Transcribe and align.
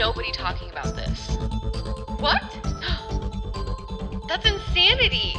nobody 0.00 0.32
talking 0.32 0.70
about 0.70 0.96
this? 0.96 1.28
What? 2.20 2.40
That's 4.28 4.46
insanity. 4.46 5.34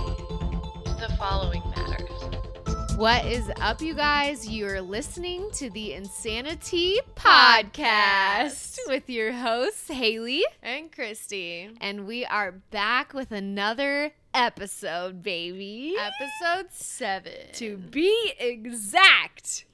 The 0.99 1.11
following 1.17 1.63
matters. 1.75 2.95
What 2.95 3.25
is 3.25 3.49
up, 3.59 3.81
you 3.81 3.95
guys? 3.95 4.47
You're 4.47 4.79
listening 4.79 5.49
to 5.53 5.71
the 5.71 5.93
Insanity 5.93 6.99
Podcast 7.15 8.77
with 8.87 9.09
your 9.09 9.31
hosts, 9.31 9.87
Haley, 9.87 10.43
And 10.61 10.91
Christy. 10.91 11.71
and 11.81 12.05
we 12.05 12.23
are 12.25 12.51
back 12.51 13.15
with 13.15 13.31
another 13.31 14.11
episode, 14.35 15.23
baby. 15.23 15.95
Episode 15.99 16.67
seven. 16.71 17.33
to 17.53 17.77
be 17.77 18.33
exact. 18.37 19.65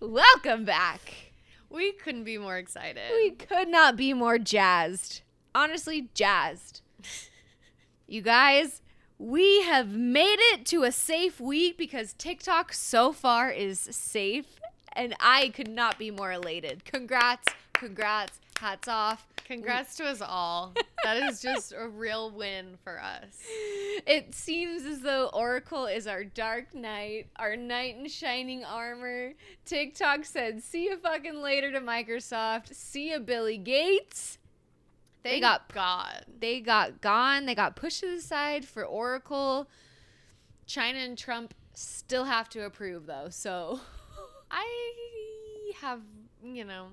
Welcome 0.00 0.64
back. 0.64 1.27
We 1.70 1.92
couldn't 1.92 2.24
be 2.24 2.38
more 2.38 2.56
excited. 2.56 3.02
We 3.12 3.32
could 3.32 3.68
not 3.68 3.96
be 3.96 4.14
more 4.14 4.38
jazzed. 4.38 5.22
Honestly, 5.54 6.08
jazzed. 6.14 6.82
You 8.10 8.22
guys, 8.22 8.80
we 9.18 9.60
have 9.64 9.90
made 9.90 10.38
it 10.52 10.64
to 10.68 10.84
a 10.84 10.90
safe 10.90 11.38
week 11.38 11.76
because 11.76 12.14
TikTok 12.14 12.72
so 12.72 13.12
far 13.12 13.50
is 13.50 13.78
safe, 13.78 14.58
and 14.94 15.14
I 15.20 15.50
could 15.50 15.68
not 15.68 15.98
be 15.98 16.10
more 16.10 16.32
elated. 16.32 16.86
Congrats, 16.86 17.46
congrats, 17.74 18.40
hats 18.58 18.88
off. 18.88 19.26
Congrats 19.46 19.96
to 19.96 20.04
us 20.04 20.20
all. 20.20 20.74
That 21.04 21.16
is 21.16 21.40
just 21.40 21.72
a 21.76 21.88
real 21.88 22.30
win 22.30 22.76
for 22.84 23.00
us. 23.00 23.38
It 24.06 24.34
seems 24.34 24.84
as 24.84 25.00
though 25.00 25.30
Oracle 25.32 25.86
is 25.86 26.06
our 26.06 26.22
dark 26.22 26.74
knight, 26.74 27.28
our 27.36 27.56
knight 27.56 27.96
in 27.96 28.08
shining 28.08 28.64
armor. 28.64 29.32
TikTok 29.64 30.24
said, 30.24 30.62
see 30.62 30.84
you 30.84 30.98
fucking 30.98 31.40
later 31.40 31.72
to 31.72 31.80
Microsoft. 31.80 32.74
See 32.74 33.10
you, 33.10 33.20
Billy 33.20 33.56
Gates. 33.56 34.38
They 35.22 35.30
Thank 35.30 35.42
got 35.42 35.74
God. 35.74 36.24
they 36.38 36.60
got 36.60 37.00
gone. 37.00 37.46
They 37.46 37.54
got 37.54 37.74
pushed 37.74 38.00
to 38.00 38.14
the 38.14 38.20
side 38.20 38.64
for 38.64 38.84
Oracle. 38.84 39.68
China 40.66 40.98
and 40.98 41.16
Trump 41.16 41.54
still 41.74 42.24
have 42.24 42.48
to 42.50 42.64
approve 42.64 43.06
though. 43.06 43.28
So 43.30 43.80
I 44.50 45.72
have, 45.80 46.00
you 46.42 46.64
know, 46.64 46.88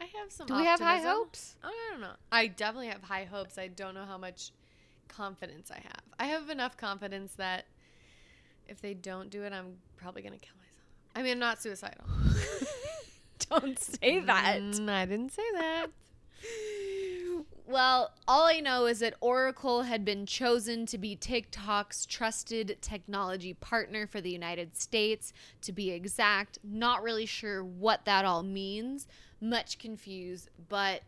I 0.00 0.04
have 0.18 0.30
some. 0.30 0.46
do 0.46 0.56
we 0.56 0.64
have 0.64 0.80
high 0.80 1.00
hopes? 1.00 1.56
I 1.62 1.72
don't 1.90 2.00
know. 2.00 2.14
I 2.32 2.46
definitely 2.48 2.88
have 2.88 3.02
high 3.02 3.24
hopes. 3.24 3.58
I 3.58 3.68
don't 3.68 3.94
know 3.94 4.04
how 4.04 4.18
much 4.18 4.50
confidence 5.08 5.70
I 5.70 5.80
have. 5.80 6.02
I 6.18 6.26
have 6.26 6.50
enough 6.50 6.76
confidence 6.76 7.34
that 7.34 7.66
if 8.68 8.80
they 8.80 8.94
don't 8.94 9.30
do 9.30 9.42
it, 9.44 9.52
I'm 9.52 9.76
probably 9.96 10.22
gonna 10.22 10.38
kill 10.38 10.54
myself. 10.56 10.64
I 11.14 11.22
mean, 11.22 11.32
I'm 11.32 11.38
not 11.38 11.60
suicidal. 11.62 12.04
Don't 13.50 13.78
say 13.78 14.20
that. 14.20 14.58
Mm, 14.60 14.88
I 14.88 15.04
didn't 15.06 15.32
say 15.32 15.42
that. 15.54 15.86
Well, 17.66 18.12
all 18.28 18.44
I 18.46 18.60
know 18.60 18.84
is 18.86 18.98
that 18.98 19.14
Oracle 19.20 19.82
had 19.82 20.04
been 20.04 20.26
chosen 20.26 20.84
to 20.86 20.98
be 20.98 21.16
TikTok's 21.16 22.04
trusted 22.04 22.76
technology 22.82 23.54
partner 23.54 24.06
for 24.06 24.20
the 24.20 24.30
United 24.30 24.76
States. 24.76 25.32
To 25.62 25.72
be 25.72 25.90
exact, 25.90 26.58
not 26.62 27.02
really 27.02 27.24
sure 27.26 27.64
what 27.64 28.04
that 28.04 28.26
all 28.26 28.42
means. 28.42 29.06
Much 29.40 29.78
confused, 29.78 30.50
but 30.68 31.02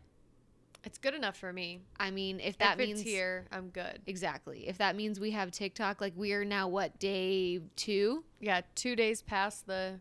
It's 0.83 0.97
good 0.97 1.13
enough 1.13 1.35
for 1.37 1.51
me. 1.53 1.81
I 1.99 2.11
mean, 2.11 2.39
if 2.39 2.57
that 2.59 2.79
if 2.79 2.87
means 2.87 3.01
it's 3.01 3.09
here, 3.09 3.45
I'm 3.51 3.69
good. 3.69 3.99
exactly, 4.07 4.67
if 4.67 4.77
that 4.77 4.95
means 4.95 5.19
we 5.19 5.31
have 5.31 5.51
TikTok, 5.51 5.99
like 6.01 6.13
we 6.15 6.33
are 6.33 6.45
now 6.45 6.67
what 6.69 6.97
day 6.97 7.59
two, 7.75 8.23
Yeah, 8.39 8.61
two 8.73 8.95
days 8.95 9.21
past 9.21 9.67
the 9.67 9.99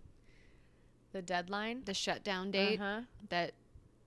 the 1.12 1.22
deadline. 1.22 1.82
the 1.84 1.94
shutdown 1.94 2.50
date 2.50 2.80
Uh-huh. 2.80 3.00
that 3.30 3.52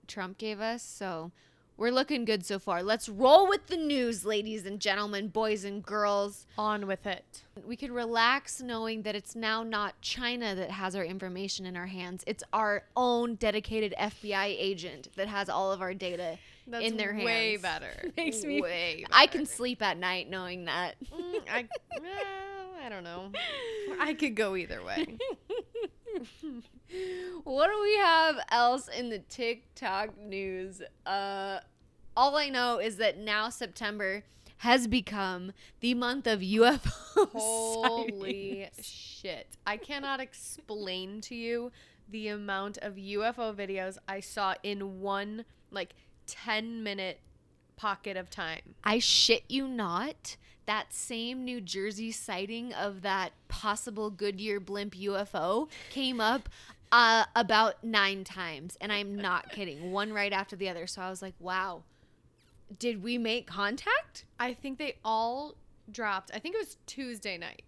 Trump 0.06 0.38
gave 0.38 0.60
us. 0.60 0.82
So 0.82 1.32
we're 1.80 1.90
looking 1.90 2.26
good 2.26 2.44
so 2.44 2.58
far. 2.58 2.82
Let's 2.82 3.08
roll 3.08 3.48
with 3.48 3.68
the 3.68 3.76
news, 3.78 4.26
ladies 4.26 4.66
and 4.66 4.78
gentlemen, 4.78 5.28
boys 5.28 5.64
and 5.64 5.82
girls. 5.82 6.46
On 6.58 6.86
with 6.86 7.06
it. 7.06 7.42
we 7.66 7.74
could 7.74 7.90
relax 7.90 8.60
knowing 8.60 9.00
that 9.02 9.16
it's 9.16 9.34
now 9.34 9.62
not 9.62 9.98
China 10.02 10.54
that 10.54 10.70
has 10.70 10.94
our 10.94 11.04
information 11.04 11.64
in 11.64 11.78
our 11.78 11.86
hands. 11.86 12.22
It's 12.26 12.44
our 12.52 12.82
own 12.96 13.36
dedicated 13.36 13.94
FBI 13.98 14.54
agent 14.58 15.08
that 15.16 15.26
has 15.28 15.48
all 15.48 15.72
of 15.72 15.80
our 15.80 15.94
data 15.94 16.36
That's 16.66 16.84
in 16.84 16.98
their 16.98 17.14
hands. 17.14 17.24
way 17.24 17.56
better. 17.56 18.10
Makes 18.16 18.44
me 18.44 18.60
way. 18.60 19.06
I 19.10 19.26
can 19.26 19.46
sleep 19.46 19.80
at 19.80 19.96
night 19.96 20.28
knowing 20.28 20.66
that. 20.66 20.96
Mm, 21.10 21.40
I, 21.50 21.66
well, 21.98 22.74
I 22.84 22.90
don't 22.90 23.04
know. 23.04 23.32
I 23.98 24.12
could 24.12 24.36
go 24.36 24.54
either 24.54 24.84
way. 24.84 25.06
what 27.44 27.68
do 27.68 27.80
we 27.80 27.96
have 27.96 28.36
else 28.50 28.88
in 28.88 29.08
the 29.08 29.20
TikTok 29.20 30.18
news? 30.18 30.82
Uh 31.06 31.60
all 32.20 32.36
I 32.36 32.50
know 32.50 32.78
is 32.78 32.96
that 32.96 33.16
now 33.16 33.48
September 33.48 34.24
has 34.58 34.86
become 34.86 35.52
the 35.80 35.94
month 35.94 36.26
of 36.26 36.40
UFO 36.40 37.30
Holy 37.32 38.64
sightings. 38.64 38.86
shit. 38.86 39.56
I 39.66 39.78
cannot 39.78 40.20
explain 40.20 41.22
to 41.22 41.34
you 41.34 41.72
the 42.10 42.28
amount 42.28 42.76
of 42.82 42.96
UFO 42.96 43.54
videos 43.54 43.96
I 44.06 44.20
saw 44.20 44.52
in 44.62 45.00
one 45.00 45.46
like 45.70 45.94
10 46.26 46.82
minute 46.82 47.20
pocket 47.76 48.18
of 48.18 48.28
time. 48.28 48.74
I 48.84 48.98
shit 48.98 49.44
you 49.48 49.66
not. 49.66 50.36
That 50.66 50.92
same 50.92 51.42
New 51.42 51.62
Jersey 51.62 52.12
sighting 52.12 52.74
of 52.74 53.00
that 53.00 53.32
possible 53.48 54.10
Goodyear 54.10 54.60
blimp 54.60 54.94
UFO 54.94 55.70
came 55.88 56.20
up 56.20 56.50
uh, 56.92 57.24
about 57.34 57.82
nine 57.82 58.24
times. 58.24 58.76
And 58.78 58.92
I'm 58.92 59.16
not 59.16 59.50
kidding. 59.52 59.90
One 59.90 60.12
right 60.12 60.34
after 60.34 60.54
the 60.54 60.68
other. 60.68 60.86
So 60.86 61.00
I 61.00 61.08
was 61.08 61.22
like, 61.22 61.34
wow, 61.38 61.84
did 62.78 63.02
we 63.02 63.18
make 63.18 63.46
contact? 63.46 64.24
I 64.38 64.54
think 64.54 64.78
they 64.78 64.96
all 65.04 65.56
dropped. 65.90 66.30
I 66.34 66.38
think 66.38 66.54
it 66.54 66.58
was 66.58 66.76
Tuesday 66.86 67.36
night 67.36 67.62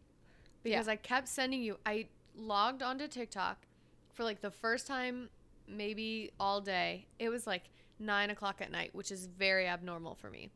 because 0.62 0.88
I 0.88 0.96
kept 0.96 1.28
sending 1.28 1.62
you. 1.62 1.78
I 1.84 2.06
logged 2.36 2.82
onto 2.82 3.08
TikTok 3.08 3.66
for 4.12 4.24
like 4.24 4.40
the 4.40 4.50
first 4.50 4.86
time, 4.86 5.28
maybe 5.68 6.30
all 6.38 6.60
day. 6.60 7.06
It 7.18 7.28
was 7.28 7.46
like 7.46 7.70
nine 7.98 8.30
o'clock 8.30 8.60
at 8.60 8.70
night, 8.70 8.90
which 8.94 9.10
is 9.10 9.26
very 9.26 9.66
abnormal 9.66 10.14
for 10.14 10.30
me. 10.30 10.50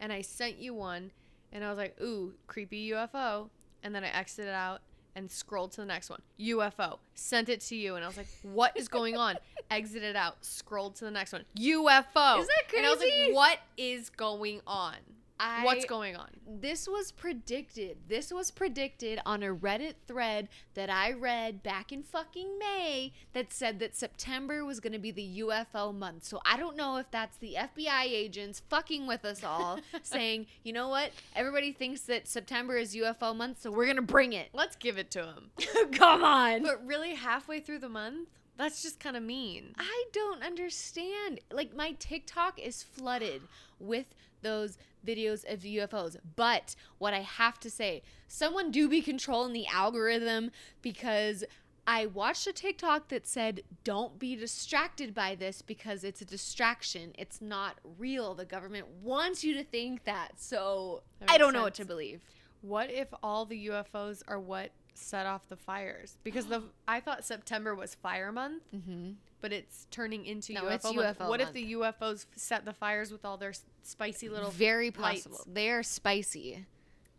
And 0.00 0.12
I 0.12 0.20
sent 0.22 0.58
you 0.58 0.74
one, 0.74 1.12
and 1.52 1.64
I 1.64 1.68
was 1.68 1.78
like, 1.78 2.00
"Ooh, 2.00 2.34
creepy 2.46 2.90
UFO." 2.90 3.50
And 3.84 3.94
then 3.94 4.04
I 4.04 4.08
exited 4.08 4.52
out 4.52 4.80
and 5.14 5.30
scrolled 5.30 5.72
to 5.72 5.80
the 5.80 5.86
next 5.86 6.10
one, 6.10 6.22
UFO. 6.40 6.98
Sent 7.14 7.48
it 7.48 7.60
to 7.62 7.76
you, 7.76 7.94
and 7.94 8.04
I 8.04 8.08
was 8.08 8.16
like, 8.16 8.28
"What 8.42 8.76
is 8.76 8.88
going 8.88 9.16
on?" 9.16 9.36
Exited 9.72 10.16
out, 10.16 10.44
scrolled 10.44 10.96
to 10.96 11.04
the 11.04 11.10
next 11.10 11.32
one, 11.32 11.44
UFO. 11.56 12.40
Is 12.40 12.46
that 12.46 12.68
crazy? 12.68 12.76
And 12.78 12.86
I 12.86 12.90
was 12.90 13.00
like, 13.00 13.34
"What 13.34 13.58
is 13.76 14.10
going 14.10 14.60
on?" 14.66 14.96
I, 15.44 15.64
What's 15.64 15.86
going 15.86 16.14
on? 16.14 16.28
This 16.46 16.86
was 16.86 17.10
predicted. 17.10 17.96
This 18.06 18.32
was 18.32 18.52
predicted 18.52 19.18
on 19.26 19.42
a 19.42 19.52
Reddit 19.52 19.94
thread 20.06 20.48
that 20.74 20.88
I 20.88 21.10
read 21.10 21.64
back 21.64 21.90
in 21.90 22.04
fucking 22.04 22.60
May 22.60 23.12
that 23.32 23.52
said 23.52 23.80
that 23.80 23.96
September 23.96 24.64
was 24.64 24.78
going 24.78 24.92
to 24.92 25.00
be 25.00 25.10
the 25.10 25.40
UFO 25.40 25.92
month. 25.92 26.22
So 26.24 26.40
I 26.46 26.56
don't 26.56 26.76
know 26.76 26.96
if 26.98 27.10
that's 27.10 27.38
the 27.38 27.56
FBI 27.58 28.04
agents 28.04 28.62
fucking 28.68 29.08
with 29.08 29.24
us 29.24 29.42
all 29.42 29.80
saying, 30.04 30.46
you 30.62 30.72
know 30.72 30.88
what? 30.88 31.10
Everybody 31.34 31.72
thinks 31.72 32.02
that 32.02 32.28
September 32.28 32.76
is 32.76 32.94
UFO 32.94 33.34
month, 33.34 33.62
so 33.62 33.72
we're 33.72 33.86
going 33.86 33.96
to 33.96 34.02
bring 34.02 34.34
it. 34.34 34.50
Let's 34.52 34.76
give 34.76 34.96
it 34.96 35.10
to 35.12 35.22
them. 35.22 35.50
Come 35.92 36.22
on. 36.22 36.62
But 36.62 36.86
really, 36.86 37.14
halfway 37.14 37.58
through 37.58 37.80
the 37.80 37.88
month, 37.88 38.28
that's 38.56 38.82
just 38.82 39.00
kind 39.00 39.16
of 39.16 39.22
mean. 39.22 39.74
I 39.78 40.04
don't 40.12 40.42
understand. 40.42 41.40
Like 41.50 41.74
my 41.74 41.92
TikTok 41.98 42.58
is 42.58 42.82
flooded 42.82 43.42
with 43.78 44.14
those 44.42 44.76
videos 45.06 45.50
of 45.50 45.60
UFOs. 45.60 46.16
But 46.36 46.74
what 46.98 47.14
I 47.14 47.20
have 47.20 47.58
to 47.60 47.70
say, 47.70 48.02
someone 48.28 48.70
do 48.70 48.88
be 48.88 49.00
controlling 49.00 49.52
the 49.52 49.66
algorithm 49.66 50.50
because 50.80 51.44
I 51.86 52.06
watched 52.06 52.46
a 52.46 52.52
TikTok 52.52 53.08
that 53.08 53.26
said, 53.26 53.62
don't 53.82 54.18
be 54.18 54.36
distracted 54.36 55.14
by 55.14 55.34
this 55.34 55.62
because 55.62 56.04
it's 56.04 56.20
a 56.20 56.24
distraction. 56.24 57.12
It's 57.18 57.40
not 57.40 57.78
real. 57.98 58.34
The 58.34 58.44
government 58.44 58.86
wants 59.02 59.42
you 59.42 59.54
to 59.54 59.64
think 59.64 60.04
that. 60.04 60.32
So 60.36 61.02
That 61.20 61.30
I 61.30 61.38
don't 61.38 61.52
know 61.52 61.62
what 61.62 61.74
to 61.74 61.84
believe. 61.84 62.20
What 62.60 62.90
if 62.92 63.08
all 63.22 63.44
the 63.44 63.66
UFOs 63.66 64.22
are 64.28 64.38
what 64.38 64.70
set 64.94 65.26
off 65.26 65.48
the 65.48 65.56
fires? 65.56 66.16
Because 66.24 66.46
the 66.46 66.62
I 66.88 67.00
thought 67.00 67.24
September 67.24 67.74
was 67.74 67.94
fire 67.94 68.32
month, 68.32 68.62
Mm-hmm. 68.74 69.10
but 69.40 69.52
it's 69.52 69.86
turning 69.90 70.24
into 70.26 70.52
No, 70.52 70.62
UFO 70.64 70.72
it's 70.74 70.84
month. 70.84 70.98
UFO 71.18 71.28
what 71.28 71.40
month. 71.40 71.42
if 71.50 71.52
the 71.54 71.72
UFOs 71.74 72.26
set 72.36 72.64
the 72.64 72.72
fires 72.72 73.10
with 73.12 73.24
all 73.24 73.36
their 73.36 73.52
spicy 73.82 74.28
little? 74.28 74.50
Very 74.50 74.90
lights? 74.90 75.26
possible. 75.26 75.44
They 75.52 75.70
are 75.70 75.82
spicy. 75.82 76.66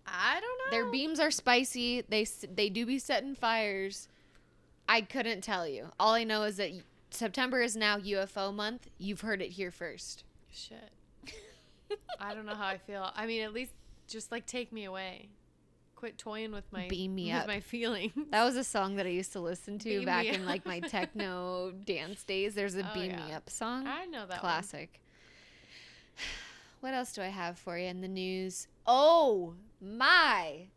I 0.05 0.39
don't 0.41 0.43
know. 0.43 0.77
Their 0.77 0.91
beams 0.91 1.19
are 1.19 1.31
spicy. 1.31 2.01
They 2.07 2.25
they 2.53 2.69
do 2.69 2.85
be 2.85 2.99
setting 2.99 3.35
fires. 3.35 4.07
I 4.89 4.99
couldn't 5.01 5.41
tell 5.41 5.65
you. 5.67 5.87
All 5.99 6.13
I 6.13 6.25
know 6.25 6.43
is 6.43 6.57
that 6.57 6.71
September 7.09 7.61
is 7.61 7.75
now 7.77 7.97
UFO 7.99 8.53
month. 8.53 8.87
You've 8.97 9.21
heard 9.21 9.41
it 9.41 9.51
here 9.51 9.71
first. 9.71 10.25
Shit. 10.51 10.91
I 12.19 12.33
don't 12.33 12.45
know 12.45 12.55
how 12.55 12.67
I 12.67 12.77
feel. 12.79 13.09
I 13.15 13.25
mean, 13.25 13.43
at 13.43 13.53
least 13.53 13.71
just 14.07 14.29
like 14.29 14.45
take 14.45 14.73
me 14.73 14.83
away. 14.83 15.29
Quit 16.03 16.17
toying 16.17 16.51
with 16.51 16.65
my 16.73 16.85
Beam 16.89 17.15
me 17.15 17.27
with 17.31 17.43
up. 17.43 17.47
my 17.47 17.61
feelings. 17.61 18.11
That 18.31 18.43
was 18.43 18.57
a 18.57 18.63
song 18.65 18.97
that 18.97 19.05
I 19.05 19.09
used 19.09 19.31
to 19.33 19.39
listen 19.39 19.79
to 19.79 19.87
Beam 19.99 20.03
back 20.05 20.25
in 20.25 20.45
like 20.45 20.65
my 20.65 20.81
techno 20.81 21.71
dance 21.85 22.25
days. 22.25 22.55
There's 22.55 22.75
a 22.75 22.81
Oh, 22.81 22.93
Beam 22.93 23.15
Me. 23.15 23.31
Up 23.31 23.49
song. 23.49 23.87
I 23.87 24.03
know 24.07 24.19
that 24.25 24.29
one. 24.31 24.39
Classic. 24.39 24.99
What 26.81 26.93
else 26.93 27.13
do 27.13 27.21
I 27.21 27.27
have 27.27 27.57
for 27.57 27.77
you 27.77 27.85
in 27.87 28.01
the 28.01 28.09
news? 28.09 28.67
Oh 28.85 29.53
my. 29.79 30.67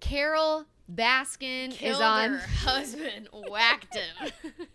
Carole 0.00 0.66
Baskin 0.92 1.70
Killed 1.70 1.96
is 1.96 2.00
on 2.00 2.30
her 2.30 2.38
husband, 2.60 3.28
whacked 3.32 3.94
him. 3.94 4.32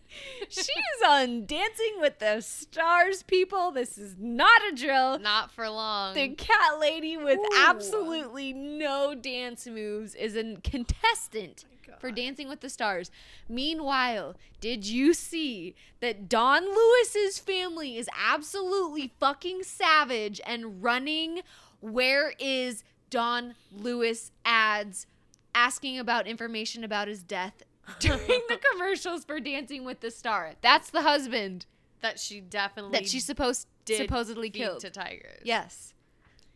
She's 0.50 1.08
on 1.08 1.46
Dancing 1.46 1.96
with 2.00 2.20
the 2.20 2.42
Stars, 2.42 3.24
people. 3.24 3.72
This 3.72 3.98
is 3.98 4.16
not 4.20 4.62
a 4.72 4.76
drill. 4.76 5.18
Not 5.18 5.52
for 5.52 5.68
long. 5.68 6.14
The 6.14 6.30
cat 6.30 6.80
lady 6.80 7.18
with 7.18 7.40
Ooh. 7.40 7.50
absolutely 7.66 8.54
no 8.54 9.16
dance 9.16 9.66
moves 9.66 10.14
is 10.14 10.36
a 10.36 10.58
contestant 10.64 11.66
oh 11.90 11.94
for 12.00 12.12
Dancing 12.12 12.48
with 12.48 12.62
the 12.62 12.70
Stars. 12.70 13.10
Meanwhile, 13.50 14.36
did 14.62 14.86
you 14.86 15.16
see 15.16 15.74
that 16.00 16.30
Don 16.30 16.64
Lewis's 16.64 17.40
family 17.40 17.98
is 17.98 18.08
absolutely 18.16 19.14
fucking 19.20 19.64
savage 19.64 20.40
and 20.46 20.84
running 20.84 21.42
where 21.82 22.34
is 22.38 22.84
Don 23.10 23.56
Lewis 23.72 24.32
ads 24.46 25.08
asking 25.56 26.00
about 26.00 26.28
information 26.28 26.84
about 26.84 27.08
his 27.08 27.24
death 27.24 27.64
during 28.00 28.42
the 28.50 28.60
commercials 28.72 29.26
for 29.26 29.40
Dancing 29.40 29.84
with 29.86 30.00
the 30.00 30.12
Star? 30.12 30.54
That's 30.62 30.90
the 30.90 31.02
husband 31.02 31.66
that 32.02 32.20
she 32.20 32.40
definitely 32.42 33.00
that 33.00 33.08
she's 33.08 33.26
supposed 33.26 33.68
did 33.86 33.98
supposedly 33.98 34.50
killed. 34.50 34.80
to 34.82 34.90
tigers. 34.90 35.42
Yes. 35.44 35.94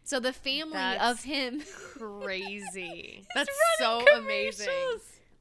So 0.03 0.19
the 0.21 0.31
family 0.33 0.71
That's 0.73 1.19
of 1.19 1.23
him 1.25 1.61
crazy. 1.97 3.23
That's 3.35 3.49
so 3.79 4.05
amazing. 4.15 4.67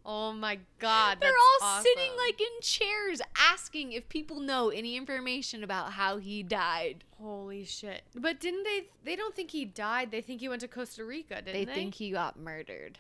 Oh 0.09 0.33
my 0.33 0.61
god, 0.79 1.19
They're 1.21 1.33
all 1.63 1.83
sitting 1.83 2.13
like 2.17 2.41
in 2.41 2.47
chairs 2.63 3.21
asking 3.37 3.91
if 3.91 4.09
people 4.09 4.39
know 4.39 4.69
any 4.69 4.97
information 4.97 5.65
about 5.65 5.93
how 5.95 6.19
he 6.19 6.45
died. 6.45 7.03
holy 7.21 7.65
shit. 7.65 8.03
But 8.15 8.39
didn't 8.39 8.63
they? 8.63 8.85
They 9.05 9.17
don't 9.17 9.35
think 9.35 9.51
he 9.51 9.65
died. 9.65 10.13
They 10.13 10.21
think 10.21 10.41
he 10.41 10.49
went 10.49 10.61
to 10.61 10.69
Costa 10.69 11.05
Rica. 11.05 11.37
Didn't 11.43 11.53
They 11.55 11.65
they? 11.65 11.75
think 11.75 11.95
he 11.95 12.13
got 12.13 12.39
murdered. 12.39 12.99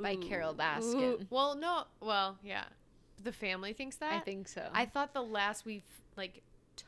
By 0.00 0.16
Carole 0.16 0.54
Baskin. 0.54 0.94
Ooh. 0.94 1.26
Well, 1.30 1.56
no. 1.56 1.84
Well, 2.00 2.38
yeah. 2.42 2.64
The 3.22 3.32
family 3.32 3.72
thinks 3.72 3.96
that. 3.96 4.12
I 4.12 4.20
think 4.20 4.48
so. 4.48 4.68
I 4.72 4.86
thought 4.86 5.12
the 5.12 5.22
last 5.22 5.64
we 5.64 5.82
like 6.16 6.42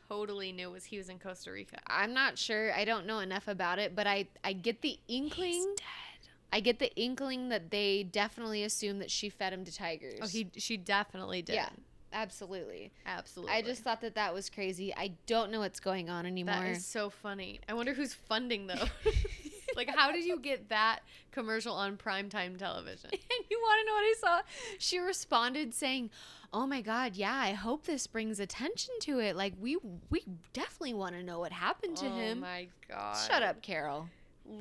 totally 0.07 0.51
knew 0.51 0.71
was 0.71 0.85
he 0.85 0.97
was 0.97 1.09
in 1.09 1.19
Costa 1.19 1.51
Rica. 1.51 1.77
I'm 1.87 2.13
not 2.13 2.37
sure. 2.37 2.73
I 2.73 2.85
don't 2.85 3.05
know 3.05 3.19
enough 3.19 3.47
about 3.47 3.79
it, 3.79 3.95
but 3.95 4.07
I 4.07 4.27
I 4.43 4.53
get 4.53 4.81
the 4.81 4.97
inkling. 5.07 5.51
He's 5.51 5.65
dead. 5.65 6.29
I 6.53 6.59
get 6.59 6.79
the 6.79 6.93
inkling 6.95 7.49
that 7.49 7.71
they 7.71 8.03
definitely 8.03 8.63
assume 8.63 8.99
that 8.99 9.09
she 9.09 9.29
fed 9.29 9.53
him 9.53 9.63
to 9.65 9.73
tigers. 9.73 10.19
Oh, 10.21 10.27
he 10.27 10.47
she 10.57 10.77
definitely 10.77 11.41
did. 11.41 11.55
Yeah, 11.55 11.69
absolutely. 12.11 12.91
absolutely. 13.05 13.53
I 13.53 13.61
just 13.61 13.83
thought 13.83 14.01
that 14.01 14.15
that 14.15 14.33
was 14.33 14.49
crazy. 14.49 14.93
I 14.95 15.13
don't 15.27 15.51
know 15.51 15.59
what's 15.59 15.79
going 15.79 16.09
on 16.09 16.25
anymore. 16.25 16.55
that 16.55 16.67
is 16.69 16.85
so 16.85 17.09
funny. 17.09 17.61
I 17.69 17.73
wonder 17.73 17.93
who's 17.93 18.13
funding 18.13 18.67
those. 18.67 18.79
like, 19.87 19.95
how 19.95 20.11
did 20.11 20.25
you 20.25 20.39
get 20.39 20.69
that 20.69 20.99
commercial 21.31 21.73
on 21.73 21.97
primetime 21.97 22.57
television? 22.57 23.09
And 23.31 23.45
you 23.49 23.59
want 23.59 23.79
to 23.81 23.85
know 23.85 23.93
what 23.93 24.03
I 24.03 24.13
saw? 24.19 24.41
She 24.77 24.99
responded 24.99 25.73
saying, 25.73 26.09
"Oh 26.53 26.67
my 26.67 26.81
god, 26.81 27.15
yeah, 27.15 27.33
I 27.35 27.53
hope 27.53 27.85
this 27.85 28.07
brings 28.07 28.39
attention 28.39 28.93
to 29.01 29.19
it. 29.19 29.35
Like 29.35 29.53
we 29.59 29.77
we 30.09 30.23
definitely 30.53 30.93
want 30.93 31.15
to 31.15 31.23
know 31.23 31.39
what 31.39 31.51
happened 31.51 31.97
to 31.97 32.07
oh 32.07 32.15
him." 32.15 32.37
Oh 32.39 32.41
my 32.41 32.67
god! 32.89 33.17
Shut 33.27 33.41
up, 33.43 33.61
Carol. 33.61 34.09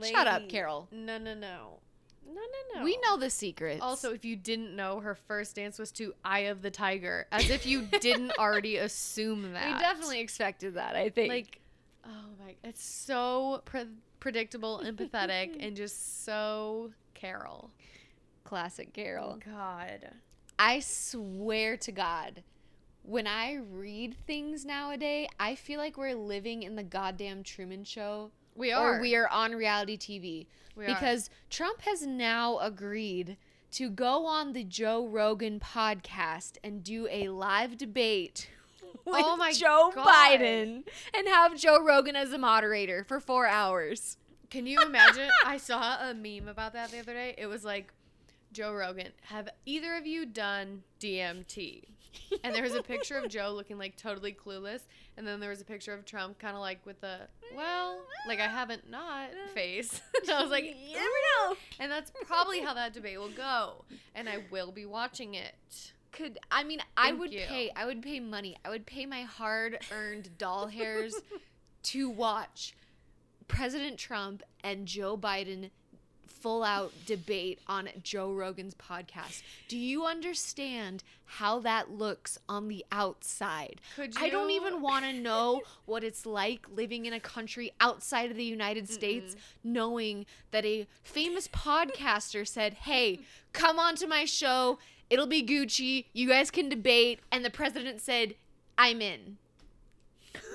Shut 0.04 0.26
up, 0.26 0.48
Carol. 0.48 0.88
No, 0.92 1.18
no, 1.18 1.34
no, 1.34 1.78
no, 2.26 2.32
no, 2.34 2.78
no. 2.78 2.84
We 2.84 2.98
know 3.04 3.16
the 3.16 3.30
secret. 3.30 3.80
Also, 3.80 4.12
if 4.12 4.24
you 4.24 4.36
didn't 4.36 4.76
know, 4.76 5.00
her 5.00 5.14
first 5.14 5.56
dance 5.56 5.78
was 5.78 5.90
to 5.92 6.14
"Eye 6.24 6.40
of 6.50 6.62
the 6.62 6.70
Tiger," 6.70 7.26
as 7.32 7.50
if 7.50 7.66
you 7.66 7.82
didn't 8.00 8.32
already 8.38 8.76
assume 8.76 9.52
that. 9.52 9.74
we 9.74 9.80
definitely 9.80 10.20
expected 10.20 10.74
that. 10.74 10.94
I 10.96 11.08
think. 11.10 11.28
like, 11.28 11.60
oh 12.04 12.28
my, 12.44 12.54
it's 12.62 12.84
so 12.84 13.62
pre- 13.64 13.86
predictable 14.20 14.82
empathetic, 14.84 15.56
and 15.58 15.76
just 15.76 16.24
so 16.24 16.92
Carol. 17.14 17.70
classic 18.44 18.92
Carol. 18.92 19.38
God. 19.44 20.10
I 20.58 20.80
swear 20.80 21.76
to 21.78 21.92
God, 21.92 22.42
when 23.02 23.26
I 23.26 23.54
read 23.54 24.14
things 24.26 24.64
nowadays, 24.64 25.28
I 25.38 25.54
feel 25.54 25.78
like 25.78 25.96
we're 25.96 26.14
living 26.14 26.62
in 26.62 26.76
the 26.76 26.82
goddamn 26.82 27.42
Truman 27.42 27.84
Show. 27.84 28.30
We 28.54 28.72
are. 28.72 28.98
Or 28.98 29.00
we 29.00 29.14
are 29.16 29.28
on 29.28 29.52
reality 29.52 29.96
TV. 29.96 30.46
We 30.76 30.84
are. 30.84 30.88
because 30.88 31.30
Trump 31.48 31.80
has 31.82 32.06
now 32.06 32.58
agreed 32.58 33.36
to 33.72 33.88
go 33.88 34.26
on 34.26 34.52
the 34.52 34.64
Joe 34.64 35.06
Rogan 35.06 35.60
podcast 35.60 36.58
and 36.62 36.82
do 36.82 37.08
a 37.10 37.28
live 37.28 37.78
debate 37.78 38.50
Oh 39.06 39.36
my 39.36 39.52
Joe 39.52 39.92
God. 39.94 40.06
Biden 40.06 40.84
and 41.14 41.28
have 41.28 41.56
Joe 41.58 41.82
Rogan 41.82 42.16
as 42.16 42.30
the 42.30 42.38
moderator 42.38 43.04
for 43.04 43.20
four 43.20 43.46
hours. 43.46 44.16
Can 44.50 44.66
you 44.66 44.80
imagine? 44.82 45.30
I 45.44 45.56
saw 45.58 45.98
a 46.10 46.14
meme 46.14 46.48
about 46.48 46.72
that 46.72 46.90
the 46.90 46.98
other 46.98 47.14
day. 47.14 47.34
It 47.38 47.46
was 47.46 47.64
like, 47.64 47.92
Joe 48.52 48.72
Rogan, 48.72 49.08
have 49.22 49.48
either 49.64 49.94
of 49.94 50.06
you 50.06 50.26
done 50.26 50.82
DMT? 51.00 51.84
And 52.42 52.52
there 52.52 52.64
was 52.64 52.74
a 52.74 52.82
picture 52.82 53.16
of 53.16 53.28
Joe 53.28 53.52
looking 53.54 53.78
like 53.78 53.96
totally 53.96 54.32
clueless, 54.32 54.80
and 55.16 55.24
then 55.24 55.38
there 55.38 55.50
was 55.50 55.60
a 55.60 55.64
picture 55.64 55.94
of 55.94 56.04
Trump 56.04 56.40
kind 56.40 56.56
of 56.56 56.60
like 56.60 56.84
with 56.84 57.00
the 57.00 57.18
well, 57.56 58.00
like 58.26 58.40
I 58.40 58.48
haven't 58.48 58.90
not 58.90 59.28
face. 59.54 60.00
and 60.22 60.30
I 60.36 60.42
was 60.42 60.50
like, 60.50 60.64
You 60.64 60.94
never 60.94 61.04
know. 61.48 61.56
and 61.78 61.90
that's 61.92 62.10
probably 62.26 62.60
how 62.60 62.74
that 62.74 62.92
debate 62.92 63.18
will 63.20 63.28
go, 63.30 63.84
and 64.16 64.28
I 64.28 64.38
will 64.50 64.72
be 64.72 64.84
watching 64.86 65.34
it. 65.34 65.92
Could 66.12 66.38
I 66.50 66.64
mean 66.64 66.80
I 66.96 67.12
would 67.12 67.32
you. 67.32 67.44
pay 67.46 67.70
I 67.74 67.86
would 67.86 68.02
pay 68.02 68.20
money. 68.20 68.56
I 68.64 68.70
would 68.70 68.86
pay 68.86 69.06
my 69.06 69.22
hard-earned 69.22 70.36
doll 70.38 70.66
hairs 70.66 71.14
to 71.84 72.10
watch 72.10 72.74
President 73.48 73.98
Trump 73.98 74.42
and 74.62 74.86
Joe 74.86 75.16
Biden 75.16 75.70
full 76.40 76.62
out 76.64 76.92
debate 77.04 77.58
on 77.66 77.88
Joe 78.02 78.32
Rogan's 78.32 78.74
podcast. 78.74 79.42
Do 79.68 79.76
you 79.76 80.06
understand 80.06 81.04
how 81.24 81.60
that 81.60 81.90
looks 81.90 82.38
on 82.48 82.68
the 82.68 82.84
outside? 82.90 83.80
Could 83.94 84.14
I 84.18 84.30
don't 84.30 84.50
even 84.50 84.80
want 84.82 85.04
to 85.04 85.12
know 85.12 85.60
what 85.84 86.02
it's 86.02 86.24
like 86.24 86.66
living 86.74 87.06
in 87.06 87.12
a 87.12 87.20
country 87.20 87.72
outside 87.80 88.30
of 88.30 88.36
the 88.36 88.44
United 88.44 88.88
States, 88.88 89.36
knowing 89.62 90.26
that 90.50 90.64
a 90.64 90.86
famous 91.02 91.46
podcaster 91.48 92.46
said, 92.46 92.74
Hey, 92.74 93.20
come 93.52 93.78
on 93.78 93.96
to 93.96 94.06
my 94.06 94.24
show. 94.24 94.78
It'll 95.10 95.26
be 95.26 95.44
Gucci. 95.44 96.06
You 96.12 96.28
guys 96.28 96.50
can 96.50 96.68
debate. 96.68 97.20
And 97.32 97.44
the 97.44 97.50
president 97.50 98.00
said, 98.00 98.34
I'm 98.78 99.02
in. 99.02 99.36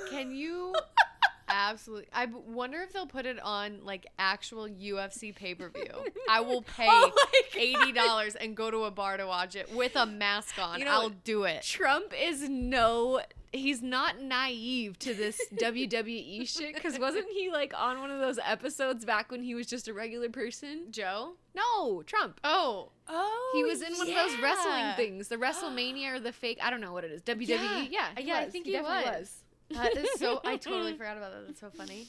Can 0.09 0.31
you? 0.33 0.73
Absolutely. 1.47 2.07
I 2.11 2.25
wonder 2.25 2.81
if 2.81 2.91
they'll 2.91 3.05
put 3.05 3.25
it 3.25 3.39
on 3.41 3.79
like 3.83 4.07
actual 4.17 4.67
UFC 4.67 5.33
pay 5.35 5.53
per 5.53 5.69
view. 5.69 5.85
I 6.29 6.41
will 6.41 6.63
pay 6.63 6.87
Oh 6.89 7.11
eighty 7.55 7.91
dollars 7.91 8.35
and 8.35 8.55
go 8.55 8.71
to 8.71 8.85
a 8.85 8.91
bar 8.91 9.17
to 9.17 9.27
watch 9.27 9.55
it 9.55 9.71
with 9.73 9.95
a 9.95 10.05
mask 10.07 10.55
on. 10.59 10.79
You 10.79 10.85
know- 10.85 10.91
I'll 10.91 11.09
do 11.23 11.43
it. 11.43 11.61
Trump 11.61 12.13
is 12.19 12.49
no. 12.49 13.21
He's 13.55 13.81
not 13.81 14.21
naive 14.21 14.99
to 14.99 15.13
this 15.13 15.39
WWE 15.55 16.47
shit 16.47 16.75
because 16.75 16.99
wasn't 16.99 17.27
he 17.31 17.49
like 17.51 17.73
on 17.75 17.99
one 17.99 18.11
of 18.11 18.19
those 18.19 18.39
episodes 18.45 19.05
back 19.05 19.31
when 19.31 19.41
he 19.43 19.55
was 19.55 19.67
just 19.67 19.87
a 19.87 19.93
regular 19.93 20.29
person? 20.29 20.87
Joe? 20.91 21.33
No, 21.55 22.03
Trump. 22.03 22.39
Oh. 22.43 22.89
Oh, 23.07 23.51
he 23.55 23.63
was 23.63 23.81
in 23.81 23.93
one 23.97 24.09
of 24.09 24.15
those 24.15 24.39
wrestling 24.41 24.93
things, 24.95 25.27
the 25.27 25.37
WrestleMania 25.37 26.15
or 26.15 26.19
the 26.19 26.31
fake. 26.31 26.59
I 26.61 26.69
don't 26.69 26.81
know 26.81 26.91
what 26.93 27.03
it 27.03 27.11
is. 27.11 27.21
WWE. 27.21 27.47
Yeah. 27.47 27.85
Yeah, 27.89 28.07
he 28.17 28.27
Yeah, 28.27 28.37
I 28.37 28.49
think 28.49 28.65
he, 28.65 28.71
he 28.71 28.77
definitely 28.77 29.11
was. 29.11 29.41
That 29.71 29.95
is 29.97 30.19
so. 30.19 30.41
I 30.43 30.57
totally 30.57 30.93
forgot 30.93 31.17
about 31.17 31.31
that. 31.31 31.47
That's 31.47 31.59
so 31.59 31.69
funny. 31.69 32.07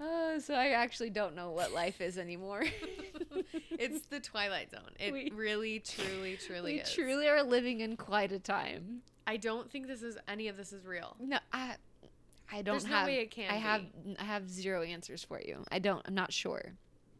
Uh, 0.00 0.40
so 0.40 0.54
I 0.54 0.70
actually 0.70 1.10
don't 1.10 1.36
know 1.36 1.50
what 1.52 1.72
life 1.72 2.00
is 2.00 2.18
anymore. 2.18 2.64
It's 3.78 4.06
the 4.06 4.20
Twilight 4.20 4.70
Zone. 4.70 4.80
It 5.00 5.12
We- 5.12 5.32
really, 5.34 5.80
truly, 5.80 6.36
truly 6.36 6.74
we 6.74 6.80
is. 6.80 6.92
truly 6.92 7.26
are 7.28 7.42
living 7.42 7.80
in 7.80 7.96
quite 7.96 8.30
a 8.30 8.38
time. 8.38 9.02
I 9.26 9.36
don't 9.36 9.70
think 9.70 9.86
this 9.86 10.02
is 10.02 10.16
any 10.28 10.48
of 10.48 10.56
this 10.56 10.72
is 10.72 10.84
real. 10.84 11.16
No, 11.20 11.38
I, 11.52 11.76
I 12.52 12.62
don't 12.62 12.74
There's 12.74 12.86
no 12.86 13.04
way 13.04 13.20
it 13.20 13.30
can 13.30 13.50
I 13.50 13.54
be. 13.54 13.60
have. 13.60 13.82
I 14.18 14.24
have 14.24 14.48
zero 14.50 14.82
answers 14.82 15.24
for 15.24 15.40
you. 15.40 15.64
I 15.70 15.78
don't. 15.78 16.02
I'm 16.06 16.14
not 16.14 16.32
sure. 16.32 16.72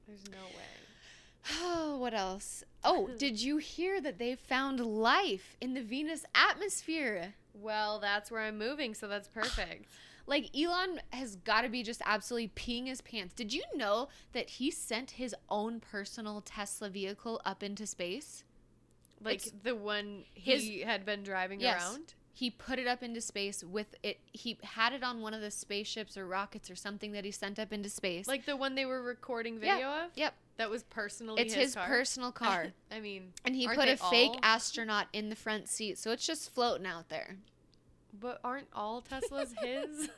There's 0.07 0.25
no 0.31 0.45
way. 0.47 1.59
Oh, 1.61 1.97
what 2.01 2.15
else? 2.15 2.65
Oh, 2.85 3.09
did 3.19 3.41
you 3.41 3.57
hear 3.59 4.01
that 4.01 4.19
they 4.19 4.35
found 4.35 4.81
life 4.81 5.57
in 5.61 5.75
the 5.75 5.83
Venus 5.83 6.25
atmosphere? 6.35 7.35
Well, 7.55 7.99
that's 7.99 8.31
where 8.31 8.43
I'm 8.43 8.59
moving, 8.59 8.95
so 8.95 9.09
that's 9.09 9.29
perfect. 9.35 9.87
Like 10.27 10.57
Elon 10.57 11.01
has 11.11 11.37
got 11.37 11.63
to 11.63 11.69
be 11.69 11.83
just 11.83 12.01
absolutely 12.05 12.53
peeing 12.55 12.87
his 12.87 13.01
pants. 13.01 13.35
Did 13.35 13.53
you 13.53 13.63
know 13.75 14.09
that 14.33 14.49
he 14.49 14.71
sent 14.71 15.13
his 15.13 15.35
own 15.49 15.81
personal 15.81 16.41
Tesla 16.43 16.89
vehicle 16.89 17.41
up 17.45 17.63
into 17.63 17.87
space? 17.87 18.45
Like 19.25 19.47
It's- 19.47 19.53
the 19.63 19.75
one 19.77 20.25
his- 20.35 20.63
he 20.63 20.81
had 20.81 21.05
been 21.05 21.23
driving 21.23 21.61
Yes. 21.61 21.83
around. 21.83 22.15
he 22.35 22.51
put 22.51 22.79
it 22.79 22.87
up 22.87 23.03
into 23.03 23.21
space 23.21 23.63
with 23.63 23.95
it. 24.03 24.19
He 24.33 24.57
had 24.63 24.93
it 24.95 25.03
on 25.05 25.21
one 25.21 25.35
of 25.35 25.41
the 25.43 25.51
spaceships 25.51 26.17
or 26.17 26.27
rockets 26.27 26.71
or 26.71 26.75
something 26.75 27.13
that 27.13 27.25
he 27.27 27.31
sent 27.31 27.59
up 27.59 27.73
into 27.73 27.89
space. 27.91 28.27
Like 28.27 28.47
the 28.47 28.57
one 28.57 28.75
they 28.75 28.87
were 28.87 29.03
recording 29.03 29.63
Yeah. 29.63 29.75
video 29.75 29.89
of? 30.07 30.11
yep, 30.17 30.35
That 30.57 30.71
was 30.71 30.83
personally 30.85 31.43
it's 31.43 31.53
his, 31.55 31.65
his 31.67 31.75
car? 31.75 31.87
personal 31.87 32.33
car. 32.73 32.73
I 32.91 33.01
mean, 33.01 33.33
And 33.45 33.55
he 33.55 33.69
put 33.69 33.87
a 33.89 33.97
fake 33.99 34.33
astronaut 34.43 35.09
in 35.13 35.29
the 35.29 35.37
front 35.37 35.69
seat, 35.69 35.99
so 35.99 36.11
it's 36.11 36.27
just 36.27 36.53
floating 36.53 36.87
out 36.87 37.11
there. 37.11 37.37
But 38.19 38.41
aren't 38.45 38.69
all 38.75 39.03
Teslas 39.03 39.53
his? 39.65 40.11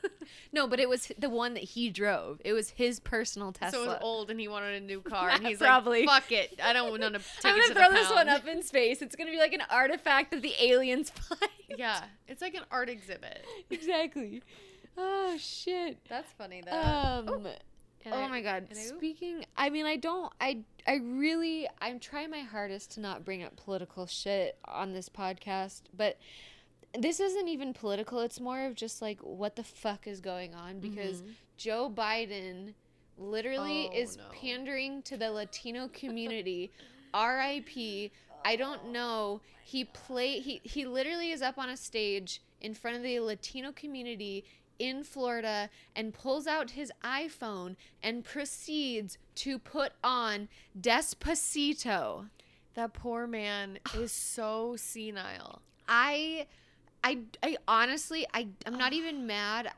No, 0.51 0.67
but 0.67 0.79
it 0.81 0.89
was 0.89 1.11
the 1.17 1.29
one 1.29 1.53
that 1.53 1.63
he 1.63 1.89
drove. 1.89 2.41
It 2.43 2.51
was 2.53 2.71
his 2.71 2.99
personal 2.99 3.51
Tesla. 3.53 3.71
So 3.79 3.83
it 3.83 3.87
was 3.87 3.97
old 4.01 4.29
and 4.29 4.39
he 4.39 4.47
wanted 4.49 4.81
a 4.81 4.85
new 4.85 5.01
car. 5.01 5.29
And 5.29 5.47
he's 5.47 5.59
Probably. 5.59 6.05
like, 6.05 6.23
fuck 6.23 6.31
it. 6.33 6.59
I 6.61 6.73
don't 6.73 6.89
want 6.89 7.01
to 7.03 7.09
take 7.19 7.21
I'm 7.45 7.55
gonna 7.55 7.67
to 7.69 7.73
throw 7.73 7.91
this 7.91 8.09
one 8.11 8.27
up 8.27 8.45
in 8.47 8.61
space. 8.63 9.01
It's 9.01 9.15
gonna 9.15 9.31
be 9.31 9.37
like 9.39 9.53
an 9.53 9.63
artifact 9.69 10.31
that 10.31 10.41
the 10.41 10.53
aliens 10.61 11.09
find. 11.09 11.49
Yeah. 11.69 12.01
It's 12.27 12.41
like 12.41 12.53
an 12.55 12.63
art 12.69 12.89
exhibit. 12.89 13.45
exactly. 13.69 14.43
Oh 14.97 15.35
shit. 15.39 15.97
That's 16.09 16.31
funny, 16.33 16.61
though. 16.65 16.71
Um. 16.77 17.47
And 18.05 18.13
oh 18.13 18.17
I- 18.23 18.27
my 18.27 18.41
god. 18.41 18.67
I- 18.71 18.73
Speaking, 18.75 19.45
I 19.57 19.69
mean, 19.69 19.85
I 19.85 19.95
don't. 19.95 20.31
I 20.41 20.59
I 20.85 20.95
really. 21.03 21.67
I'm 21.81 21.99
trying 21.99 22.29
my 22.29 22.41
hardest 22.41 22.91
to 22.95 22.99
not 22.99 23.23
bring 23.25 23.41
up 23.43 23.55
political 23.55 24.05
shit 24.05 24.57
on 24.65 24.93
this 24.93 25.09
podcast, 25.09 25.81
but 25.95 26.17
this 26.99 27.19
isn't 27.19 27.47
even 27.47 27.73
political. 27.73 28.19
It's 28.21 28.39
more 28.39 28.65
of 28.65 28.75
just 28.75 29.01
like 29.01 29.19
what 29.21 29.55
the 29.55 29.63
fuck 29.63 30.07
is 30.07 30.19
going 30.21 30.53
on 30.55 30.79
because 30.79 31.21
Mhm. 31.21 31.33
Joe 31.57 31.89
Biden 31.89 32.73
literally 33.17 33.89
Oh, 33.91 33.95
is 33.97 34.17
no. 34.17 34.23
pandering 34.31 35.01
to 35.03 35.17
the 35.17 35.31
Latino 35.31 35.87
community. 35.93 36.71
R.I.P. 37.13 38.11
I 38.43 38.55
don't 38.55 38.89
know. 38.91 39.41
He 39.63 39.85
play 39.85 40.39
he 40.39 40.61
he 40.63 40.85
literally 40.85 41.31
is 41.31 41.41
up 41.41 41.57
on 41.57 41.69
a 41.69 41.77
stage 41.77 42.41
in 42.61 42.73
front 42.73 42.97
of 42.97 43.03
the 43.03 43.19
Latino 43.19 43.71
community 43.71 44.43
in 44.77 45.03
Florida 45.03 45.69
and 45.95 46.13
pulls 46.13 46.45
out 46.45 46.71
his 46.71 46.91
iPhone 47.03 47.75
and 48.03 48.23
proceeds 48.25 49.17
to 49.35 49.57
put 49.57 49.93
on 50.03 50.49
Despacito. 50.79 52.29
That 52.73 52.93
poor 52.93 53.25
man 53.27 53.79
is 53.95 54.11
so 54.11 54.75
senile. 54.75 55.61
I 55.87 56.47
I 57.05 57.19
I 57.43 57.57
honestly 57.67 58.25
I 58.33 58.47
I'm 58.65 58.77
not 58.77 58.91
even 58.93 59.25
mad 59.35 59.71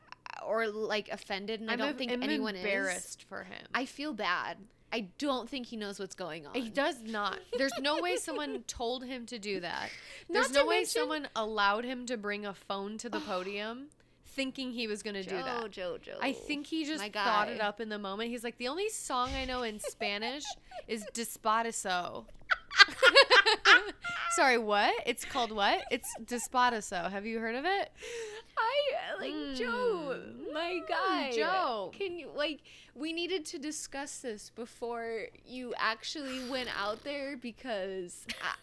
or 0.46 0.66
like 0.66 1.08
offended 1.10 1.60
and 1.60 1.68
I 1.70 1.74
I'm 1.74 1.78
don't 1.78 1.88
em- 1.90 1.96
think 1.96 2.10
I'm 2.12 2.22
anyone 2.22 2.56
is. 2.56 2.64
embarrassed 2.64 3.24
for 3.28 3.44
him. 3.44 3.62
I 3.74 3.84
feel 3.84 4.12
bad. 4.14 4.56
I 4.90 5.08
don't 5.18 5.46
think 5.50 5.66
he 5.66 5.76
knows 5.76 5.98
what's 6.00 6.14
going 6.14 6.46
on. 6.46 6.54
He 6.54 6.70
does 6.70 7.02
not. 7.02 7.38
There's 7.58 7.78
no 7.78 8.00
way 8.00 8.16
someone 8.16 8.62
told 8.66 9.04
him 9.04 9.26
to 9.26 9.38
do 9.38 9.60
that. 9.60 9.90
There's 10.30 10.50
no 10.50 10.64
way 10.66 10.76
mention- 10.78 11.02
someone 11.02 11.28
allowed 11.36 11.84
him 11.84 12.06
to 12.06 12.16
bring 12.16 12.46
a 12.46 12.54
phone 12.54 12.96
to 12.98 13.10
the 13.10 13.20
podium 13.32 13.88
thinking 14.24 14.70
he 14.72 14.86
was 14.86 15.02
going 15.02 15.14
to 15.14 15.22
do 15.22 15.36
that. 15.36 15.70
Joe. 15.70 15.98
I 16.22 16.32
think 16.32 16.66
he 16.68 16.84
just 16.86 17.02
my 17.02 17.10
thought 17.10 17.48
it 17.50 17.60
up 17.60 17.80
in 17.80 17.88
the 17.90 17.98
moment. 17.98 18.30
He's 18.30 18.44
like, 18.44 18.56
the 18.56 18.68
only 18.68 18.88
song 18.88 19.30
I 19.34 19.44
know 19.44 19.62
in 19.64 19.78
Spanish 19.80 20.44
is 20.88 21.04
Despacito. 21.12 22.24
Sorry, 24.36 24.58
what? 24.58 24.94
It's 25.06 25.24
called 25.24 25.52
what? 25.52 25.82
It's 25.90 26.08
Despacito. 26.24 27.10
Have 27.10 27.26
you 27.26 27.38
heard 27.38 27.54
of 27.54 27.64
it? 27.64 27.90
I 28.56 29.20
like 29.20 29.56
Joe, 29.56 30.16
Mm. 30.18 30.52
my 30.52 30.80
Mm, 30.82 30.88
guy. 30.88 31.32
Joe. 31.32 31.92
can 31.96 32.18
you 32.18 32.30
like? 32.34 32.60
We 32.94 33.12
needed 33.12 33.44
to 33.46 33.58
discuss 33.58 34.18
this 34.18 34.50
before 34.50 35.26
you 35.44 35.74
actually 35.78 36.48
went 36.48 36.68
out 36.76 37.04
there 37.04 37.36
because 37.36 38.26
I, 38.42 38.54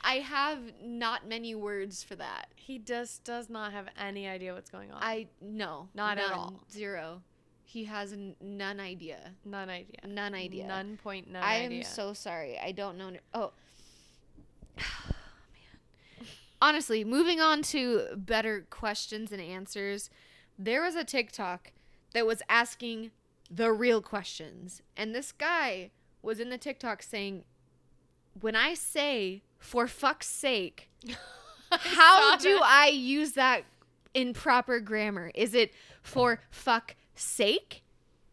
I 0.00 0.14
have 0.20 0.58
not 0.82 1.26
many 1.28 1.54
words 1.56 2.04
for 2.04 2.14
that. 2.16 2.46
He 2.54 2.78
just 2.78 3.24
does 3.24 3.50
not 3.50 3.72
have 3.72 3.88
any 3.98 4.28
idea 4.28 4.54
what's 4.54 4.70
going 4.70 4.92
on. 4.92 5.02
I 5.02 5.26
no, 5.40 5.88
Not 5.94 6.18
at 6.18 6.30
all. 6.32 6.60
Zero. 6.70 7.22
He 7.64 7.84
has 7.84 8.12
n- 8.12 8.34
none 8.40 8.78
idea. 8.80 9.32
none 9.44 9.68
idea. 9.68 9.96
None 10.06 10.34
idea. 10.34 10.66
None 10.66 10.96
point 11.02 11.30
none 11.30 11.42
I 11.42 11.64
idea. 11.64 11.78
am 11.78 11.84
so 11.84 12.12
sorry. 12.14 12.58
I 12.58 12.72
don't 12.72 12.96
know. 12.96 13.10
Oh. 13.34 13.52
Honestly, 16.60 17.04
moving 17.04 17.40
on 17.40 17.62
to 17.62 18.06
better 18.16 18.66
questions 18.68 19.30
and 19.30 19.40
answers, 19.40 20.10
there 20.58 20.82
was 20.82 20.96
a 20.96 21.04
TikTok 21.04 21.72
that 22.14 22.26
was 22.26 22.42
asking 22.48 23.12
the 23.50 23.72
real 23.72 24.02
questions. 24.02 24.82
And 24.96 25.14
this 25.14 25.32
guy 25.32 25.90
was 26.22 26.40
in 26.40 26.50
the 26.50 26.58
TikTok 26.58 27.02
saying, 27.02 27.44
When 28.40 28.56
I 28.56 28.74
say, 28.74 29.42
for 29.58 29.86
fuck's 29.86 30.28
sake, 30.28 30.90
how 31.70 32.36
do 32.36 32.54
that. 32.54 32.62
I 32.64 32.88
use 32.88 33.32
that 33.32 33.64
in 34.14 34.32
proper 34.32 34.80
grammar? 34.80 35.30
Is 35.34 35.54
it 35.54 35.72
for 36.02 36.40
fuck 36.50 36.96
sake? 37.14 37.82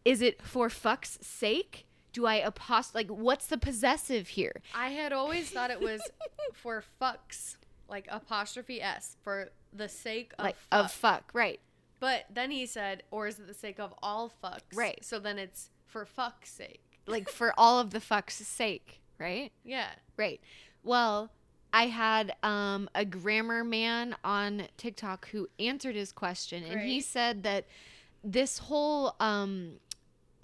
Is 0.04 0.20
it 0.22 0.42
for 0.42 0.70
fuck's 0.70 1.18
sake? 1.20 1.86
Do 2.16 2.24
I 2.24 2.36
apost 2.36 2.94
like 2.94 3.08
what's 3.08 3.46
the 3.48 3.58
possessive 3.58 4.28
here? 4.28 4.62
I 4.74 4.88
had 4.88 5.12
always 5.12 5.50
thought 5.50 5.70
it 5.70 5.82
was 5.82 6.00
for 6.54 6.82
fucks, 6.98 7.56
like 7.90 8.08
apostrophe 8.10 8.80
s, 8.80 9.18
for 9.20 9.50
the 9.70 9.86
sake 9.86 10.32
of 10.38 10.46
like 10.46 10.56
fuck. 10.70 10.84
of 10.86 10.92
fuck, 10.92 11.30
right? 11.34 11.60
But 12.00 12.24
then 12.32 12.50
he 12.50 12.64
said, 12.64 13.02
or 13.10 13.26
is 13.26 13.38
it 13.38 13.46
the 13.46 13.52
sake 13.52 13.78
of 13.78 13.92
all 14.02 14.32
fucks? 14.42 14.62
Right. 14.74 15.04
So 15.04 15.18
then 15.18 15.38
it's 15.38 15.68
for 15.84 16.06
fuck's 16.06 16.50
sake. 16.50 17.00
Like 17.06 17.28
for 17.28 17.52
all 17.58 17.78
of 17.80 17.90
the 17.90 18.00
fuck's 18.00 18.36
sake, 18.36 19.02
right? 19.18 19.52
Yeah. 19.62 19.90
Right. 20.16 20.40
Well, 20.82 21.30
I 21.74 21.88
had 21.88 22.34
um, 22.42 22.88
a 22.94 23.04
grammar 23.04 23.62
man 23.62 24.16
on 24.24 24.68
TikTok 24.78 25.28
who 25.28 25.48
answered 25.58 25.96
his 25.96 26.12
question, 26.12 26.64
and 26.64 26.80
he 26.80 27.02
said 27.02 27.42
that 27.42 27.66
this 28.24 28.56
whole 28.56 29.16
um, 29.20 29.72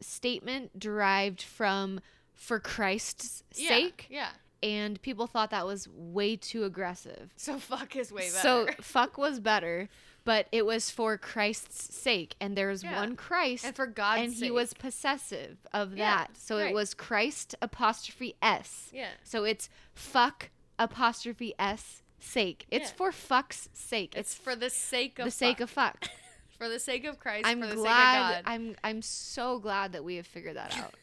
statement 0.02 0.78
derived 0.78 1.42
from 1.42 2.00
"for 2.35 2.59
Christ's 2.61 3.42
Yeah, 3.54 3.68
sake," 3.68 4.06
Yeah. 4.11 4.30
and 4.62 5.00
people 5.02 5.26
thought 5.26 5.50
that 5.50 5.66
was 5.66 5.88
way 5.88 6.37
too 6.37 6.64
aggressive. 6.64 7.32
So 7.37 7.59
fuck 7.59 7.97
is 7.97 8.11
way 8.12 8.23
better. 8.30 8.38
So 8.42 8.66
fuck 8.80 9.16
was 9.18 9.40
better, 9.40 9.88
but 10.25 10.47
it 10.52 10.64
was 10.66 10.90
for 10.90 11.16
Christ's 11.18 11.94
sake, 11.97 12.35
and 12.40 12.56
there 12.56 12.68
was 12.68 12.82
Yeah. 12.85 12.97
one 13.00 13.16
Christ, 13.16 13.64
and 13.64 13.75
for 13.76 13.87
God's 13.87 14.23
and 14.23 14.32
sake. 14.32 14.44
he 14.44 14.50
was 14.50 14.75
possessive 14.75 15.59
of 15.73 15.97
Yeah, 15.97 16.16
that. 16.26 16.37
So 16.37 16.59
it 16.59 16.73
was 16.75 16.94
Christ 16.94 17.54
apostrophe 17.62 18.35
s. 18.42 18.90
Yeah. 18.92 19.09
So 19.25 19.44
it's 19.44 19.68
fuck 19.94 20.50
apostrophe 20.78 21.54
s 21.59 22.02
sake. 22.21 22.66
It's 22.71 22.90
for 22.90 23.11
fuck's 23.12 23.68
sake. 23.73 24.14
It's, 24.16 24.32
It's, 24.35 24.40
for 24.40 24.54
the 24.54 24.71
sake 24.71 25.18
of 25.18 25.25
the 25.25 25.30
sake 25.30 25.61
of 25.61 25.71
fuck. 25.71 26.09
for 26.62 26.69
the 26.69 26.78
sake 26.78 27.04
of 27.04 27.19
Christ. 27.19 27.47
I'm 27.47 27.61
for 27.61 27.66
the 27.66 27.75
glad. 27.75 28.12
sake 28.12 28.38
of 28.38 28.45
God. 28.45 28.52
I'm 28.52 28.76
I'm 28.85 29.02
so 29.02 29.59
glad 29.59 29.92
that 29.92 30.04
we 30.04 30.16
have 30.16 30.26
figured 30.26 30.57
that 30.57 30.76
out. 30.78 30.95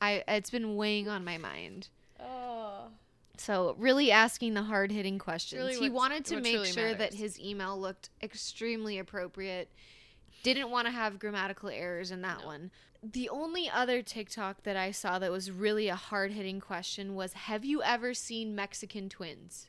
I 0.00 0.22
it's 0.28 0.50
been 0.50 0.76
weighing 0.76 1.08
on 1.08 1.24
my 1.24 1.38
mind. 1.38 1.88
oh. 2.20 2.84
So 3.36 3.74
really 3.78 4.10
asking 4.10 4.52
the 4.52 4.62
hard 4.62 4.92
hitting 4.92 5.18
questions. 5.18 5.62
really 5.62 5.78
he 5.78 5.88
wanted 5.88 6.26
to 6.26 6.40
make 6.40 6.52
truly 6.52 6.72
sure 6.72 6.94
that 6.94 7.14
his 7.14 7.40
email 7.40 7.78
looked 7.80 8.10
extremely 8.22 8.98
appropriate. 8.98 9.70
Didn't 10.42 10.70
want 10.70 10.86
to 10.86 10.90
have 10.92 11.18
grammatical 11.18 11.70
errors 11.70 12.10
in 12.10 12.20
that 12.22 12.40
No. 12.40 12.46
one. 12.46 12.70
The 13.02 13.30
only 13.30 13.70
other 13.70 14.02
TikTok 14.02 14.62
that 14.64 14.76
I 14.76 14.90
saw 14.90 15.18
that 15.18 15.30
was 15.30 15.50
really 15.50 15.88
a 15.88 15.96
hard 15.96 16.32
hitting 16.32 16.60
question 16.60 17.14
was 17.14 17.32
Have 17.32 17.64
you 17.64 17.82
ever 17.82 18.12
seen 18.12 18.54
Mexican 18.54 19.08
twins? 19.08 19.68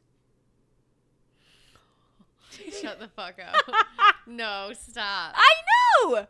Shut 2.82 3.00
the 3.00 3.08
fuck 3.08 3.36
up. 3.40 3.56
no, 4.28 4.72
stop. 4.74 5.36
I 5.36 5.54
know! 6.06 6.28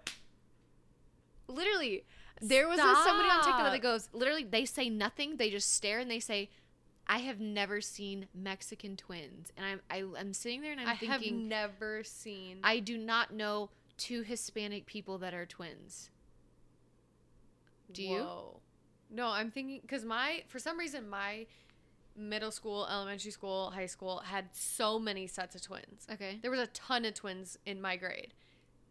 Literally. 1.48 2.04
There 2.42 2.68
was 2.68 2.78
this 2.78 3.04
somebody 3.04 3.30
on 3.30 3.44
TikTok 3.44 3.72
that 3.72 3.82
goes, 3.82 4.10
literally, 4.14 4.44
they 4.44 4.66
say 4.66 4.90
nothing. 4.90 5.38
They 5.38 5.52
just 5.52 5.76
stare 5.76 6.00
and 6.00 6.10
they 6.10 6.20
say, 6.20 6.50
I 7.06 7.20
have 7.20 7.40
never 7.40 7.82
seen 7.82 8.28
Mexican 8.34 8.96
twins. 8.96 9.52
And 9.56 9.66
I'm, 9.66 9.82
I, 9.92 10.04
I'm 10.20 10.34
sitting 10.34 10.62
there 10.62 10.72
and 10.72 10.82
I'm 10.82 10.88
I 10.88 10.94
have 10.94 11.22
thinking, 11.22 11.48
never 11.48 12.04
seen. 12.04 12.58
I 12.64 12.80
do 12.80 12.98
not 12.98 13.32
know 13.32 13.70
two 13.98 14.24
Hispanic 14.24 14.88
people 14.88 15.20
that 15.20 15.34
are 15.34 15.46
twins. 15.46 16.10
Do 17.92 18.04
you? 18.04 18.26
No, 19.14 19.28
I'm 19.28 19.52
thinking 19.52 19.80
because 19.82 20.06
my 20.06 20.44
for 20.48 20.58
some 20.58 20.80
reason 20.80 21.10
my 21.10 21.46
middle 22.16 22.52
school, 22.52 22.88
elementary 22.90 23.32
school, 23.32 23.72
high 23.72 23.86
school 23.86 24.20
had 24.20 24.50
so 24.54 25.00
many 25.00 25.28
sets 25.28 25.56
of 25.56 25.62
twins. 25.62 26.08
Okay. 26.12 26.40
There 26.42 26.52
was 26.52 26.60
a 26.60 26.68
ton 26.68 27.06
of 27.06 27.14
twins 27.14 27.58
in 27.66 27.82
my 27.82 27.96
grade. 27.98 28.34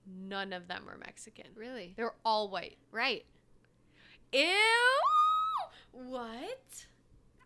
None 0.07 0.53
of 0.53 0.67
them 0.69 0.85
were 0.87 0.97
Mexican. 0.99 1.47
Really? 1.55 1.95
They 1.97 2.03
were 2.03 2.15
all 2.25 2.49
white. 2.49 2.79
Right. 2.91 3.25
Ew. 4.33 4.47
What? 5.93 6.87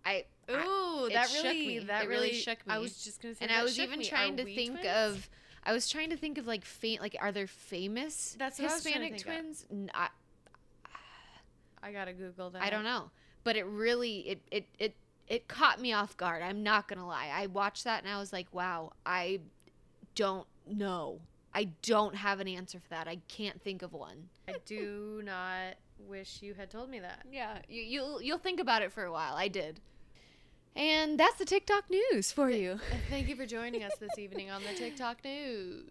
I 0.04 0.24
Ooh, 0.50 1.06
it 1.06 1.14
that 1.14 1.28
shook 1.30 1.44
really 1.44 1.66
me. 1.66 1.78
that 1.80 2.06
really 2.06 2.26
really 2.28 2.32
shook 2.34 2.66
me. 2.66 2.74
I 2.74 2.78
was 2.78 3.02
just 3.02 3.22
gonna 3.22 3.34
say 3.34 3.38
and 3.42 3.50
that 3.50 3.60
I 3.60 3.62
was 3.62 3.78
even 3.78 4.00
me. 4.00 4.04
trying 4.04 4.34
Are 4.34 4.44
to 4.44 4.44
think 4.44 4.80
twins? 4.80 4.86
of 4.86 5.30
I 5.64 5.72
was 5.72 5.88
trying 5.88 6.10
to 6.10 6.16
think 6.16 6.36
of 6.36 6.46
like 6.46 6.64
faint 6.64 7.00
like 7.00 7.16
are 7.20 7.32
there 7.32 7.46
famous 7.46 8.36
That's 8.38 8.60
I 8.60 8.64
to 8.64 8.68
Hispanic 8.74 9.22
twins? 9.22 9.64
I 9.94 10.08
I, 11.82 11.88
I 11.88 11.92
gotta 11.92 12.12
Google 12.12 12.50
that. 12.50 12.62
I 12.62 12.68
don't 12.70 12.84
know. 12.84 13.10
But 13.44 13.56
it 13.56 13.64
really 13.64 14.18
it 14.20 14.42
it 14.50 14.66
it 14.78 14.94
it 15.28 15.48
caught 15.48 15.80
me 15.80 15.92
off 15.92 16.16
guard. 16.16 16.42
I'm 16.42 16.62
not 16.62 16.88
going 16.88 16.98
to 16.98 17.04
lie. 17.04 17.30
I 17.32 17.46
watched 17.46 17.84
that 17.84 18.02
and 18.04 18.12
I 18.12 18.18
was 18.18 18.32
like, 18.32 18.46
"Wow, 18.52 18.92
I 19.06 19.40
don't 20.14 20.46
know. 20.66 21.20
I 21.54 21.64
don't 21.82 22.16
have 22.16 22.40
an 22.40 22.48
answer 22.48 22.80
for 22.80 22.88
that. 22.90 23.06
I 23.06 23.18
can't 23.28 23.62
think 23.62 23.82
of 23.82 23.92
one. 23.92 24.28
I 24.48 24.56
do 24.66 25.22
not 25.24 25.74
wish 25.98 26.42
you 26.42 26.54
had 26.54 26.70
told 26.70 26.90
me 26.90 26.98
that. 27.00 27.24
Yeah, 27.30 27.58
you, 27.68 27.82
you'll 27.82 28.22
you'll 28.22 28.38
think 28.38 28.60
about 28.60 28.82
it 28.82 28.92
for 28.92 29.04
a 29.04 29.12
while. 29.12 29.34
I 29.34 29.48
did. 29.48 29.80
And 30.76 31.18
that's 31.20 31.36
the 31.36 31.44
TikTok 31.44 31.88
news 31.88 32.32
for 32.32 32.50
you. 32.50 32.80
Thank 33.08 33.28
you 33.28 33.36
for 33.36 33.46
joining 33.46 33.84
us 33.84 33.92
this 34.00 34.18
evening 34.18 34.50
on 34.50 34.60
the 34.64 34.76
TikTok 34.76 35.24
news. 35.24 35.84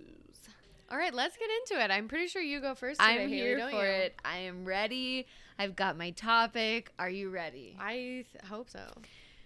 All 0.92 0.98
right, 0.98 1.13
let's 1.13 1.38
get 1.38 1.48
into 1.50 1.84
it. 1.84 1.90
I'm 1.90 2.10
pretty 2.10 2.28
sure 2.28 2.42
you 2.42 2.60
go 2.60 2.75
first 2.75 3.00
today, 3.00 3.24
I'm 3.24 3.30
here 3.30 3.58
don't 3.58 3.72
for 3.72 3.78
you? 3.78 3.92
it. 3.92 4.16
I 4.25 4.40
am 4.40 4.66
ready. 4.66 5.25
I've 5.58 5.75
got 5.78 5.98
my 5.98 6.12
topic. 6.12 6.92
Are 7.00 7.10
you 7.10 7.30
ready? 7.30 7.78
I 7.80 7.94
th- 7.94 8.28
hope 8.50 8.70
so. 8.70 8.82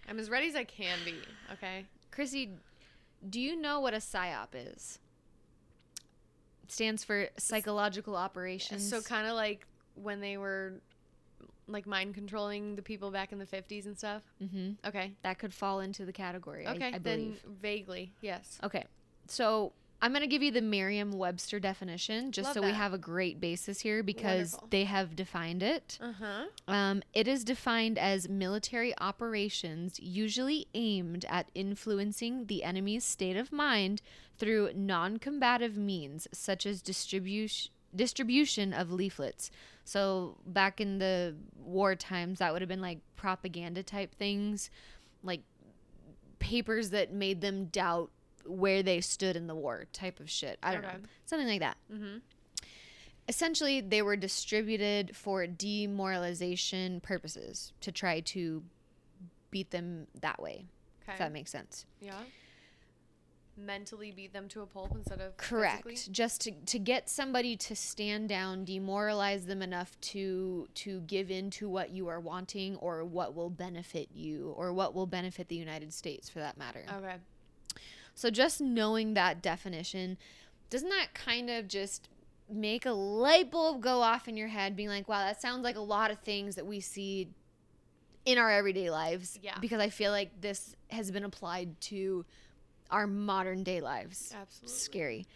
I'm 0.08 0.18
as 0.18 0.30
ready 0.30 0.48
as 0.48 0.54
I 0.56 0.64
can 0.64 0.98
be. 1.04 1.18
Okay. 1.52 1.84
Chrissy, 2.10 2.50
do 3.28 3.40
you 3.40 3.56
know 3.56 3.80
what 3.80 3.94
a 3.94 3.98
psyop 3.98 4.48
is? 4.54 4.98
It 6.62 6.72
stands 6.72 7.04
for 7.04 7.28
psychological 7.36 8.16
operations. 8.16 8.88
So 8.88 9.02
kind 9.02 9.26
of 9.26 9.34
like 9.34 9.66
when 9.94 10.20
they 10.20 10.36
were 10.36 10.74
like 11.66 11.86
mind 11.86 12.14
controlling 12.14 12.76
the 12.76 12.82
people 12.82 13.10
back 13.10 13.32
in 13.32 13.38
the 13.38 13.46
50s 13.46 13.86
and 13.86 13.96
stuff. 13.96 14.22
hmm 14.38 14.70
Okay. 14.86 15.12
that 15.22 15.38
could 15.38 15.52
fall 15.52 15.80
into 15.80 16.04
the 16.06 16.12
category. 16.12 16.66
Okay. 16.66 16.88
I, 16.94 16.98
then 16.98 17.00
believe. 17.02 17.42
vaguely, 17.60 18.12
yes. 18.22 18.58
Okay, 18.64 18.84
so 19.26 19.72
I'm 20.00 20.12
gonna 20.12 20.28
give 20.28 20.42
you 20.42 20.52
the 20.52 20.60
Merriam-Webster 20.62 21.58
definition, 21.58 22.30
just 22.30 22.46
Love 22.46 22.54
so 22.54 22.62
we 22.62 22.70
have 22.70 22.92
a 22.92 22.98
great 22.98 23.40
basis 23.40 23.80
here 23.80 24.02
because 24.02 24.52
Wonderful. 24.52 24.68
they 24.70 24.84
have 24.84 25.16
defined 25.16 25.62
it. 25.62 25.98
Uh 26.00 26.12
huh. 26.12 26.44
Um, 26.68 27.02
it 27.14 27.26
is 27.26 27.42
defined 27.42 27.98
as 27.98 28.28
military 28.28 28.96
operations 28.98 29.98
usually 29.98 30.68
aimed 30.72 31.24
at 31.28 31.50
influencing 31.54 32.46
the 32.46 32.62
enemy's 32.62 33.04
state 33.04 33.36
of 33.36 33.50
mind 33.50 34.00
through 34.38 34.70
non-combative 34.74 35.76
means, 35.76 36.28
such 36.32 36.64
as 36.64 36.80
distribution 36.80 37.72
distribution 37.96 38.72
of 38.74 38.92
leaflets. 38.92 39.50
So 39.84 40.36
back 40.46 40.80
in 40.80 40.98
the 40.98 41.34
war 41.56 41.96
times, 41.96 42.38
that 42.38 42.52
would 42.52 42.60
have 42.62 42.68
been 42.68 42.82
like 42.82 42.98
propaganda 43.16 43.82
type 43.82 44.14
things, 44.14 44.70
like 45.22 45.40
papers 46.38 46.90
that 46.90 47.12
made 47.12 47.40
them 47.40 47.66
doubt 47.66 48.10
where 48.46 48.82
they 48.82 49.00
stood 49.00 49.36
in 49.36 49.46
the 49.46 49.54
war 49.54 49.86
type 49.92 50.20
of 50.20 50.28
shit. 50.30 50.58
I 50.62 50.72
don't 50.74 50.84
Okay. 50.84 50.94
know. 50.96 51.02
Something 51.26 51.48
like 51.48 51.60
that 51.60 51.76
Mm-hmm. 51.92 52.18
essentially 53.28 53.80
they 53.80 54.02
were 54.02 54.16
distributed 54.16 55.14
for 55.16 55.46
demoralization 55.46 57.00
purposes 57.00 57.72
to 57.80 57.92
try 57.92 58.20
to 58.20 58.62
beat 59.50 59.70
them 59.70 60.06
that 60.20 60.40
way 60.40 60.66
Okay. 61.02 61.12
if 61.12 61.18
that 61.18 61.32
makes 61.32 61.50
sense 61.50 61.84
yeah. 62.00 62.20
Mentally 63.60 64.12
beat 64.12 64.32
them 64.32 64.46
to 64.50 64.60
a 64.62 64.66
pulp 64.66 64.92
instead 64.94 65.20
of 65.20 65.36
correct 65.36 65.82
physically? 65.82 66.12
just 66.12 66.40
to, 66.42 66.52
to 66.66 66.78
get 66.78 67.08
somebody 67.10 67.56
to 67.56 67.74
stand 67.74 68.28
down 68.28 68.64
demoralize 68.64 69.46
them 69.46 69.62
enough 69.62 70.00
to 70.00 70.68
to 70.74 71.00
give 71.00 71.28
in 71.28 71.50
to 71.50 71.68
what 71.68 71.90
you 71.90 72.06
are 72.06 72.20
wanting 72.20 72.76
or 72.76 73.04
what 73.04 73.34
will 73.34 73.50
benefit 73.50 74.10
you 74.14 74.54
or 74.56 74.72
what 74.72 74.94
will 74.94 75.06
benefit 75.06 75.48
the 75.48 75.56
united 75.56 75.92
states 75.92 76.28
for 76.28 76.38
that 76.38 76.56
matter 76.56 76.84
Okay. 76.98 77.16
So 78.18 78.30
just 78.30 78.60
knowing 78.60 79.14
that 79.14 79.40
definition, 79.40 80.18
doesn't 80.70 80.88
that 80.88 81.14
kind 81.14 81.48
of 81.48 81.68
just 81.68 82.08
make 82.50 82.84
a 82.84 82.90
light 82.90 83.48
bulb 83.48 83.80
go 83.80 84.00
off 84.02 84.26
in 84.26 84.36
your 84.36 84.48
head 84.48 84.74
being 84.74 84.88
like, 84.88 85.08
wow, 85.08 85.20
that 85.20 85.40
sounds 85.40 85.62
like 85.62 85.76
a 85.76 85.80
lot 85.80 86.10
of 86.10 86.18
things 86.18 86.56
that 86.56 86.66
we 86.66 86.80
see 86.80 87.28
in 88.24 88.36
our 88.36 88.50
everyday 88.50 88.90
lives. 88.90 89.38
Yeah. 89.40 89.56
Because 89.60 89.80
I 89.80 89.88
feel 89.88 90.10
like 90.10 90.40
this 90.40 90.74
has 90.90 91.12
been 91.12 91.22
applied 91.22 91.80
to 91.82 92.24
our 92.90 93.06
modern 93.06 93.62
day 93.62 93.80
lives. 93.80 94.34
Absolutely. 94.36 94.76
Scary. 94.76 95.26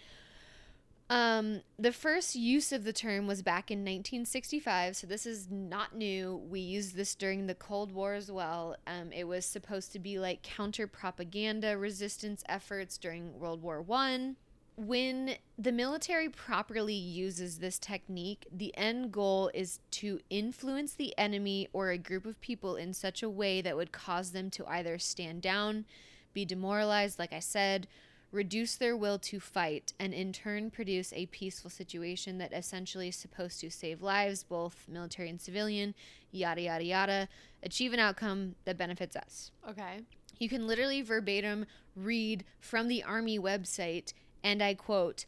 Um, 1.10 1.60
the 1.78 1.92
first 1.92 2.34
use 2.34 2.72
of 2.72 2.84
the 2.84 2.92
term 2.92 3.26
was 3.26 3.42
back 3.42 3.70
in 3.70 3.80
1965, 3.80 4.96
so 4.96 5.06
this 5.06 5.26
is 5.26 5.48
not 5.50 5.94
new. 5.94 6.36
We 6.48 6.60
used 6.60 6.96
this 6.96 7.14
during 7.14 7.46
the 7.46 7.54
Cold 7.54 7.92
War 7.92 8.14
as 8.14 8.30
well. 8.30 8.76
Um, 8.86 9.12
it 9.12 9.24
was 9.24 9.44
supposed 9.44 9.92
to 9.92 9.98
be 9.98 10.18
like 10.18 10.42
counter 10.42 10.86
propaganda 10.86 11.76
resistance 11.76 12.42
efforts 12.48 12.96
during 12.96 13.38
World 13.38 13.62
War 13.62 13.82
One. 13.82 14.36
When 14.76 15.36
the 15.58 15.70
military 15.70 16.30
properly 16.30 16.94
uses 16.94 17.58
this 17.58 17.78
technique, 17.78 18.46
the 18.50 18.74
end 18.74 19.12
goal 19.12 19.50
is 19.52 19.80
to 19.92 20.18
influence 20.30 20.94
the 20.94 21.16
enemy 21.18 21.68
or 21.74 21.90
a 21.90 21.98
group 21.98 22.24
of 22.24 22.40
people 22.40 22.76
in 22.76 22.94
such 22.94 23.22
a 23.22 23.28
way 23.28 23.60
that 23.60 23.76
would 23.76 23.92
cause 23.92 24.32
them 24.32 24.48
to 24.50 24.66
either 24.66 24.98
stand 24.98 25.42
down, 25.42 25.84
be 26.32 26.46
demoralized, 26.46 27.18
like 27.18 27.34
I 27.34 27.40
said, 27.40 27.86
reduce 28.32 28.76
their 28.76 28.96
will 28.96 29.18
to 29.18 29.38
fight, 29.38 29.92
and 30.00 30.12
in 30.12 30.32
turn 30.32 30.70
produce 30.70 31.12
a 31.12 31.26
peaceful 31.26 31.70
situation 31.70 32.38
that 32.38 32.52
essentially 32.52 33.08
is 33.08 33.16
supposed 33.16 33.60
to 33.60 33.70
save 33.70 34.02
lives, 34.02 34.42
both 34.42 34.86
military 34.88 35.28
and 35.28 35.40
civilian, 35.40 35.94
yada, 36.32 36.62
yada, 36.62 36.84
yada, 36.84 37.28
achieve 37.62 37.92
an 37.92 38.00
outcome 38.00 38.54
that 38.64 38.78
benefits 38.78 39.14
us. 39.14 39.50
Okay. 39.68 40.00
You 40.38 40.48
can 40.48 40.66
literally 40.66 41.02
verbatim 41.02 41.66
read 41.94 42.44
from 42.58 42.88
the 42.88 43.02
Army 43.04 43.38
website, 43.38 44.14
and 44.42 44.62
I 44.62 44.74
quote 44.74 45.26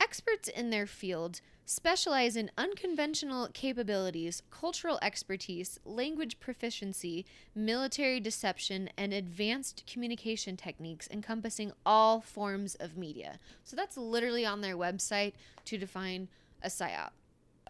Experts 0.00 0.48
in 0.48 0.70
their 0.70 0.86
field 0.86 1.40
specialize 1.66 2.36
in 2.36 2.50
unconventional 2.56 3.48
capabilities, 3.52 4.40
cultural 4.50 5.00
expertise, 5.02 5.80
language 5.84 6.38
proficiency, 6.38 7.26
military 7.54 8.20
deception, 8.20 8.88
and 8.96 9.12
advanced 9.12 9.82
communication 9.90 10.56
techniques 10.56 11.08
encompassing 11.10 11.72
all 11.84 12.20
forms 12.20 12.76
of 12.76 12.96
media. 12.96 13.38
So 13.64 13.74
that's 13.74 13.96
literally 13.96 14.46
on 14.46 14.60
their 14.60 14.76
website 14.76 15.32
to 15.64 15.76
define 15.76 16.28
a 16.62 16.68
PSYOP. 16.68 17.10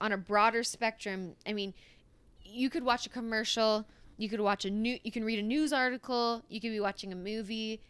On 0.02 0.12
a 0.12 0.18
broader 0.18 0.62
spectrum, 0.62 1.34
I 1.46 1.54
mean, 1.54 1.72
you 2.44 2.68
could 2.68 2.84
watch 2.84 3.06
a 3.06 3.08
commercial, 3.10 3.86
you 4.18 4.28
could 4.28 4.40
watch 4.40 4.66
a 4.66 4.70
new 4.70 4.98
you 5.02 5.10
can 5.10 5.24
read 5.24 5.38
a 5.38 5.42
news 5.42 5.72
article, 5.72 6.42
you 6.50 6.60
could 6.60 6.70
be 6.70 6.80
watching 6.80 7.12
a 7.12 7.16
movie. 7.16 7.80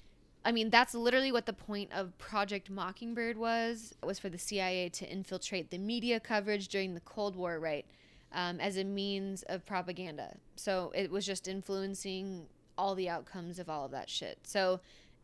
I 0.47 0.53
mean, 0.53 0.71
that's 0.71 0.95
literally 0.95 1.33
what 1.33 1.45
the 1.45 1.53
point 1.53 1.93
of 1.93 2.17
Project 2.19 2.71
Mockingbird 2.71 3.37
was. 3.37 3.93
It 4.01 4.07
was 4.07 4.21
for 4.21 4.29
the 4.29 4.39
CIA 4.39 4.89
to 4.91 5.11
infiltrate 5.11 5.73
the 5.73 5.79
media 5.79 6.21
coverage 6.21 6.69
during 6.69 6.95
the 6.95 7.01
Cold 7.01 7.35
War, 7.35 7.59
right? 7.59 7.85
Um, 8.33 8.61
as 8.61 8.77
a 8.77 8.85
means 8.85 9.43
of 9.49 9.67
propaganda. 9.67 10.37
So 10.55 10.93
it 10.95 11.11
was 11.11 11.27
just 11.27 11.49
influencing 11.49 12.47
all 12.79 12.95
the 12.95 13.09
outcomes 13.09 13.59
of 13.59 13.69
all 13.69 13.87
of 13.87 13.91
that 13.91 14.09
shit. 14.09 14.39
So, 14.45 14.79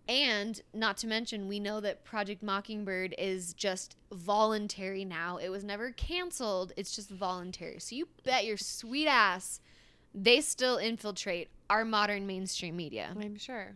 and 0.08 0.60
not 0.74 0.96
to 0.98 1.06
mention, 1.06 1.46
we 1.46 1.60
know 1.60 1.78
that 1.78 2.04
Project 2.04 2.42
Mockingbird 2.42 3.14
is 3.16 3.54
just 3.54 3.94
voluntary 4.10 5.04
now. 5.04 5.36
It 5.36 5.50
was 5.50 5.62
never 5.62 5.92
canceled, 5.92 6.72
it's 6.76 6.96
just 6.96 7.10
voluntary. 7.10 7.78
So 7.78 7.94
you 7.94 8.08
bet 8.24 8.44
your 8.44 8.56
sweet 8.56 9.06
ass 9.06 9.60
they 10.14 10.40
still 10.40 10.76
infiltrate 10.76 11.48
our 11.70 11.84
modern 11.84 12.26
mainstream 12.26 12.76
media. 12.76 13.14
I'm 13.18 13.36
sure. 13.36 13.74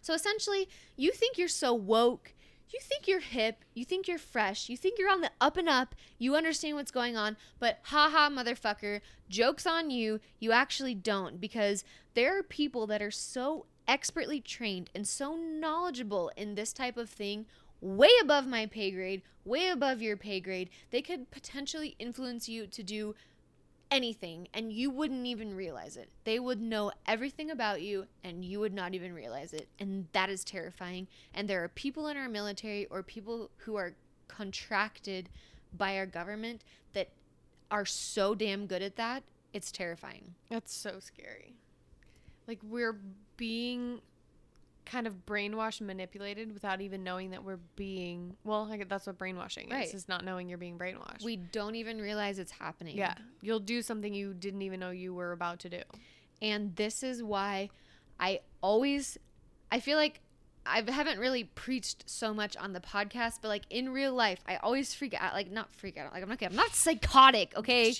So 0.00 0.14
essentially, 0.14 0.68
you 0.96 1.12
think 1.12 1.38
you're 1.38 1.48
so 1.48 1.72
woke, 1.74 2.34
you 2.72 2.78
think 2.80 3.08
you're 3.08 3.20
hip, 3.20 3.64
you 3.74 3.84
think 3.84 4.06
you're 4.06 4.18
fresh, 4.18 4.68
you 4.68 4.76
think 4.76 4.98
you're 4.98 5.10
on 5.10 5.20
the 5.20 5.30
up 5.40 5.56
and 5.56 5.68
up, 5.68 5.94
you 6.18 6.36
understand 6.36 6.76
what's 6.76 6.90
going 6.90 7.16
on, 7.16 7.36
but 7.58 7.80
haha, 7.84 8.28
motherfucker, 8.28 9.00
joke's 9.28 9.66
on 9.66 9.90
you, 9.90 10.20
you 10.38 10.52
actually 10.52 10.94
don't 10.94 11.40
because 11.40 11.84
there 12.14 12.38
are 12.38 12.42
people 12.42 12.86
that 12.86 13.02
are 13.02 13.10
so 13.10 13.66
expertly 13.88 14.40
trained 14.40 14.88
and 14.94 15.06
so 15.06 15.34
knowledgeable 15.34 16.30
in 16.36 16.54
this 16.54 16.72
type 16.72 16.96
of 16.96 17.10
thing. 17.10 17.46
Way 17.80 18.10
above 18.22 18.46
my 18.46 18.66
pay 18.66 18.90
grade, 18.90 19.22
way 19.44 19.68
above 19.68 20.02
your 20.02 20.16
pay 20.16 20.38
grade. 20.38 20.68
They 20.90 21.02
could 21.02 21.30
potentially 21.30 21.96
influence 21.98 22.48
you 22.48 22.66
to 22.66 22.82
do 22.82 23.14
anything 23.90 24.48
and 24.54 24.72
you 24.72 24.90
wouldn't 24.90 25.26
even 25.26 25.54
realize 25.54 25.96
it. 25.96 26.08
They 26.24 26.38
would 26.38 26.60
know 26.60 26.92
everything 27.06 27.50
about 27.50 27.82
you 27.82 28.06
and 28.22 28.44
you 28.44 28.60
would 28.60 28.72
not 28.72 28.94
even 28.94 29.12
realize 29.12 29.52
it. 29.52 29.68
And 29.78 30.06
that 30.12 30.30
is 30.30 30.44
terrifying. 30.44 31.08
And 31.34 31.48
there 31.48 31.62
are 31.64 31.68
people 31.68 32.06
in 32.08 32.16
our 32.16 32.28
military 32.28 32.86
or 32.86 33.02
people 33.02 33.50
who 33.58 33.76
are 33.76 33.94
contracted 34.28 35.28
by 35.76 35.96
our 35.96 36.06
government 36.06 36.62
that 36.92 37.08
are 37.70 37.86
so 37.86 38.34
damn 38.34 38.66
good 38.66 38.82
at 38.82 38.96
that. 38.96 39.22
It's 39.52 39.72
terrifying. 39.72 40.34
That's 40.48 40.74
so 40.74 40.98
scary. 41.00 41.56
Like 42.46 42.58
we're 42.62 42.98
being 43.36 44.00
kind 44.90 45.06
of 45.06 45.24
brainwashed, 45.26 45.80
manipulated 45.80 46.52
without 46.52 46.80
even 46.80 47.04
knowing 47.04 47.30
that 47.30 47.44
we're 47.44 47.60
being. 47.76 48.36
Well, 48.44 48.68
I 48.70 48.76
guess 48.76 48.86
that's 48.88 49.06
what 49.06 49.18
brainwashing 49.18 49.68
Right. 49.70 49.86
is: 49.86 49.94
is 49.94 50.08
not 50.08 50.24
knowing 50.24 50.48
you're 50.48 50.58
being 50.58 50.78
brainwashed. 50.78 51.22
We 51.24 51.36
don't 51.36 51.76
even 51.76 52.00
realize 52.00 52.38
it's 52.38 52.52
happening. 52.52 52.96
yeah, 52.96 53.14
you'll 53.40 53.60
do 53.60 53.82
something 53.82 54.12
you 54.12 54.34
didn't 54.34 54.62
even 54.62 54.80
know 54.80 54.90
you 54.90 55.14
were 55.14 55.32
about 55.32 55.60
to 55.60 55.68
do. 55.68 55.82
And 56.42 56.74
this 56.76 57.02
is 57.02 57.22
why 57.22 57.70
I 58.18 58.40
always 58.62 59.18
I 59.70 59.80
feel 59.80 59.96
like 59.96 60.20
I 60.66 60.82
haven't 60.90 61.18
really 61.18 61.44
preached 61.44 62.04
so 62.08 62.34
much 62.34 62.56
on 62.56 62.72
the 62.72 62.80
podcast, 62.80 63.38
but 63.40 63.48
like 63.48 63.62
in 63.70 63.90
real 63.90 64.12
life, 64.14 64.40
I 64.46 64.56
always 64.56 64.92
freak 64.94 65.14
out. 65.14 65.32
Like 65.32 65.50
not 65.50 65.74
freak 65.74 65.96
out. 65.96 66.12
Like 66.12 66.22
I'm 66.22 66.28
not. 66.28 66.42
I'm 66.42 66.54
not 66.56 66.74
psychotic. 66.74 67.52
Okay. 67.56 67.94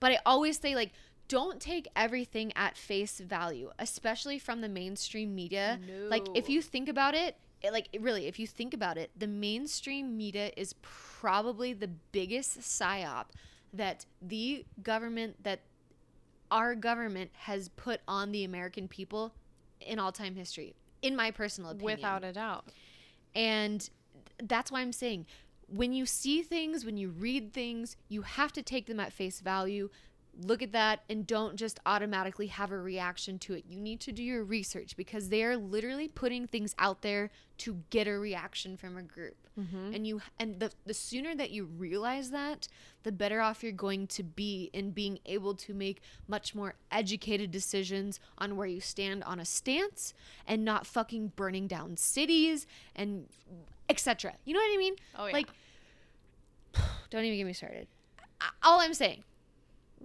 But 0.00 0.12
I 0.12 0.18
always 0.26 0.58
say 0.58 0.74
like, 0.74 0.92
don't 1.28 1.60
take 1.60 1.88
everything 1.96 2.52
at 2.56 2.76
face 2.76 3.18
value, 3.18 3.70
especially 3.78 4.38
from 4.38 4.60
the 4.60 4.68
mainstream 4.68 5.34
media. 5.34 5.78
Like 6.08 6.26
if 6.34 6.48
you 6.48 6.62
think 6.62 6.88
about 6.88 7.14
it, 7.14 7.36
it 7.62 7.72
like 7.72 7.88
really, 8.00 8.26
if 8.26 8.38
you 8.38 8.46
think 8.46 8.74
about 8.74 8.98
it, 8.98 9.10
the 9.16 9.26
mainstream 9.26 10.16
media 10.16 10.50
is 10.56 10.74
probably 10.82 11.72
the 11.72 11.88
biggest 12.12 12.60
psyop 12.60 13.26
that 13.72 14.04
the 14.20 14.64
government 14.82 15.42
that 15.42 15.60
our 16.50 16.74
government 16.74 17.30
has 17.32 17.68
put 17.70 18.00
on 18.06 18.30
the 18.30 18.44
American 18.44 18.86
people 18.86 19.32
in 19.80 19.98
all 19.98 20.12
time 20.12 20.34
history, 20.34 20.74
in 21.02 21.16
my 21.16 21.30
personal 21.30 21.70
opinion. 21.70 21.96
Without 21.96 22.24
a 22.24 22.32
doubt. 22.32 22.68
And 23.34 23.88
that's 24.42 24.70
why 24.70 24.80
I'm 24.80 24.92
saying 24.92 25.26
when 25.68 25.92
you 25.92 26.06
see 26.06 26.42
things, 26.42 26.84
when 26.84 26.96
you 26.96 27.10
read 27.10 27.52
things, 27.52 27.96
you 28.08 28.22
have 28.22 28.52
to 28.52 28.62
take 28.62 28.86
them 28.86 29.00
at 29.00 29.12
face 29.12 29.40
value. 29.40 29.88
Look 30.42 30.62
at 30.62 30.72
that 30.72 31.00
and 31.08 31.26
don't 31.26 31.56
just 31.56 31.78
automatically 31.86 32.48
have 32.48 32.72
a 32.72 32.78
reaction 32.78 33.38
to 33.40 33.54
it. 33.54 33.64
You 33.68 33.80
need 33.80 34.00
to 34.00 34.12
do 34.12 34.22
your 34.22 34.44
research 34.44 34.96
because 34.96 35.28
they 35.28 35.44
are 35.44 35.56
literally 35.56 36.08
putting 36.08 36.46
things 36.46 36.74
out 36.78 37.02
there 37.02 37.30
to 37.58 37.82
get 37.90 38.08
a 38.08 38.18
reaction 38.18 38.76
from 38.76 38.96
a 38.96 39.02
group. 39.02 39.36
Mm-hmm. 39.58 39.94
And 39.94 40.06
you 40.06 40.20
and 40.38 40.58
the 40.58 40.72
the 40.84 40.94
sooner 40.94 41.34
that 41.36 41.50
you 41.50 41.64
realize 41.64 42.30
that, 42.30 42.66
the 43.04 43.12
better 43.12 43.40
off 43.40 43.62
you're 43.62 43.72
going 43.72 44.08
to 44.08 44.24
be 44.24 44.70
in 44.72 44.90
being 44.90 45.20
able 45.26 45.54
to 45.54 45.74
make 45.74 46.00
much 46.26 46.54
more 46.54 46.74
educated 46.90 47.52
decisions 47.52 48.18
on 48.38 48.56
where 48.56 48.66
you 48.66 48.80
stand 48.80 49.22
on 49.24 49.38
a 49.38 49.44
stance 49.44 50.14
and 50.46 50.64
not 50.64 50.86
fucking 50.86 51.32
burning 51.36 51.68
down 51.68 51.96
cities 51.96 52.66
and 52.96 53.28
etc. 53.88 54.34
You 54.44 54.54
know 54.54 54.60
what 54.60 54.74
I 54.74 54.78
mean? 54.78 54.94
Oh, 55.16 55.26
yeah. 55.26 55.32
Like 55.32 55.48
don't 57.10 57.24
even 57.24 57.38
get 57.38 57.46
me 57.46 57.52
started. 57.52 57.86
All 58.62 58.80
I'm 58.80 58.94
saying, 58.94 59.22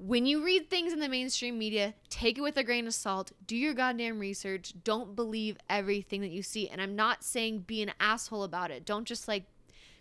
when 0.02 0.26
you 0.26 0.44
read 0.44 0.70
things 0.70 0.94
in 0.94 1.00
the 1.00 1.10
mainstream 1.10 1.58
media, 1.58 1.94
take 2.10 2.38
it 2.38 2.42
with 2.42 2.58
a 2.58 2.64
grain 2.64 2.88
of 2.88 2.94
salt. 2.94 3.32
Do 3.46 3.56
your 3.56 3.74
goddamn 3.74 4.20
research. 4.20 4.74
Don't 4.84 5.16
believe 5.16 5.58
everything 5.70 6.22
that 6.22 6.32
you 6.32 6.42
see. 6.44 6.70
And 6.70 6.82
I'm 6.82 6.96
not 6.96 7.24
saying 7.24 7.60
be 7.68 7.82
an 7.82 7.92
asshole 8.00 8.44
about 8.44 8.72
it. 8.72 8.86
Don't 8.86 9.06
just 9.06 9.28
like 9.28 9.44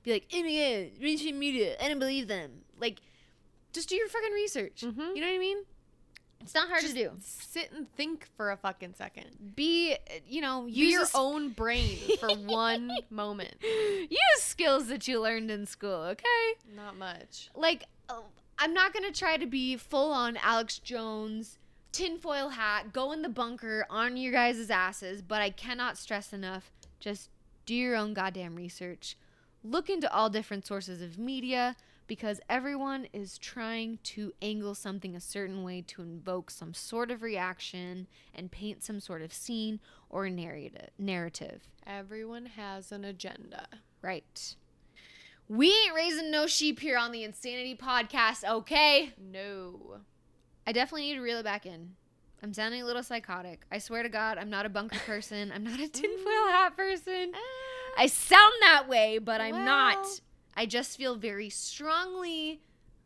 be 0.05 0.13
like, 0.13 0.27
oh 0.33 0.43
my 0.43 0.49
god, 0.89 1.01
mainstream 1.03 1.39
media. 1.39 1.77
I 1.83 1.89
don't 1.89 1.99
believe 1.99 2.29
them. 2.29 2.51
Like, 2.81 3.01
just 3.73 3.89
do 3.89 3.97
your 3.97 4.09
fucking 4.09 4.33
research. 4.33 4.83
Mhm. 4.87 5.15
You 5.15 5.21
know 5.21 5.27
what 5.27 5.35
I 5.35 5.39
mean? 5.39 5.59
It's 6.41 6.55
not 6.55 6.69
hard 6.69 6.83
Just 6.83 6.95
to 6.95 7.03
do. 7.03 7.11
Sit 7.21 7.73
and 7.73 7.93
think 7.97 8.29
for 8.37 8.53
a 8.53 8.57
fucking 8.57 8.95
second. 8.95 9.27
Be, 9.57 9.97
you 10.29 10.41
know, 10.41 10.67
Use 10.67 10.77
use 10.77 10.93
your 10.93 11.03
s- 11.03 11.11
own 11.15 11.49
brain 11.51 11.99
for 12.21 12.29
one 12.37 12.93
moment. 13.11 13.57
use 13.63 14.19
skills 14.39 14.87
that 14.87 15.09
you 15.09 15.21
learned 15.21 15.51
in 15.51 15.67
school. 15.67 16.03
Okay. 16.03 16.55
Not 16.77 16.97
much. 16.97 17.51
like 17.57 17.87
I'm 18.59 18.75
not 18.75 18.93
gonna 18.93 19.13
try 19.13 19.37
to 19.37 19.47
be 19.47 19.77
full 19.77 20.13
on 20.13 20.37
Alex 20.39 20.79
Jones, 20.79 21.59
tinfoil 21.93 22.51
hat, 22.51 22.93
go 22.93 23.13
in 23.13 23.23
the 23.23 23.29
bunker 23.29 23.87
on 23.89 24.17
your 24.17 24.33
guys' 24.33 24.69
asses, 24.71 25.23
but 25.23 25.41
I 25.41 25.51
cannot 25.51 25.97
stress 25.97 26.33
enough 26.33 26.73
just 26.99 27.31
do 27.67 27.75
your 27.75 27.95
own 27.95 28.15
goddamn 28.15 28.57
research. 28.57 29.17
Look 29.63 29.89
into 29.89 30.13
all 30.13 30.31
different 30.31 30.67
sources 30.67 31.01
of 31.03 31.19
media 31.19 31.77
because 32.09 32.41
everyone 32.49 33.07
is 33.13 33.39
trying 33.39 33.99
to 34.03 34.33
angle 34.41 34.75
something 34.75 35.15
a 35.15 35.21
certain 35.21 35.63
way 35.63 35.83
to 35.83 36.03
invoke 36.03 36.51
some 36.51 36.73
sort 36.75 37.11
of 37.11 37.23
reaction 37.23 38.07
and 38.35 38.51
paint 38.51 38.83
some 38.83 38.99
sort 38.99 39.23
of 39.23 39.33
scene 39.33 39.79
or 40.09 40.29
narrative 40.31 40.89
narrative. 40.99 41.69
Everyone 41.87 42.47
has 42.47 42.91
an 42.91 43.05
agenda. 43.05 43.69
Right. 44.03 44.57
We 45.49 45.69
ain't 45.69 45.95
raising 45.95 46.31
no 46.31 46.47
sheep 46.47 46.79
here 46.81 46.99
on 46.99 47.11
the 47.13 47.25
Insanity 47.25 47.75
Podcast, 47.77 48.45
okay? 48.49 49.13
No. 49.19 50.01
I 50.67 50.73
definitely 50.73 51.09
need 51.09 51.15
to 51.15 51.21
reel 51.23 51.39
it 51.39 51.45
back 51.45 51.65
in. 51.65 51.95
I'm 52.43 52.53
sounding 52.53 52.83
a 52.83 52.85
little 52.85 53.03
psychotic. 53.03 53.63
I 53.73 53.79
swear 53.79 54.03
to 54.03 54.09
God, 54.09 54.37
I'm 54.39 54.51
not 54.51 54.67
a 54.67 54.69
bunker 54.69 54.99
person. 55.07 55.51
I'm 55.53 55.65
not 55.65 55.81
a 55.81 55.89
tinfoil 55.89 56.49
hat 56.51 56.77
person. 56.77 57.33
Ah. 57.35 57.39
I 57.97 58.07
sound 58.07 58.53
that 58.61 58.89
way, 58.89 59.19
but 59.19 59.41
I'm 59.41 59.65
not. 59.65 60.07
I 60.57 60.67
just 60.67 60.97
feel 60.99 61.17
very 61.17 61.49
strongly 61.51 62.61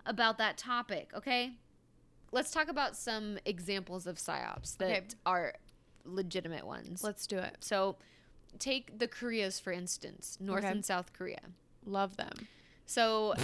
about 0.04 0.38
that 0.38 0.58
topic, 0.58 1.12
okay? 1.14 1.52
Let's 2.32 2.50
talk 2.50 2.68
about 2.68 2.96
some 2.96 3.38
examples 3.44 4.06
of 4.06 4.16
psyops 4.16 4.76
that 4.78 4.90
Okay. 4.90 5.00
are 5.24 5.54
legitimate 6.04 6.66
ones. 6.66 7.04
Let's 7.04 7.26
do 7.26 7.38
it. 7.38 7.58
so, 7.60 7.96
take 8.58 8.98
the 8.98 9.06
Koreas, 9.06 9.60
for 9.60 9.72
instance, 9.72 10.36
North 10.40 10.64
Okay. 10.64 10.72
and 10.72 10.84
South 10.84 11.12
Korea. 11.12 11.40
Love 11.84 12.16
them. 12.16 12.48
So 12.86 13.34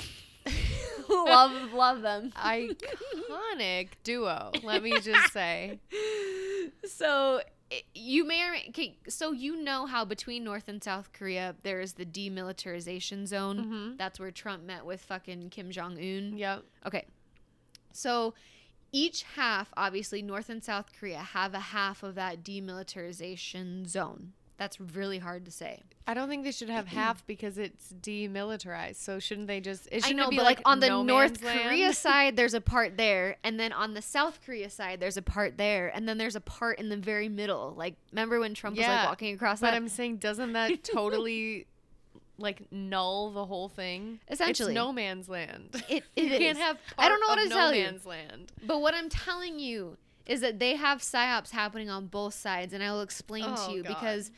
love 1.08 1.72
love 1.72 2.02
them. 2.02 2.32
Iconic 2.36 3.88
duo. 4.04 4.50
Let 4.62 4.82
me 4.82 4.98
just 5.00 5.32
say. 5.32 5.80
so 6.86 7.40
you 7.94 8.24
may 8.26 8.42
or 8.48 8.52
may, 8.52 8.66
okay, 8.70 8.96
so 9.08 9.32
you 9.32 9.62
know 9.62 9.84
how 9.86 10.04
between 10.04 10.42
North 10.42 10.68
and 10.68 10.82
South 10.82 11.12
Korea 11.12 11.54
there 11.62 11.80
is 11.80 11.94
the 11.94 12.06
demilitarization 12.06 13.26
zone. 13.26 13.58
Mhm. 13.94 13.98
That's 13.98 14.18
where 14.18 14.30
Trump 14.30 14.64
met 14.64 14.84
with 14.86 15.02
fucking 15.02 15.50
Kim 15.50 15.70
Jong 15.70 15.98
Un. 15.98 16.36
Yep. 16.38 16.64
Okay. 16.86 17.04
So 17.92 18.34
each 18.90 19.24
half, 19.34 19.70
obviously 19.76 20.22
North 20.22 20.48
and 20.48 20.64
South 20.64 20.92
Korea 20.98 21.18
have 21.18 21.52
a 21.52 21.60
half 21.60 22.02
of 22.02 22.14
that 22.14 22.42
demilitarization 22.42 23.86
zone. 23.86 24.32
That's 24.56 24.80
really 24.80 25.18
hard 25.18 25.44
to 25.44 25.50
say. 25.50 25.82
I 26.08 26.14
don't 26.14 26.30
think 26.30 26.42
they 26.44 26.52
should 26.52 26.70
have 26.70 26.86
half 26.86 27.26
because 27.26 27.58
it's 27.58 27.92
demilitarized. 28.00 28.96
So 28.96 29.18
shouldn't 29.18 29.46
they 29.46 29.60
just? 29.60 29.86
It 29.92 30.06
I 30.06 30.12
know, 30.12 30.28
it 30.28 30.30
be 30.30 30.36
but 30.36 30.46
like, 30.46 30.62
on 30.64 30.80
the 30.80 30.88
no 30.88 31.02
North 31.02 31.42
Korea 31.42 31.92
side, 31.92 32.34
there's 32.34 32.54
a 32.54 32.62
part 32.62 32.96
there, 32.96 33.36
and 33.44 33.60
then 33.60 33.74
on 33.74 33.92
the 33.92 34.00
South 34.00 34.40
Korea 34.44 34.70
side, 34.70 35.00
there's 35.00 35.18
a 35.18 35.22
part 35.22 35.58
there, 35.58 35.94
and 35.94 36.08
then 36.08 36.16
there's 36.16 36.34
a 36.34 36.40
part 36.40 36.78
in 36.78 36.88
the 36.88 36.96
very 36.96 37.28
middle. 37.28 37.74
Like, 37.76 37.94
remember 38.10 38.40
when 38.40 38.54
Trump 38.54 38.78
was 38.78 38.86
like 38.86 39.06
walking 39.06 39.34
across 39.34 39.60
that. 39.60 39.66
But 39.66 39.70
that? 39.72 39.76
I'm 39.76 39.88
saying, 39.88 40.16
doesn't 40.16 40.54
that 40.54 40.82
totally 40.94 41.66
like 42.38 42.62
null 42.72 43.30
the 43.32 43.44
whole 43.44 43.68
thing? 43.68 44.18
Essentially. 44.30 44.72
it's 44.72 44.74
no 44.74 44.94
man's 44.94 45.28
land. 45.28 45.82
It, 45.90 46.04
you 46.16 46.24
it 46.24 46.38
can't 46.38 46.56
is. 46.56 46.58
have. 46.58 46.78
I 46.96 47.10
don't 47.10 47.20
know 47.20 47.26
what 47.28 47.36
to 47.42 47.48
no 47.50 47.54
tell 47.54 47.74
you. 47.74 47.84
man's 47.84 48.06
land. 48.06 48.50
But 48.66 48.80
what 48.80 48.94
I'm 48.94 49.10
telling 49.10 49.58
you 49.58 49.98
is 50.24 50.40
that 50.40 50.58
they 50.58 50.76
have 50.76 51.00
psyops 51.00 51.50
happening 51.50 51.90
on 51.90 52.06
both 52.06 52.32
sides, 52.32 52.72
and 52.72 52.82
I 52.82 52.92
will 52.92 53.02
explain 53.02 53.44
Oh, 53.46 53.66
to 53.68 53.72
you 53.74 53.82
God. 53.82 53.88
because. 53.90 54.30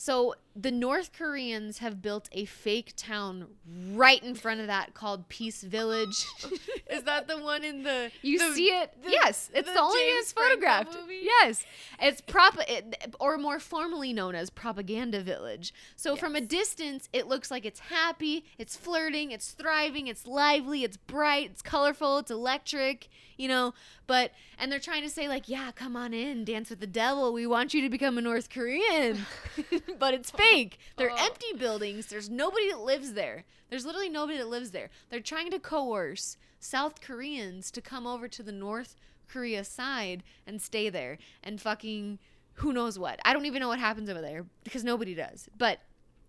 So 0.00 0.36
the 0.60 0.72
North 0.72 1.12
Koreans 1.12 1.78
have 1.78 2.02
built 2.02 2.28
a 2.32 2.44
fake 2.44 2.92
town 2.96 3.46
right 3.92 4.20
in 4.20 4.34
front 4.34 4.58
of 4.60 4.66
that 4.66 4.92
called 4.92 5.28
Peace 5.28 5.62
Village. 5.62 6.26
Is 6.90 7.04
that 7.04 7.28
the 7.28 7.38
one 7.38 7.62
in 7.62 7.84
the? 7.84 8.10
You 8.22 8.40
the- 8.40 8.54
see 8.54 8.64
it? 8.66 8.92
the- 9.04 9.12
yes, 9.12 9.50
it's 9.54 9.68
the, 9.68 9.74
the 9.74 9.80
only 9.80 10.00
James 10.00 10.18
it's 10.22 10.32
photographed. 10.32 10.96
movie? 11.00 11.20
Yes, 11.22 11.64
it's 12.02 12.20
prop, 12.20 12.56
it, 12.68 13.14
or 13.20 13.38
more 13.38 13.60
formally 13.60 14.12
known 14.12 14.34
as 14.34 14.50
propaganda 14.50 15.20
village. 15.22 15.72
So 15.94 16.16
from 16.16 16.34
a 16.34 16.40
distance, 16.40 17.08
it 17.12 17.28
looks 17.28 17.52
like 17.52 17.64
it's 17.64 17.78
happy, 17.78 18.44
it's 18.58 18.74
flirting, 18.74 19.30
it's 19.30 19.52
thriving, 19.52 20.08
it's 20.08 20.26
lively, 20.26 20.82
it's 20.82 20.96
bright, 20.96 21.50
it's 21.52 21.62
colorful, 21.62 22.18
it's 22.18 22.32
electric. 22.32 23.08
You 23.36 23.46
know, 23.46 23.74
but 24.08 24.32
and 24.58 24.72
they're 24.72 24.80
trying 24.80 25.02
to 25.02 25.08
say 25.10 25.28
like, 25.28 25.48
yeah, 25.48 25.70
come 25.70 25.94
on 25.94 26.12
in, 26.12 26.44
dance 26.44 26.70
with 26.70 26.80
the 26.80 26.88
devil. 26.88 27.32
We 27.32 27.46
want 27.46 27.72
you 27.72 27.82
to 27.82 27.88
become 27.88 28.18
a 28.18 28.20
North 28.20 28.50
Korean, 28.50 29.24
but 30.00 30.14
it's 30.14 30.32
fake. 30.32 30.46
They're 30.96 31.10
Oh. 31.10 31.16
empty 31.26 31.52
buildings. 31.56 32.06
There's 32.06 32.28
nobody 32.30 32.68
that 32.70 32.80
lives 32.80 33.12
there. 33.14 33.44
There's 33.70 33.84
literally 33.86 34.08
nobody 34.08 34.38
that 34.38 34.48
lives 34.48 34.70
there. 34.70 34.90
They're 35.10 35.20
trying 35.20 35.50
to 35.50 35.58
coerce 35.58 36.36
South 36.58 37.00
Koreans 37.00 37.70
to 37.72 37.80
come 37.80 38.06
over 38.06 38.28
to 38.28 38.42
the 38.42 38.52
North 38.52 38.96
Korea 39.28 39.62
side 39.64 40.22
and 40.46 40.60
stay 40.62 40.88
there 40.88 41.18
and 41.42 41.60
fucking 41.60 42.18
who 42.54 42.72
knows 42.72 42.98
what. 42.98 43.20
I 43.24 43.32
don't 43.32 43.46
even 43.46 43.60
know 43.60 43.68
what 43.68 43.78
happens 43.78 44.08
over 44.10 44.20
there 44.20 44.46
because 44.64 44.82
nobody 44.84 45.14
does. 45.14 45.48
But 45.56 45.80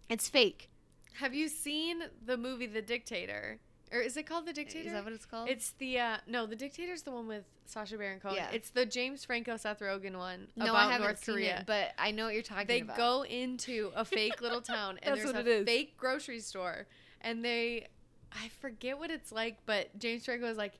it's 0.10 0.30
fake. 0.30 0.70
Have 1.14 1.34
you 1.34 1.48
seen 1.48 2.04
the 2.26 2.38
movie 2.38 2.68
The 2.68 2.82
Dictator? 2.82 3.60
Or 3.92 4.00
is 4.00 4.16
it 4.18 4.28
called 4.28 4.46
The 4.46 4.54
Dictator? 4.54 4.88
Is 4.88 4.94
that 4.94 5.04
what 5.04 5.14
it's 5.14 5.26
called? 5.26 5.50
It's 5.50 5.72
the 5.72 6.00
uh 6.00 6.18
no, 6.28 6.46
The 6.46 6.56
Dictator's 6.56 7.02
the 7.04 7.12
one 7.12 7.28
with 7.28 7.44
Sacha 7.66 7.98
Baron 7.98 8.20
Cohen. 8.20 8.36
Yeah. 8.36 8.50
It's 8.52 8.70
the 8.70 8.86
James 8.86 9.26
Franco 9.26 9.58
Seth 9.58 9.80
Rogen 9.80 10.18
one 10.18 10.48
no, 10.56 10.66
about 10.66 10.76
I 10.76 10.92
haven't 10.92 11.08
North 11.08 11.24
seen 11.24 11.36
Korea. 11.36 11.60
it, 11.60 11.66
but 11.66 11.92
I 11.98 12.12
know 12.12 12.26
what 12.26 12.34
you're 12.34 12.44
talking 12.44 12.68
they 12.68 12.82
about. 12.82 12.96
They 12.98 13.02
go 13.02 13.26
into 13.26 13.92
a 13.96 14.06
fake 14.06 14.42
little 14.42 14.62
town 14.62 15.00
and 15.04 15.12
That's 15.16 15.24
there's 15.24 15.34
what 15.36 15.48
a 15.48 15.50
it 15.50 15.62
is. 15.62 15.66
fake 15.66 15.98
grocery 15.98 16.40
store 16.40 16.88
and 17.22 17.44
they 17.44 17.88
I 18.32 18.50
forget 18.62 19.00
what 19.00 19.10
it's 19.10 19.32
like, 19.32 19.58
but 19.66 19.98
James 19.98 20.24
Franco 20.26 20.46
is 20.46 20.58
like, 20.58 20.74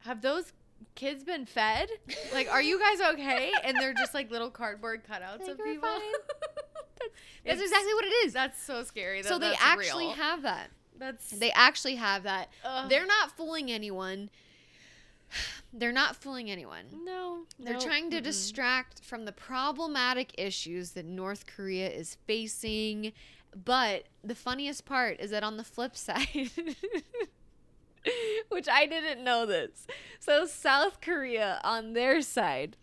Have 0.00 0.20
those 0.22 0.52
kids 0.96 1.22
been 1.22 1.46
fed? 1.46 1.88
Like, 2.32 2.50
are 2.50 2.62
you 2.62 2.80
guys 2.80 3.00
okay? 3.14 3.52
And 3.64 3.76
they're 3.78 3.94
just 3.94 4.12
like 4.14 4.30
little 4.30 4.50
cardboard 4.50 5.02
cutouts 5.04 5.40
Like, 5.40 5.50
of 5.50 5.58
people. 5.64 5.88
fine." 5.88 6.00
That's 7.44 7.60
exactly 7.60 7.94
what 7.94 8.04
it 8.04 8.14
is. 8.26 8.32
That's 8.32 8.62
so 8.62 8.82
scary. 8.82 9.22
so 9.22 9.38
they 9.38 9.54
actually 9.58 10.06
real. 10.06 10.14
have 10.16 10.42
that. 10.42 10.70
That's 11.00 11.30
They 11.30 11.50
actually 11.50 11.96
have 11.96 12.22
that. 12.22 12.50
Ugh. 12.64 12.88
They're 12.88 13.06
not 13.06 13.36
fooling 13.36 13.70
anyone. 13.70 14.30
They're 15.72 15.92
not 15.92 16.16
fooling 16.16 16.50
anyone. 16.50 16.84
no. 17.04 17.40
They're 17.58 17.74
no, 17.74 17.80
trying 17.80 18.10
to 18.10 18.20
mm-mm. 18.20 18.24
distract 18.24 19.04
from 19.04 19.24
the 19.24 19.32
problematic 19.32 20.32
issues 20.38 20.92
that 20.92 21.04
North 21.04 21.46
Korea 21.46 21.88
is 21.88 22.16
facing. 22.26 23.12
But 23.64 24.04
the 24.22 24.34
funniest 24.34 24.84
part 24.84 25.18
is 25.20 25.30
that 25.30 25.42
on 25.42 25.56
the 25.56 25.64
flip 25.64 25.96
side, 25.96 26.50
which 28.48 28.68
I 28.68 28.86
didn't 28.86 29.24
know 29.24 29.46
this. 29.46 29.86
So 30.20 30.46
South 30.46 31.00
Korea 31.00 31.60
on 31.64 31.94
their 31.94 32.22
side, 32.22 32.76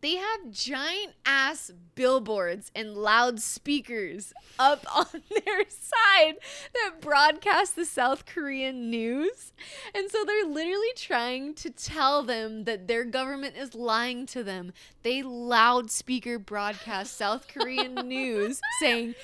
they 0.00 0.16
have 0.16 0.50
giant 0.50 1.14
ass 1.26 1.70
billboards 1.94 2.70
and 2.74 2.94
loudspeakers 2.94 4.32
up 4.58 4.84
on 4.96 5.22
their 5.30 5.64
side 5.68 6.36
that 6.74 7.00
broadcast 7.00 7.76
the 7.76 7.84
South 7.84 8.24
Korean 8.26 8.90
news. 8.90 9.52
And 9.94 10.10
so 10.10 10.24
they're 10.24 10.46
literally 10.46 10.92
trying 10.96 11.54
to 11.54 11.70
tell 11.70 12.22
them 12.22 12.64
that 12.64 12.88
their 12.88 13.04
government 13.04 13.56
is 13.56 13.74
lying 13.74 14.26
to 14.26 14.42
them. 14.42 14.72
They 15.02 15.22
loudspeaker 15.22 16.38
broadcast 16.38 17.16
South 17.16 17.46
Korean 17.48 17.94
news 18.08 18.60
saying, 18.80 19.14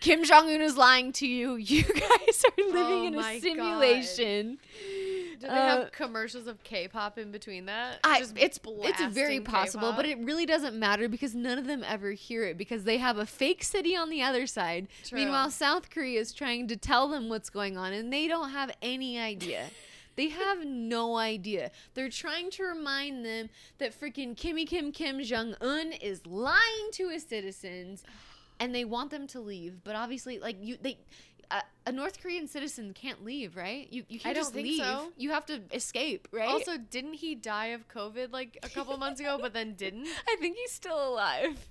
Kim 0.00 0.24
Jong 0.24 0.48
Un 0.48 0.62
is 0.62 0.76
lying 0.76 1.12
to 1.12 1.26
you. 1.26 1.54
You 1.60 1.84
guys 1.84 2.44
are 2.44 2.64
living 2.64 3.04
Oh 3.04 3.06
in 3.08 3.14
a 3.14 3.16
God. 3.56 3.80
Do 5.40 5.46
they 5.46 5.52
Uh, 5.52 5.80
have 5.82 5.92
commercials 5.92 6.46
of 6.46 6.62
K-pop 6.62 7.18
in 7.18 7.32
between 7.32 7.64
that? 7.66 7.98
I, 8.04 8.20
Just 8.20 8.34
it's 8.36 8.60
it's 8.62 9.14
very 9.14 9.40
possible, 9.40 9.92
but 9.92 10.04
K-pop? 10.04 10.20
it 10.20 10.24
really 10.24 10.46
doesn't 10.46 10.78
matter 10.78 11.08
because 11.08 11.34
none 11.34 11.58
of 11.58 11.66
them 11.66 11.82
ever 11.86 12.12
hear 12.12 12.44
it 12.44 12.58
because 12.58 12.84
they 12.84 12.98
have 12.98 13.16
a 13.18 13.26
fake 13.26 13.62
city 13.64 13.96
on 13.96 14.10
the 14.10 14.22
other 14.22 14.46
side. 14.46 14.88
True. 15.04 15.18
Meanwhile, 15.18 15.50
South 15.50 15.90
Korea 15.90 16.20
is 16.20 16.32
trying 16.32 16.68
to 16.68 16.76
tell 16.76 17.08
them 17.08 17.28
what's 17.28 17.48
going 17.50 17.76
on, 17.78 17.92
and 17.92 18.12
they 18.12 18.28
don't 18.28 18.50
have 18.50 18.70
any 18.82 19.18
idea. 19.18 19.66
They 20.16 20.28
have 20.28 20.66
no 20.66 21.16
idea. 21.16 21.70
They're 21.94 22.10
trying 22.10 22.50
to 22.50 22.64
remind 22.64 23.24
them 23.24 23.48
that 23.78 23.98
freaking 23.98 24.36
Kimmy 24.36 24.66
Kim 24.66 24.92
Kim 24.92 25.22
Jong 25.22 25.54
Un 25.62 25.92
is 25.92 26.26
lying 26.26 26.90
to 26.92 27.08
his 27.08 27.22
citizens, 27.24 28.02
and 28.58 28.74
they 28.74 28.84
want 28.84 29.10
them 29.12 29.26
to 29.28 29.40
leave. 29.40 29.82
But 29.82 29.94
obviously, 29.96 30.38
like 30.38 30.56
you, 30.60 30.76
they. 30.82 30.98
A, 31.50 31.62
a 31.86 31.92
North 31.92 32.20
Korean 32.22 32.46
citizen 32.46 32.92
can't 32.94 33.24
leave, 33.24 33.56
right? 33.56 33.88
You 33.90 34.04
you 34.08 34.20
can't 34.20 34.36
just 34.36 34.54
leave. 34.54 34.82
so. 34.82 35.12
You 35.16 35.30
have 35.30 35.46
to 35.46 35.60
escape, 35.72 36.28
right? 36.32 36.48
Also, 36.48 36.76
didn't 36.78 37.14
he 37.14 37.34
die 37.34 37.66
of 37.68 37.88
COVID 37.88 38.32
like 38.32 38.58
a 38.62 38.68
couple 38.68 38.96
months 38.98 39.20
ago, 39.20 39.38
but 39.40 39.52
then 39.52 39.74
didn't? 39.74 40.06
I 40.28 40.36
think 40.40 40.56
he's 40.56 40.70
still 40.72 41.08
alive. 41.12 41.68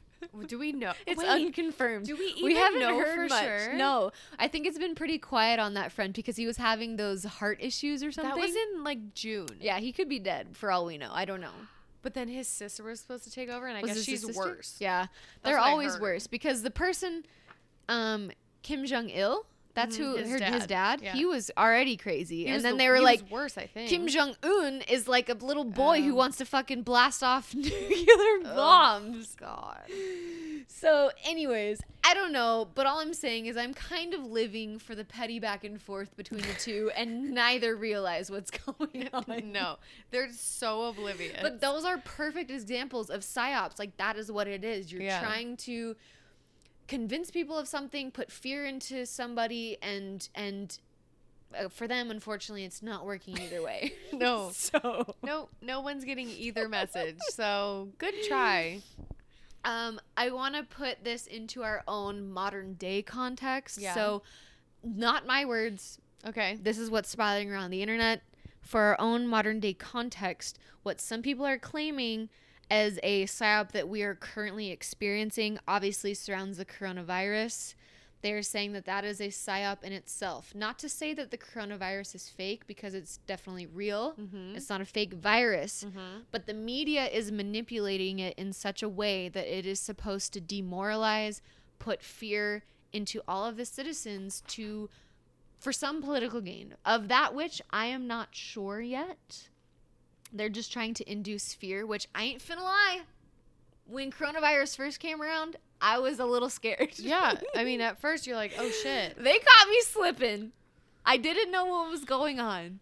Do 0.47 0.59
we 0.59 0.73
know? 0.73 0.91
It's 1.07 1.17
Wait, 1.17 1.29
unconfirmed. 1.29 2.05
do 2.05 2.17
we 2.17 2.43
we 2.43 2.53
haven't 2.55 2.81
know 2.81 2.99
heard 2.99 3.15
for 3.29 3.33
much. 3.33 3.41
sure? 3.41 3.73
No, 3.75 4.11
I 4.37 4.49
think 4.49 4.67
it's 4.67 4.77
been 4.77 4.93
pretty 4.93 5.17
quiet 5.17 5.59
on 5.61 5.75
that 5.75 5.93
front 5.93 6.13
because 6.13 6.35
he 6.35 6.45
was 6.45 6.57
having 6.57 6.97
those 6.97 7.23
heart 7.23 7.59
issues 7.61 8.03
or 8.03 8.11
something. 8.11 8.35
that 8.35 8.37
was 8.37 8.53
in 8.53 8.83
like 8.83 9.13
June. 9.13 9.47
yeah, 9.61 9.79
he 9.79 9.93
could 9.93 10.09
be 10.09 10.19
dead 10.19 10.57
for 10.57 10.71
all 10.73 10.85
we 10.85 10.97
know. 10.97 11.11
I 11.13 11.23
don't 11.23 11.39
know. 11.39 11.53
But 12.01 12.15
then 12.15 12.27
his 12.27 12.49
sister 12.49 12.83
was 12.83 12.99
supposed 12.99 13.23
to 13.25 13.31
take 13.31 13.49
over, 13.49 13.65
and 13.67 13.77
I 13.77 13.81
Was 13.81 13.91
guess 13.91 14.03
she's 14.03 14.25
sister? 14.25 14.37
worse. 14.41 14.75
Yeah, 14.79 15.07
That's 15.41 15.55
they're 15.55 15.59
always 15.59 15.97
worse 15.99 16.27
because 16.27 16.63
the 16.63 16.71
person, 16.71 17.23
um, 17.87 18.31
Kim 18.61 18.85
Jong 18.85 19.09
Il. 19.09 19.45
That's 19.79 19.95
Mhm, 19.97 19.99
who 19.99 20.15
his 20.17 20.29
her, 20.29 20.37
his 20.51 20.65
dad. 20.67 20.99
dad. 20.99 21.01
Yeah. 21.01 21.13
He 21.13 21.25
was 21.25 21.51
already 21.57 21.95
crazy, 21.97 22.47
and 22.47 22.63
then 22.63 22.73
the- 22.73 22.77
they 22.83 22.89
were 22.89 22.99
like, 23.01 23.29
worse, 23.31 23.57
I 23.57 23.65
think. 23.67 23.89
Kim 23.89 24.07
Jong 24.07 24.35
Un 24.43 24.81
is 24.89 25.07
like 25.07 25.29
a 25.29 25.33
little 25.33 25.63
boy 25.65 26.01
who 26.01 26.11
Oh. 26.13 26.15
wants 26.15 26.37
to 26.37 26.45
fucking 26.45 26.83
blast 26.83 27.23
off 27.23 27.53
nuclear 27.55 28.39
bombs. 28.43 29.35
God. 29.35 29.83
So, 30.67 31.11
anyways, 31.25 31.81
I 32.05 32.13
don't 32.13 32.31
know, 32.31 32.69
but 32.73 32.85
all 32.85 32.99
I'm 32.99 33.13
saying 33.13 33.47
is 33.47 33.57
I'm 33.57 33.73
kind 33.73 34.13
of 34.13 34.23
living 34.23 34.79
for 34.79 34.95
the 34.95 35.03
petty 35.03 35.39
back 35.39 35.63
and 35.63 35.81
forth 35.81 36.15
between 36.15 36.41
the 36.41 36.53
two, 36.57 36.91
and 36.95 37.31
neither 37.31 37.75
realize 37.75 38.31
what's 38.31 38.51
going 38.65 39.09
on. 39.13 39.51
no, 39.51 39.77
they're 40.11 40.31
so 40.31 40.83
oblivious. 40.83 41.37
But 41.41 41.59
those 41.61 41.83
are 41.85 41.97
perfect 41.97 42.49
examples 42.51 43.09
of 43.09 43.21
psyops. 43.21 43.77
Like 43.79 43.97
that 43.97 44.15
is 44.17 44.31
what 44.31 44.47
it 44.47 44.63
is. 44.63 44.91
You're 44.91 45.01
Yeah. 45.01 45.21
trying 45.21 45.57
to 45.57 45.95
convince 46.89 47.31
people 47.31 47.57
of 47.57 47.67
something, 47.67 48.11
put 48.11 48.29
fear 48.31 48.65
into 48.65 49.05
somebody, 49.05 49.77
and 49.81 50.27
and 50.35 50.77
uh, 51.57 51.69
for 51.69 51.87
them, 51.87 52.11
unfortunately, 52.11 52.65
it's 52.65 52.83
not 52.83 53.05
working 53.05 53.39
either 53.39 53.61
way. 53.61 53.93
No. 54.11 54.49
so 54.53 55.15
no, 55.23 55.47
no 55.61 55.79
one's 55.79 56.03
getting 56.03 56.29
either 56.29 56.67
message. 56.67 57.19
So 57.29 57.89
good 57.99 58.15
try. 58.27 58.81
Um, 59.63 60.01
I 60.17 60.31
want 60.31 60.55
to 60.55 60.63
put 60.63 61.03
this 61.03 61.27
into 61.27 61.63
our 61.63 61.83
own 61.87 62.29
modern 62.29 62.73
day 62.73 63.01
context. 63.01 63.79
Yeah. 63.79 63.93
So, 63.93 64.23
not 64.83 65.25
my 65.25 65.45
words. 65.45 65.99
Okay. 66.25 66.57
This 66.61 66.77
is 66.77 66.89
what's 66.89 67.09
spiraling 67.09 67.51
around 67.51 67.71
the 67.71 67.81
internet. 67.81 68.23
For 68.61 68.81
our 68.81 68.99
own 68.99 69.27
modern 69.27 69.59
day 69.59 69.73
context, 69.73 70.59
what 70.83 70.99
some 70.99 71.21
people 71.21 71.45
are 71.45 71.57
claiming 71.57 72.29
as 72.69 72.99
a 73.03 73.25
psyop 73.25 73.71
that 73.71 73.89
we 73.89 74.03
are 74.03 74.15
currently 74.15 74.69
experiencing 74.71 75.59
obviously 75.67 76.13
surrounds 76.13 76.57
the 76.57 76.65
coronavirus. 76.65 77.73
They 78.21 78.33
are 78.33 78.43
saying 78.43 78.73
that 78.73 78.83
that 78.85 79.05
is 79.05 79.21
a 79.21 79.29
psyop 79.29 79.81
in 79.81 79.93
itself. 79.93 80.53
Not 80.53 80.77
to 80.79 80.89
say 80.89 81.13
that 81.13 81.31
the 81.31 81.37
coronavirus 81.37 82.15
is 82.15 82.27
fake 82.29 82.67
because 82.67 82.93
it's 82.93 83.17
definitely 83.25 83.65
real. 83.65 84.13
Mhm. 84.15 84.55
It's 84.57 84.69
not 84.69 84.81
a 84.81 84.85
fake 84.85 85.13
virus 85.13 85.85
Mhm. 85.85 86.25
but 86.31 86.45
the 86.45 86.53
media 86.53 87.07
is 87.07 87.31
manipulating 87.31 88.19
it 88.19 88.37
in 88.37 88.51
such 88.51 88.83
a 88.83 88.89
way 88.89 89.29
that 89.29 89.47
it 89.47 89.65
is 89.65 89.79
supposed 89.79 90.33
to 90.33 90.41
demoralize, 90.41 91.41
put 91.79 92.03
fear 92.03 92.65
into 92.91 93.21
all 93.27 93.45
of 93.45 93.55
the 93.55 93.65
citizens 93.65 94.41
to 94.47 94.89
for 95.59 95.71
some 95.73 96.01
political 96.01 96.41
gain 96.41 96.75
of 96.85 97.07
that 97.09 97.33
which 97.33 97.61
I 97.69 97.85
am 97.87 98.05
not 98.07 98.35
sure 98.35 98.81
yet. 98.81 99.49
They're 100.31 100.49
just 100.49 100.71
trying 100.71 100.93
to 100.95 101.11
induce 101.11 101.53
fear, 101.53 101.85
which 101.85 102.07
I 102.13 102.23
ain't 102.23 102.43
finna 102.45 102.61
lie. 102.61 103.01
When 103.87 104.11
coronavirus 104.11 104.77
first 104.77 104.99
came 104.99 105.21
around, 105.21 105.55
I 105.81 105.97
was 105.99 106.19
a 106.19 106.25
little 106.25 106.49
scared. 106.49 106.93
Yeah. 106.97 107.33
I 107.55 107.63
mean, 107.65 107.81
at 107.81 107.99
first 107.99 108.27
you're 108.27 108.35
like, 108.35 108.53
oh 108.59 108.69
shit. 108.69 109.15
they 109.17 109.39
caught 109.39 109.69
me 109.69 109.81
slipping. 109.81 110.51
I 111.05 111.17
didn't 111.17 111.51
know 111.51 111.65
what 111.65 111.89
was 111.89 112.05
going 112.05 112.39
on. 112.39 112.79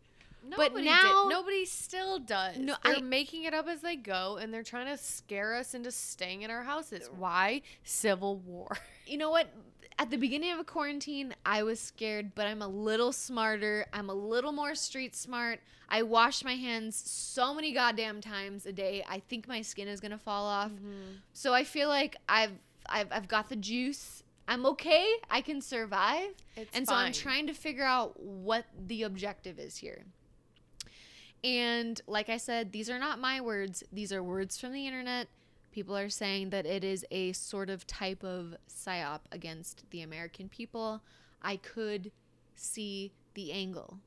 But 0.55 0.73
now- 0.75 1.23
did. 1.23 1.29
nobody 1.29 1.65
still 1.65 2.19
does. 2.19 2.57
No, 2.57 2.75
they're 2.83 2.97
I- 2.97 3.01
making 3.01 3.43
it 3.43 3.53
up 3.53 3.67
as 3.67 3.81
they 3.81 3.95
go, 3.97 4.37
and 4.37 4.53
they're 4.53 4.63
trying 4.63 4.87
to 4.87 4.97
scare 5.01 5.55
us 5.55 5.73
into 5.73 5.91
staying 5.91 6.41
in 6.43 6.51
our 6.51 6.63
houses. 6.63 7.09
Why? 7.17 7.61
Civil 7.83 8.37
war. 8.37 8.77
you 9.05 9.17
know 9.17 9.29
what? 9.29 9.47
At 9.99 10.11
the 10.11 10.17
beginning 10.17 10.51
of 10.51 10.59
a 10.59 10.63
quarantine, 10.63 11.33
I 11.43 11.63
was 11.63 11.79
scared, 11.79 12.35
but 12.35 12.45
I'm 12.45 12.61
a 12.61 12.67
little 12.67 13.11
smarter. 13.11 13.87
I'm 13.91 14.09
a 14.09 14.13
little 14.13 14.51
more 14.51 14.75
street 14.75 15.15
smart. 15.15 15.59
I 15.89 16.03
wash 16.03 16.43
my 16.43 16.53
hands 16.53 16.95
so 16.95 17.53
many 17.53 17.73
goddamn 17.73 18.21
times 18.21 18.67
a 18.67 18.71
day. 18.71 19.03
I 19.09 19.19
think 19.19 19.47
my 19.47 19.61
skin 19.61 19.87
is 19.87 19.99
gonna 19.99 20.19
fall 20.19 20.45
off. 20.45 20.71
Mm-hmm. 20.71 21.15
So 21.33 21.53
I 21.53 21.63
feel 21.63 21.89
like 21.89 22.15
I've 22.29 22.51
I've 22.87 23.07
I've 23.11 23.27
got 23.27 23.49
the 23.49 23.55
juice. 23.55 24.23
I'm 24.47 24.65
okay. 24.67 25.07
I 25.31 25.41
can 25.41 25.61
survive. 25.61 26.29
It's 26.55 26.69
and 26.77 26.87
so 26.87 26.93
I'm 26.93 27.11
trying 27.11 27.47
to 27.47 27.53
figure 27.53 27.83
out 27.83 28.19
what 28.19 28.65
the 28.85 29.03
objective 29.03 29.57
is 29.59 29.77
here. 29.77 30.03
And 31.43 31.99
like 32.07 32.29
I 32.29 32.37
said, 32.37 32.71
these 32.71 32.89
are 32.89 32.99
not 32.99 33.19
my 33.19 33.41
words. 33.41 33.83
These 33.91 34.13
are 34.13 34.21
words 34.21 34.59
from 34.59 34.73
the 34.73 34.85
internet. 34.85 35.27
People 35.77 35.95
are 35.95 36.09
saying 36.09 36.49
that 36.49 36.65
it 36.65 36.83
is 36.83 37.05
a 37.11 37.33
sort 37.33 37.69
of 37.69 37.85
type 37.85 38.23
of 38.23 38.55
psyop 38.67 39.19
against 39.31 39.87
the 39.91 40.01
American 40.01 40.49
people. 40.49 41.03
I 41.43 41.57
could 41.57 42.11
see 42.55 43.11
the 43.35 43.51
angle. 43.51 43.99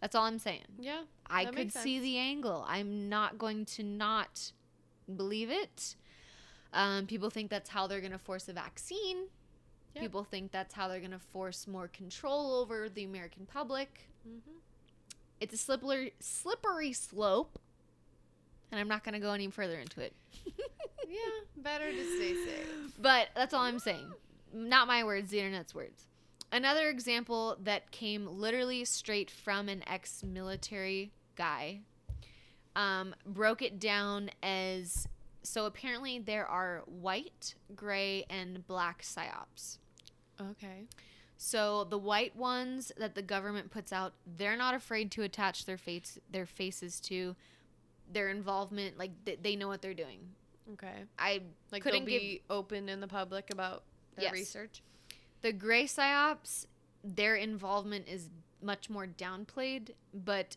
That's 0.00 0.14
all 0.14 0.26
I'm 0.26 0.38
saying. 0.38 0.62
Yeah. 0.78 1.00
I 1.26 1.46
could 1.46 1.72
see 1.72 1.98
the 1.98 2.18
angle. 2.18 2.64
I'm 2.68 3.08
not 3.08 3.36
going 3.36 3.64
to 3.64 3.82
not 3.82 4.52
believe 5.16 5.50
it. 5.50 5.96
Um, 6.72 7.08
people 7.08 7.30
think 7.30 7.50
that's 7.50 7.70
how 7.70 7.88
they're 7.88 7.98
going 7.98 8.12
to 8.12 8.18
force 8.20 8.48
a 8.48 8.52
vaccine. 8.52 9.24
Yeah. 9.96 10.02
People 10.02 10.22
think 10.22 10.52
that's 10.52 10.72
how 10.72 10.86
they're 10.86 11.00
going 11.00 11.10
to 11.10 11.18
force 11.18 11.66
more 11.66 11.88
control 11.88 12.54
over 12.54 12.88
the 12.88 13.02
American 13.02 13.44
public. 13.44 14.08
Mhm. 14.24 14.60
It's 15.40 15.52
a 15.52 15.58
slippery, 15.58 16.12
slippery 16.20 16.92
slope, 16.92 17.58
and 18.70 18.80
I'm 18.80 18.86
not 18.86 19.02
going 19.02 19.14
to 19.14 19.18
go 19.18 19.32
any 19.32 19.50
further 19.50 19.80
into 19.80 20.00
it. 20.00 20.12
Yeah. 21.08 21.18
Better 21.56 21.90
to 21.90 22.16
stay 22.16 22.34
safe. 22.34 22.92
But 23.00 23.28
that's 23.34 23.54
all 23.54 23.62
I'm 23.62 23.78
saying. 23.78 24.12
Not 24.52 24.86
my 24.86 25.04
words, 25.04 25.30
the 25.30 25.38
internet's 25.38 25.74
words. 25.74 26.06
Another 26.52 26.88
example 26.88 27.56
that 27.62 27.90
came 27.90 28.26
literally 28.26 28.84
straight 28.84 29.30
from 29.30 29.68
an 29.68 29.82
ex 29.86 30.22
military 30.22 31.12
guy 31.36 31.80
um, 32.76 33.14
broke 33.26 33.60
it 33.60 33.78
down 33.78 34.30
as 34.42 35.08
so 35.42 35.66
apparently 35.66 36.18
there 36.18 36.46
are 36.46 36.82
white, 36.86 37.54
gray, 37.74 38.24
and 38.28 38.66
black 38.66 39.02
psyops. 39.02 39.78
Okay. 40.40 40.84
So 41.36 41.84
the 41.84 41.98
white 41.98 42.36
ones 42.36 42.92
that 42.98 43.14
the 43.14 43.22
government 43.22 43.70
puts 43.70 43.92
out, 43.92 44.12
they're 44.36 44.56
not 44.56 44.74
afraid 44.74 45.10
to 45.12 45.22
attach 45.22 45.64
their 45.64 45.78
face 45.78 46.18
their 46.30 46.46
faces 46.46 47.00
to 47.00 47.36
their 48.10 48.28
involvement. 48.28 48.98
Like 48.98 49.24
th- 49.24 49.40
they 49.42 49.56
know 49.56 49.68
what 49.68 49.82
they're 49.82 49.94
doing. 49.94 50.30
Okay. 50.74 51.04
I 51.18 51.42
Like 51.72 51.82
Couldn't 51.82 52.04
be 52.04 52.42
open 52.50 52.88
in 52.88 53.00
the 53.00 53.08
public 53.08 53.50
about 53.50 53.82
their 54.16 54.24
Yes. 54.24 54.32
research. 54.32 54.82
the 55.40 55.52
gray 55.52 55.84
psyops, 55.84 56.66
their 57.04 57.36
involvement 57.36 58.08
is 58.08 58.28
much 58.60 58.90
more 58.90 59.06
downplayed, 59.06 59.90
but 60.12 60.56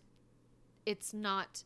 it's 0.85 1.13
not 1.13 1.63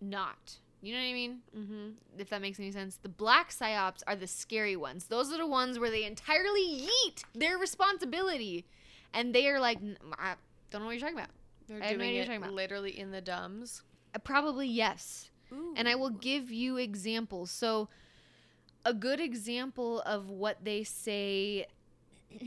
not. 0.00 0.58
You 0.80 0.92
know 0.94 0.98
what 1.00 1.06
I 1.06 1.12
mean? 1.12 1.42
Mm-hmm. 1.56 1.88
If 2.18 2.28
that 2.30 2.40
makes 2.40 2.58
any 2.58 2.72
sense. 2.72 2.96
The 2.96 3.08
black 3.08 3.50
psyops 3.50 4.02
are 4.08 4.16
the 4.16 4.26
scary 4.26 4.74
ones. 4.74 5.06
Those 5.06 5.32
are 5.32 5.38
the 5.38 5.46
ones 5.46 5.78
where 5.78 5.90
they 5.90 6.02
entirely 6.04 6.66
yeet 6.88 7.22
their 7.34 7.56
responsibility, 7.56 8.66
and 9.14 9.32
they 9.32 9.46
are 9.46 9.60
like, 9.60 9.76
"N- 9.78 9.96
I 10.18 10.34
don't 10.70 10.80
know 10.80 10.86
what 10.86 10.92
you're 10.98 11.00
talking 11.00 11.16
about. 11.18 11.30
They're 11.68 11.80
I 11.80 11.86
have 11.86 11.98
no 11.98 12.04
doing 12.04 12.16
it 12.16 12.50
literally 12.52 12.98
in 12.98 13.12
the 13.12 13.20
dumbs. 13.20 13.82
Uh, 14.12 14.18
Probably 14.18 14.66
yes. 14.66 15.30
And 15.76 15.88
I 15.88 15.94
will 15.94 16.10
give 16.10 16.50
you 16.50 16.76
examples. 16.76 17.50
So, 17.50 17.88
a 18.84 18.94
good 18.94 19.20
example 19.20 20.00
of 20.02 20.28
what 20.28 20.64
they 20.64 20.84
say. 20.84 21.66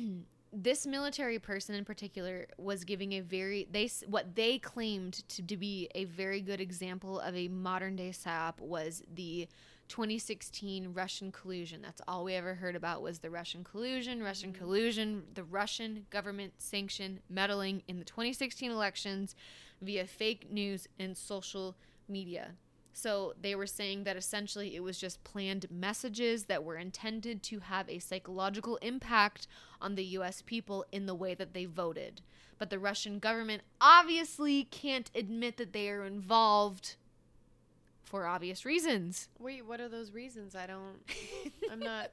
this 0.58 0.88
military 0.88 1.38
person 1.38 1.76
in 1.76 1.84
particular 1.84 2.48
was 2.58 2.86
giving 2.86 3.14
a 3.14 3.20
very 3.20 3.68
they 3.72 3.90
what 4.08 4.36
they 4.36 4.58
claimed 4.58 5.28
to, 5.28 5.46
to 5.46 5.58
be 5.58 5.90
a 5.96 6.06
very 6.06 6.40
good 6.40 6.62
example 6.62 7.20
of 7.20 7.36
a 7.36 7.50
modern 7.50 7.98
day 7.98 8.10
psyop 8.10 8.62
was 8.62 9.04
the 9.16 9.50
2016 9.88 10.94
Russian 10.94 11.32
collusion. 11.32 11.82
That's 11.82 12.02
all 12.08 12.24
we 12.24 12.34
ever 12.34 12.56
heard 12.56 12.76
about 12.76 13.02
was 13.02 13.20
the 13.20 13.30
Russian 13.30 13.64
collusion, 13.64 14.24
Russian 14.24 14.52
mm. 14.52 14.58
collusion, 14.58 15.24
the 15.34 15.44
Russian 15.44 16.06
government 16.10 16.54
sanction 16.58 17.20
meddling 17.30 17.84
in 17.88 18.00
the 18.00 18.06
2016 18.06 18.72
elections 18.72 19.36
via 19.82 20.06
fake 20.08 20.52
news 20.52 20.88
and 20.98 21.16
social 21.16 21.76
media. 22.08 22.54
So 22.98 23.34
they 23.40 23.56
were 23.56 23.68
saying 23.68 24.06
that 24.06 24.16
essentially 24.16 24.74
it 24.74 24.80
was 24.80 24.98
just 24.98 25.22
planned 25.26 25.70
messages 25.70 26.46
that 26.46 26.64
were 26.64 26.78
intended 26.78 27.44
to 27.44 27.60
have 27.60 27.90
a 27.90 28.00
psychological 28.00 28.78
impact 28.78 29.48
on 29.82 29.96
the 29.96 30.06
US 30.18 30.42
people 30.42 30.86
in 30.94 31.06
the 31.06 31.14
way 31.14 31.34
that 31.34 31.54
they 31.54 31.66
voted. 31.66 32.22
But 32.58 32.70
the 32.70 32.80
Russian 32.80 33.20
government 33.20 33.64
obviously 33.82 34.64
can't 34.64 35.12
admit 35.14 35.58
that 35.58 35.74
they 35.74 35.90
are 35.90 36.06
involved 36.06 36.96
for 38.06 38.26
obvious 38.26 38.64
reasons. 38.64 39.28
Wait, 39.40 39.66
what 39.66 39.82
are 39.82 39.90
those 39.90 40.14
reasons? 40.14 40.56
I 40.56 40.66
don't. 40.66 41.02
I'm 41.70 41.80
not. 41.80 42.12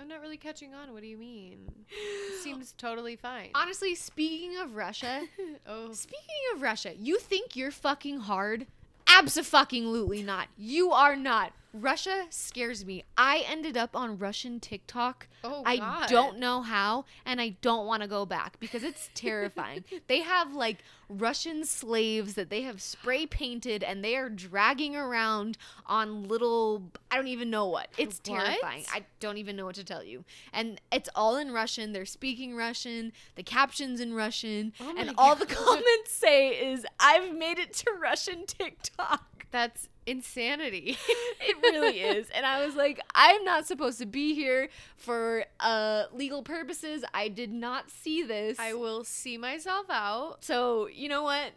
I'm 0.00 0.08
not 0.08 0.20
really 0.20 0.36
catching 0.36 0.74
on. 0.74 0.92
What 0.92 1.02
do 1.02 1.08
you 1.08 1.16
mean? 1.16 1.70
It 1.90 2.42
seems 2.42 2.72
totally 2.72 3.14
fine. 3.14 3.50
Honestly, 3.54 3.94
speaking 3.94 4.56
of 4.58 4.74
Russia, 4.74 5.22
oh, 5.68 5.92
speaking 5.92 6.42
of 6.54 6.62
Russia, 6.62 6.94
you 6.96 7.18
think 7.18 7.54
you're 7.54 7.70
fucking 7.70 8.18
hard? 8.18 8.66
Absolutely 9.08 10.22
not. 10.22 10.48
You 10.56 10.90
are 10.92 11.16
not. 11.16 11.52
Russia 11.74 12.24
scares 12.30 12.84
me. 12.84 13.04
I 13.16 13.44
ended 13.46 13.76
up 13.76 13.94
on 13.94 14.18
Russian 14.18 14.58
TikTok. 14.58 15.28
oh 15.44 15.62
I 15.66 15.76
God. 15.76 16.08
don't 16.08 16.38
know 16.38 16.62
how, 16.62 17.04
and 17.26 17.40
I 17.40 17.50
don't 17.60 17.86
want 17.86 18.02
to 18.02 18.08
go 18.08 18.24
back 18.24 18.58
because 18.58 18.82
it's 18.82 19.10
terrifying. 19.14 19.84
they 20.06 20.20
have 20.22 20.54
like 20.54 20.78
Russian 21.10 21.64
slaves 21.64 22.34
that 22.34 22.50
they 22.50 22.62
have 22.62 22.80
spray 22.82 23.26
painted 23.26 23.82
and 23.82 24.02
they 24.04 24.16
are 24.16 24.28
dragging 24.28 24.96
around 24.96 25.56
on 25.86 26.26
little, 26.26 26.90
I 27.10 27.16
don't 27.16 27.28
even 27.28 27.50
know 27.50 27.66
what. 27.66 27.88
It's 27.98 28.20
What? 28.26 28.38
terrifying. 28.44 28.84
I 28.92 29.04
don't 29.20 29.38
even 29.38 29.54
know 29.56 29.64
what 29.66 29.74
to 29.76 29.84
tell 29.84 30.02
you. 30.04 30.24
And 30.52 30.80
it's 30.90 31.08
all 31.14 31.36
in 31.36 31.52
Russian. 31.52 31.92
They're 31.92 32.04
speaking 32.06 32.56
Russian, 32.56 33.12
the 33.36 33.42
captions 33.42 34.00
in 34.00 34.14
Russian, 34.14 34.72
Oh 34.80 34.94
and 34.98 35.12
all 35.18 35.34
the 35.34 35.46
comments 35.46 36.12
say 36.12 36.50
is, 36.72 36.84
I've 36.98 37.34
made 37.34 37.58
it 37.58 37.72
to 37.74 37.92
Russian 38.00 38.46
TikTok. 38.46 39.46
That's 39.50 39.88
insanity. 40.08 40.96
It 41.40 41.56
really 41.62 42.00
is. 42.00 42.28
And 42.34 42.44
I 42.44 42.66
was 42.66 42.74
like, 42.74 43.00
I'm 43.14 43.44
not 43.44 43.66
supposed 43.66 43.98
to 44.00 44.06
be 44.06 44.34
here 44.34 44.68
for 44.96 45.44
uh, 45.60 46.04
legal 46.12 46.42
purposes. 46.42 47.04
I 47.14 47.28
did 47.28 47.52
not 47.52 47.90
see 47.90 48.22
this. 48.22 48.58
I 48.58 48.74
will 48.74 49.04
see 49.04 49.38
myself 49.38 49.86
out. 49.88 50.38
so, 50.44 50.88
you 50.88 51.08
know 51.08 51.22
what? 51.22 51.52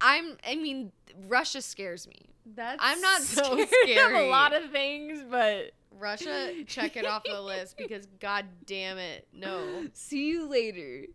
I'm, 0.00 0.38
I 0.46 0.54
mean, 0.54 0.92
Russia 1.26 1.60
scares 1.60 2.06
me. 2.06 2.28
That's 2.54 2.78
I'm 2.80 3.00
not 3.00 3.22
so 3.22 3.42
scared 3.42 3.68
scary. 3.82 4.14
of 4.20 4.26
a 4.26 4.30
lot 4.30 4.54
of 4.54 4.70
things, 4.70 5.22
but 5.28 5.72
Russia, 5.98 6.52
check 6.66 6.96
it 6.96 7.06
off 7.06 7.24
the 7.24 7.40
list 7.40 7.76
because 7.76 8.06
god 8.20 8.46
damn 8.66 8.98
it, 8.98 9.26
no. 9.32 9.86
see 9.92 10.28
you 10.28 10.48
later. 10.48 11.06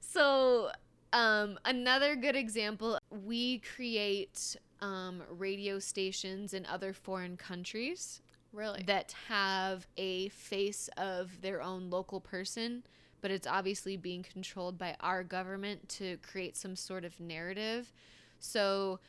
So, 0.00 0.70
um, 1.12 1.58
another 1.64 2.16
good 2.16 2.36
example 2.36 2.98
we 3.24 3.60
create 3.60 4.56
um, 4.80 5.22
radio 5.30 5.78
stations 5.78 6.54
in 6.54 6.66
other 6.66 6.92
foreign 6.92 7.36
countries. 7.36 8.20
Really? 8.52 8.82
that 8.86 9.14
have 9.28 9.86
a 9.98 10.30
face 10.30 10.88
of 10.96 11.42
their 11.42 11.60
own 11.60 11.90
local 11.90 12.18
person, 12.18 12.82
but 13.20 13.30
it's 13.30 13.46
obviously 13.46 13.98
being 13.98 14.22
controlled 14.22 14.78
by 14.78 14.96
our 15.00 15.22
government 15.22 15.86
to 15.90 16.16
create 16.18 16.56
some 16.56 16.74
sort 16.74 17.04
of 17.04 17.20
narrative. 17.20 17.92
So 18.40 19.00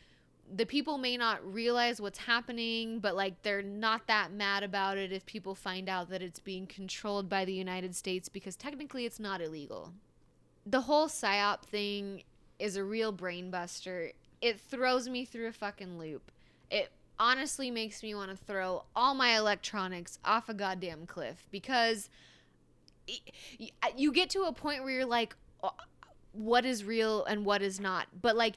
the 0.53 0.65
people 0.65 0.97
may 0.97 1.15
not 1.15 1.45
realize 1.53 2.01
what's 2.01 2.19
happening, 2.19 2.99
but 2.99 3.15
like 3.15 3.41
they're 3.43 3.61
not 3.61 4.07
that 4.07 4.31
mad 4.31 4.63
about 4.63 4.97
it 4.97 5.11
if 5.11 5.25
people 5.25 5.55
find 5.55 5.87
out 5.87 6.09
that 6.09 6.21
it's 6.21 6.39
being 6.39 6.65
controlled 6.65 7.29
by 7.29 7.45
the 7.45 7.53
United 7.53 7.95
States 7.95 8.29
because 8.29 8.55
technically 8.55 9.05
it's 9.05 9.19
not 9.19 9.41
illegal. 9.41 9.93
The 10.65 10.81
whole 10.81 11.07
PSYOP 11.07 11.61
thing 11.63 12.23
is 12.57 12.75
a 12.75 12.83
real 12.83 13.11
brain 13.11 13.51
buster. 13.51 14.11
It 14.41 14.59
throws 14.59 15.09
me 15.09 15.25
through 15.25 15.47
a 15.47 15.51
fucking 15.51 15.97
loop. 15.99 16.31
It 16.71 16.91
honestly 17.19 17.69
makes 17.69 18.01
me 18.01 18.15
want 18.15 18.31
to 18.31 18.37
throw 18.37 18.83
all 18.95 19.13
my 19.13 19.35
electronics 19.37 20.19
off 20.23 20.47
a 20.49 20.53
goddamn 20.53 21.05
cliff 21.05 21.47
because 21.51 22.09
you 23.95 24.11
get 24.11 24.29
to 24.29 24.43
a 24.43 24.53
point 24.53 24.83
where 24.83 24.93
you're 24.93 25.05
like 25.05 25.35
"Oh, 25.63 25.73
what 26.31 26.63
is 26.63 26.83
real 26.83 27.25
and 27.25 27.43
what 27.43 27.61
is 27.61 27.79
not 27.79 28.07
but 28.21 28.37
like 28.37 28.55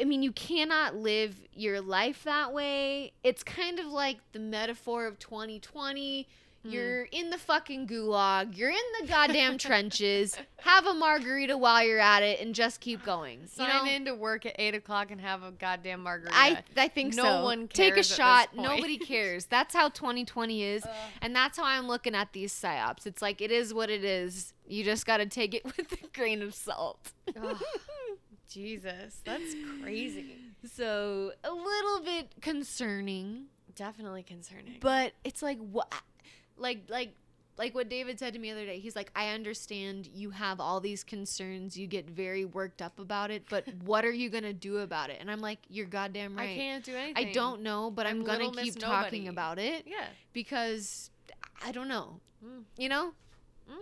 I 0.00 0.04
mean, 0.04 0.22
you 0.22 0.32
cannot 0.32 0.94
live 0.94 1.36
your 1.52 1.80
life 1.80 2.22
that 2.24 2.52
way. 2.52 3.12
It's 3.24 3.42
kind 3.42 3.80
of 3.80 3.86
like 3.86 4.18
the 4.32 4.38
metaphor 4.38 5.06
of 5.06 5.18
2020. 5.18 6.28
Mm. 6.66 6.72
You're 6.72 7.02
in 7.04 7.30
the 7.30 7.38
fucking 7.38 7.86
gulag. 7.86 8.54
You're 8.56 8.68
in 8.70 8.76
the 9.00 9.06
goddamn 9.06 9.56
trenches. 9.56 10.36
Have 10.58 10.84
a 10.86 10.92
margarita 10.92 11.56
while 11.56 11.82
you're 11.82 11.98
at 11.98 12.22
it 12.22 12.38
and 12.40 12.54
just 12.54 12.80
keep 12.80 13.02
going. 13.02 13.40
You 13.40 13.46
Sign 13.46 13.86
know? 13.86 13.90
in 13.90 14.04
to 14.04 14.14
work 14.14 14.44
at 14.44 14.56
eight 14.58 14.74
o'clock 14.74 15.10
and 15.10 15.18
have 15.22 15.42
a 15.42 15.52
goddamn 15.52 16.02
margarita. 16.02 16.36
I 16.36 16.62
I 16.76 16.88
think 16.88 17.14
No 17.14 17.22
so. 17.22 17.44
one 17.44 17.66
Take 17.68 17.92
a 17.92 17.94
cares 17.94 17.96
at 17.96 17.96
this 18.10 18.16
shot. 18.16 18.48
Nobody 18.56 18.98
cares. 19.12 19.46
That's 19.46 19.74
how 19.74 19.88
2020 19.88 20.62
is, 20.62 20.84
Ugh. 20.84 20.90
and 21.22 21.34
that's 21.34 21.56
how 21.56 21.64
I'm 21.64 21.88
looking 21.88 22.14
at 22.14 22.34
these 22.34 22.52
psyops. 22.52 23.06
It's 23.06 23.22
like 23.22 23.40
it 23.40 23.50
is 23.50 23.72
what 23.72 23.88
it 23.88 24.04
is. 24.04 24.52
You 24.66 24.84
just 24.84 25.06
got 25.06 25.16
to 25.16 25.26
take 25.26 25.54
it 25.54 25.64
with 25.76 25.90
a 25.92 26.06
grain 26.14 26.42
of 26.42 26.54
salt. 26.54 27.12
Jesus, 28.48 29.20
that's 29.24 29.54
crazy. 29.82 30.36
so 30.74 31.32
a 31.44 31.52
little 31.52 32.00
bit 32.04 32.32
concerning, 32.40 33.44
Definitely 33.76 34.24
concerning. 34.24 34.76
but 34.80 35.12
it's 35.24 35.40
like 35.40 35.58
what, 35.58 35.92
like 36.60 36.84
like. 36.88 37.14
Like 37.58 37.74
what 37.74 37.90
David 37.90 38.18
said 38.18 38.32
to 38.32 38.38
me 38.38 38.48
the 38.50 38.56
other 38.56 38.64
day, 38.64 38.78
he's 38.78 38.96
like, 38.96 39.10
I 39.14 39.30
understand 39.34 40.06
you 40.14 40.30
have 40.30 40.60
all 40.60 40.80
these 40.80 41.04
concerns. 41.04 41.76
You 41.76 41.86
get 41.86 42.08
very 42.08 42.46
worked 42.46 42.80
up 42.80 42.98
about 42.98 43.30
it, 43.30 43.42
but 43.50 43.66
what 43.84 44.02
are 44.02 44.10
you 44.12 44.30
going 44.30 44.44
to 44.44 44.54
do 44.54 44.78
about 44.78 45.10
it? 45.10 45.18
And 45.20 45.30
I'm 45.30 45.42
like, 45.42 45.58
you're 45.68 45.84
goddamn 45.84 46.36
right. 46.36 46.48
I 46.48 46.54
can't 46.54 46.82
do 46.82 46.96
anything. 46.96 47.28
I 47.28 47.32
don't 47.32 47.60
know, 47.60 47.90
but 47.90 48.06
I'm, 48.06 48.20
I'm 48.20 48.24
gonna 48.24 48.50
keep 48.52 48.78
talking 48.78 49.28
about 49.28 49.58
it 49.58 49.84
Yeah. 49.86 50.06
because 50.32 51.10
I 51.62 51.70
don't 51.70 51.88
know. 51.88 52.20
Mm. 52.42 52.62
You 52.78 52.88
know? 52.88 53.12
Mm. 53.70 53.74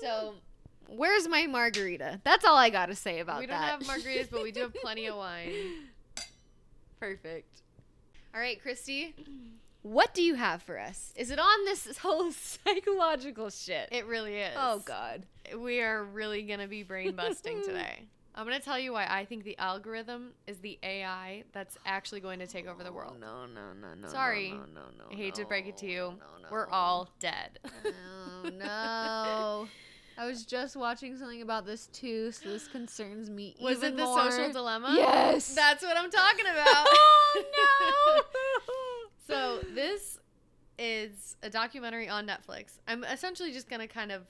So 0.00 0.34
where's 0.88 1.28
my 1.28 1.46
margarita? 1.46 2.22
That's 2.24 2.46
all 2.46 2.56
I 2.56 2.70
gotta 2.70 2.94
say 2.94 3.18
about 3.20 3.34
that. 3.34 3.40
we 3.40 3.46
don't 3.48 3.60
that. 3.60 3.70
have 3.70 3.82
margaritas, 3.82 4.30
but 4.30 4.44
we 4.44 4.52
do 4.52 4.60
have 4.60 4.74
plenty 4.76 5.08
of 5.08 5.16
wine. 5.18 5.52
Perfect. 7.00 7.60
All 8.34 8.40
right, 8.40 8.62
Christy. 8.62 9.14
What 9.86 10.14
do 10.14 10.22
you 10.22 10.34
have 10.34 10.62
for 10.64 10.80
us? 10.80 11.12
Is 11.14 11.30
it 11.30 11.38
on 11.38 11.64
this 11.64 11.96
whole 12.02 12.32
psychological 12.32 13.50
shit? 13.50 13.88
It 13.92 14.04
really 14.06 14.34
is. 14.36 14.52
oh 14.56 14.82
God. 14.84 15.26
We 15.56 15.80
are 15.80 16.02
really 16.02 16.42
gonna 16.42 16.66
be 16.66 16.82
brain 16.82 17.14
busting 17.14 17.62
today. 17.64 18.02
I'm 18.34 18.44
gonna 18.44 18.58
tell 18.58 18.80
you 18.80 18.92
why 18.92 19.06
I 19.08 19.24
think 19.24 19.44
the 19.44 19.56
algorithm 19.58 20.32
is 20.48 20.58
the 20.58 20.76
AI 20.82 21.44
that's 21.52 21.78
actually 21.86 22.20
going 22.20 22.40
to 22.40 22.48
take 22.48 22.66
over 22.66 22.82
the 22.82 22.92
world. 22.92 23.18
No, 23.20 23.46
no, 23.46 23.72
no, 23.80 23.94
no. 23.94 24.08
Sorry. 24.08 24.50
No, 24.50 24.56
no, 24.56 24.80
no, 24.98 25.04
I 25.12 25.14
hate 25.14 25.36
to 25.36 25.44
break 25.44 25.66
it 25.68 25.76
to 25.78 25.86
you. 25.86 26.00
no, 26.18 26.42
no. 26.42 26.48
We're 26.50 26.68
all 26.68 27.08
dead. 27.20 27.60
Oh 27.64 28.50
no. 28.52 29.68
I 30.18 30.26
was 30.26 30.44
just 30.44 30.74
watching 30.74 31.16
something 31.16 31.42
about 31.42 31.64
this 31.64 31.86
too, 31.88 32.32
so 32.32 32.48
this 32.48 32.66
concerns 32.66 33.30
me 33.30 33.54
Was 33.60 33.84
it 33.84 33.96
the 33.96 34.02
more. 34.04 34.32
social 34.32 34.52
dilemma? 34.52 34.94
Yes. 34.96 35.54
That's 35.54 35.84
what 35.84 35.96
I'm 35.96 36.10
talking 36.10 36.46
about. 36.46 36.86
oh 36.90 38.22
so 39.26 39.60
this 39.74 40.18
is 40.78 41.36
a 41.42 41.50
documentary 41.50 42.08
on 42.08 42.26
Netflix. 42.26 42.78
I'm 42.86 43.04
essentially 43.04 43.52
just 43.52 43.68
gonna 43.68 43.88
kind 43.88 44.12
of 44.12 44.22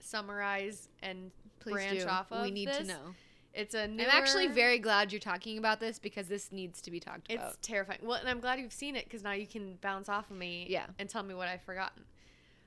summarize 0.00 0.88
and 1.02 1.30
Please 1.60 1.72
branch 1.72 2.00
do. 2.00 2.06
off 2.06 2.30
of 2.30 2.42
We 2.42 2.50
need 2.50 2.70
to 2.72 2.84
know. 2.84 3.14
It's 3.54 3.74
a 3.74 3.86
newer, 3.86 4.06
I'm 4.10 4.10
actually 4.22 4.48
very 4.48 4.78
glad 4.80 5.12
you're 5.12 5.20
talking 5.20 5.58
about 5.58 5.78
this 5.78 5.98
because 6.00 6.26
this 6.26 6.50
needs 6.50 6.82
to 6.82 6.90
be 6.90 6.98
talked 6.98 7.32
about. 7.32 7.50
It's 7.50 7.58
terrifying. 7.62 8.00
Well, 8.02 8.18
and 8.18 8.28
I'm 8.28 8.40
glad 8.40 8.58
you've 8.58 8.72
seen 8.72 8.96
it 8.96 9.04
because 9.04 9.22
now 9.22 9.30
you 9.32 9.46
can 9.46 9.76
bounce 9.80 10.08
off 10.08 10.30
of 10.30 10.36
me 10.36 10.66
Yeah. 10.68 10.86
and 10.98 11.08
tell 11.08 11.22
me 11.22 11.34
what 11.34 11.46
I've 11.48 11.62
forgotten. 11.62 12.02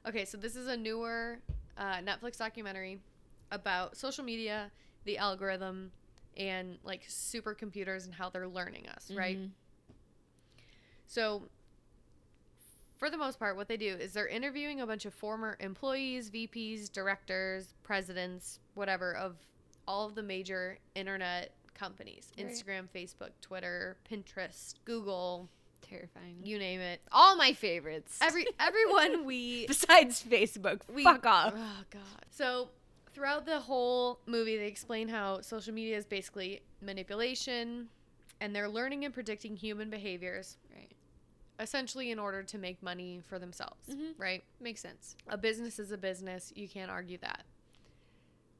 Okay, 0.08 0.24
so 0.24 0.38
this 0.38 0.56
is 0.56 0.68
a 0.68 0.78
newer 0.78 1.40
uh, 1.78 1.96
Netflix 1.98 2.38
documentary 2.38 3.00
about 3.52 3.98
social 3.98 4.24
media, 4.24 4.72
the 5.04 5.18
algorithm, 5.18 5.92
and 6.38 6.78
like 6.84 7.06
supercomputers 7.08 8.06
and 8.06 8.14
how 8.14 8.30
they're 8.30 8.48
learning 8.48 8.88
us, 8.88 9.12
right? 9.12 9.38
Mhm. 9.38 9.50
So, 11.08 11.50
for 12.98 13.10
the 13.10 13.18
most 13.18 13.40
part, 13.40 13.56
what 13.56 13.68
they 13.68 13.78
do 13.78 13.96
is 13.96 14.14
they're 14.14 14.28
interviewing 14.28 14.82
a 14.82 14.88
bunch 14.88 15.06
of 15.06 15.14
former 15.14 15.56
employees, 15.60 16.30
VPs, 16.32 16.92
directors, 16.92 17.74
presidents, 17.84 18.60
whatever, 18.74 19.14
of 19.14 19.36
all 19.88 20.06
of 20.08 20.16
the 20.16 20.24
major 20.24 20.78
internet 20.96 21.52
companies 21.74 22.32
Right. 22.38 22.48
Instagram, 22.48 22.88
Facebook, 22.94 23.30
Twitter, 23.42 23.98
Pinterest, 24.12 24.74
Google, 24.86 25.48
Terrifying. 25.82 26.40
you 26.44 26.58
name 26.60 26.82
it. 26.82 27.00
All 27.12 27.36
my 27.38 27.54
favorites. 27.54 28.18
Every 28.22 28.48
everyone 28.60 29.26
we 29.26 29.66
besides 29.68 30.24
Facebook. 30.28 30.82
we 30.94 31.04
Fuck 31.04 31.26
off. 31.26 31.54
Oh 31.56 31.84
god. 31.92 32.02
So 32.32 32.70
throughout 33.14 33.46
the 33.46 33.60
whole 33.60 34.20
movie, 34.26 34.58
they 34.58 34.66
explain 34.68 35.08
how 35.08 35.40
social 35.42 35.74
media 35.74 35.96
is 35.98 36.06
basically 36.06 36.62
manipulation, 36.82 37.88
and 38.42 38.56
they're 38.56 38.68
learning 38.68 39.06
and 39.06 39.14
predicting 39.14 39.56
human 39.56 39.90
behaviors, 39.90 40.58
Right. 40.76 40.92
Essentially 41.60 42.12
in 42.12 42.20
order 42.20 42.44
to 42.44 42.58
make 42.58 42.82
money 42.84 43.22
for 43.28 43.40
themselves. 43.40 43.90
Mhm. 43.90 44.14
Right. 44.18 44.44
Makes 44.60 44.82
sense. 44.82 45.16
A 45.28 45.38
business 45.38 45.80
is 45.80 45.92
a 45.92 45.98
business. 45.98 46.54
You 46.56 46.68
can't 46.70 46.92
argue 46.92 47.18
that. 47.20 47.46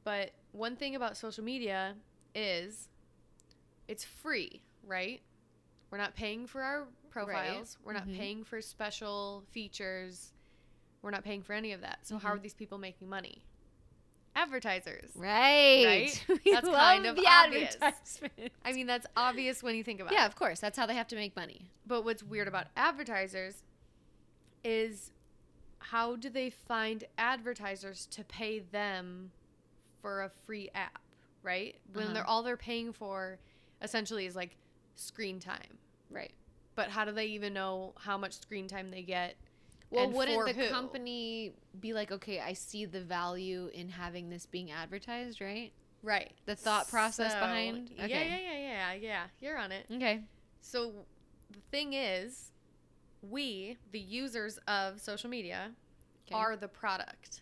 But 0.04 0.32
one 0.52 0.76
thing 0.76 0.94
about 0.96 1.16
social 1.16 1.44
media 1.44 1.96
is 2.34 2.88
it's 3.86 4.04
free, 4.04 4.62
right? 4.84 5.20
We're 5.90 5.98
not 5.98 6.14
paying 6.14 6.46
for 6.46 6.62
our 6.62 6.88
profiles. 7.10 7.78
We're 7.84 7.92
not 7.94 8.06
Mhm. 8.06 8.16
paying 8.16 8.44
for 8.44 8.60
special 8.60 9.44
features. 9.50 10.32
We're 11.02 11.10
not 11.10 11.24
paying 11.24 11.42
for 11.42 11.52
any 11.52 11.72
of 11.72 11.80
that. 11.82 12.06
So 12.06 12.18
how 12.18 12.30
are 12.32 12.38
these 12.38 12.54
people 12.54 12.78
making 12.78 13.08
money? 13.08 13.42
Advertisers. 14.42 15.10
Right. 15.16 15.84
Right? 16.28 16.38
We 16.44 16.52
That's 16.52 16.68
kind 16.68 17.06
of 17.06 17.16
the 17.16 17.26
obvious. 17.26 17.76
I 18.64 18.72
mean, 18.72 18.86
that's 18.86 19.06
obvious 19.16 19.62
when 19.62 19.74
you 19.74 19.82
think 19.82 20.00
about 20.00 20.12
yeah, 20.12 20.18
it. 20.18 20.22
Yeah, 20.22 20.26
of 20.26 20.36
course. 20.36 20.60
That's 20.60 20.78
how 20.78 20.86
they 20.86 20.94
have 20.94 21.08
to 21.08 21.16
make 21.16 21.34
money. 21.34 21.70
But 21.86 22.04
what's 22.04 22.22
weird 22.22 22.46
about 22.48 22.66
advertisers 22.76 23.62
is 24.64 25.10
how 25.80 26.16
do 26.16 26.28
they 26.30 26.50
find 26.50 27.04
advertisers 27.16 28.06
to 28.12 28.24
pay 28.24 28.60
them 28.60 29.30
for 30.02 30.22
a 30.22 30.30
free 30.46 30.70
app, 30.74 31.00
right? 31.42 31.76
When 31.92 32.04
Uh-huh. 32.04 32.14
they're 32.14 32.26
all 32.26 32.42
they're 32.42 32.56
paying 32.56 32.92
for 32.92 33.38
essentially 33.82 34.26
is 34.26 34.36
like 34.36 34.56
screen 34.94 35.40
time. 35.40 35.78
Right. 36.10 36.32
But 36.74 36.90
how 36.90 37.04
do 37.04 37.12
they 37.12 37.26
even 37.26 37.52
know 37.54 37.94
how 37.98 38.16
much 38.16 38.40
screen 38.40 38.68
time 38.68 38.90
they 38.90 39.02
get? 39.02 39.36
Well, 39.90 40.04
and 40.04 40.14
wouldn't 40.14 40.46
the 40.46 40.52
who? 40.52 40.68
company 40.70 41.52
be 41.80 41.94
like, 41.94 42.12
okay, 42.12 42.40
I 42.40 42.52
see 42.52 42.84
the 42.84 43.00
value 43.00 43.70
in 43.72 43.88
having 43.88 44.28
this 44.28 44.44
being 44.46 44.70
advertised, 44.70 45.40
right? 45.40 45.72
Right. 46.02 46.32
The 46.46 46.54
thought 46.56 46.88
process 46.88 47.32
So, 47.32 47.40
behind? 47.40 47.90
Yeah, 47.90 48.04
Okay. 48.04 48.28
yeah, 48.28 48.36
yeah, 48.38 48.58
yeah, 48.58 48.92
yeah. 48.94 49.22
You're 49.40 49.58
on 49.58 49.72
it. 49.72 49.86
Okay. 49.90 50.24
So 50.60 50.92
the 51.50 51.60
thing 51.70 51.94
is, 51.94 52.52
we, 53.22 53.78
the 53.90 53.98
users 53.98 54.58
of 54.68 55.00
social 55.00 55.30
media, 55.30 55.72
Okay. 56.26 56.34
are 56.38 56.56
the 56.56 56.68
product. 56.68 57.40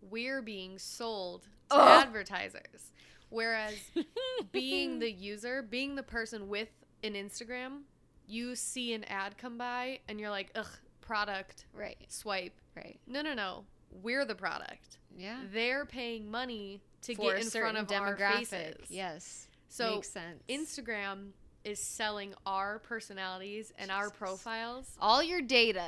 We're 0.00 0.40
being 0.40 0.78
sold 0.78 1.42
to 1.70 1.76
Ugh. 1.76 2.06
advertisers. 2.06 2.92
Whereas 3.28 3.74
being 4.52 4.98
the 4.98 5.10
user, 5.12 5.62
being 5.62 5.94
the 5.94 6.02
person 6.02 6.48
with 6.48 6.70
an 7.04 7.12
Instagram, 7.12 7.82
you 8.26 8.56
see 8.56 8.94
an 8.94 9.04
ad 9.04 9.36
come 9.36 9.58
by 9.58 10.00
and 10.08 10.18
you're 10.18 10.30
like, 10.30 10.50
ugh, 10.54 10.66
product, 11.10 11.64
right, 11.74 11.96
swipe. 12.08 12.52
right. 12.76 13.00
No, 13.06 13.20
no, 13.22 13.34
no. 13.34 13.64
We're 14.02 14.24
the 14.24 14.36
product. 14.36 14.98
Yeah. 15.16 15.38
They're 15.52 15.84
paying 15.84 16.30
money 16.30 16.80
to 17.02 17.14
For 17.16 17.22
get 17.34 17.42
in 17.42 17.50
front 17.50 17.76
of 17.76 17.90
our 17.90 18.16
faces. 18.16 18.76
Yes. 18.88 19.48
So 19.68 19.96
Makes 19.96 20.10
sense. 20.10 20.42
Instagram 20.48 21.30
is 21.64 21.78
selling 21.80 22.34
our 22.46 22.78
personalities 22.78 23.72
and 23.78 23.90
our 23.90 24.10
profiles. 24.10 24.86
all 25.00 25.22
your 25.22 25.42
data, 25.42 25.84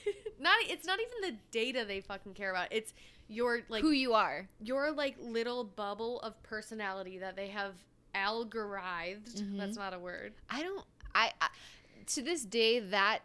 not 0.38 0.56
it's 0.68 0.86
not 0.86 0.98
even 1.00 1.34
the 1.34 1.38
data 1.50 1.84
they 1.88 2.00
fucking 2.00 2.34
care 2.34 2.50
about. 2.50 2.68
It's 2.70 2.92
your 3.28 3.60
like 3.68 3.82
who 3.82 3.90
you 3.90 4.12
are. 4.12 4.46
your 4.62 4.92
like 4.92 5.16
little 5.20 5.64
bubble 5.64 6.20
of 6.20 6.40
personality 6.42 7.18
that 7.18 7.34
they 7.36 7.48
have 7.48 7.74
algorithmed. 8.14 9.34
Mhm. 9.40 9.58
That's 9.58 9.76
not 9.76 9.94
a 9.94 9.98
word. 9.98 10.34
I 10.50 10.62
don't. 10.62 10.84
I, 11.14 11.32
I 11.40 11.48
to 12.08 12.22
this 12.22 12.44
day 12.44 12.78
that 12.80 13.20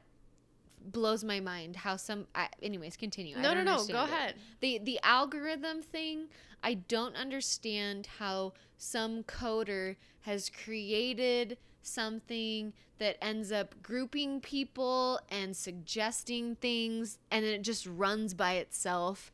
blows 0.86 1.24
my 1.24 1.40
mind. 1.40 1.76
How 1.76 1.96
some. 1.98 2.28
I, 2.36 2.48
anyways, 2.62 2.98
continue. 2.98 3.38
No, 3.38 3.54
no, 3.54 3.64
no. 3.64 3.78
Go 3.86 4.04
it. 4.04 4.10
ahead. 4.10 4.36
the 4.60 4.80
the 4.84 5.00
algorithm 5.04 5.82
thing 5.82 6.28
i 6.64 6.76
don't 6.76 7.16
understand 7.16 8.08
how 8.20 8.54
some 8.78 9.24
coder 9.24 9.96
has 10.22 10.50
created 10.64 11.58
something 11.82 12.72
that 13.00 13.18
ends 13.24 13.52
up 13.52 13.74
grouping 13.82 14.40
people 14.40 15.20
and 15.30 15.58
suggesting 15.58 16.56
things 16.56 17.18
and 17.32 17.44
then 17.44 17.54
it 17.54 17.64
just 17.64 17.88
runs 17.88 18.36
by 18.36 18.54
itself 18.54 19.32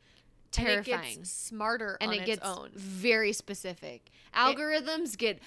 terrifying 0.52 1.00
And 1.02 1.12
it 1.12 1.16
gets 1.18 1.32
smarter 1.32 1.98
and 2.00 2.12
on 2.12 2.16
it 2.16 2.20
its 2.22 2.26
gets 2.28 2.46
own. 2.48 2.70
very 2.76 3.34
specific 3.34 4.10
algorithms 4.34 5.18
get 5.18 5.40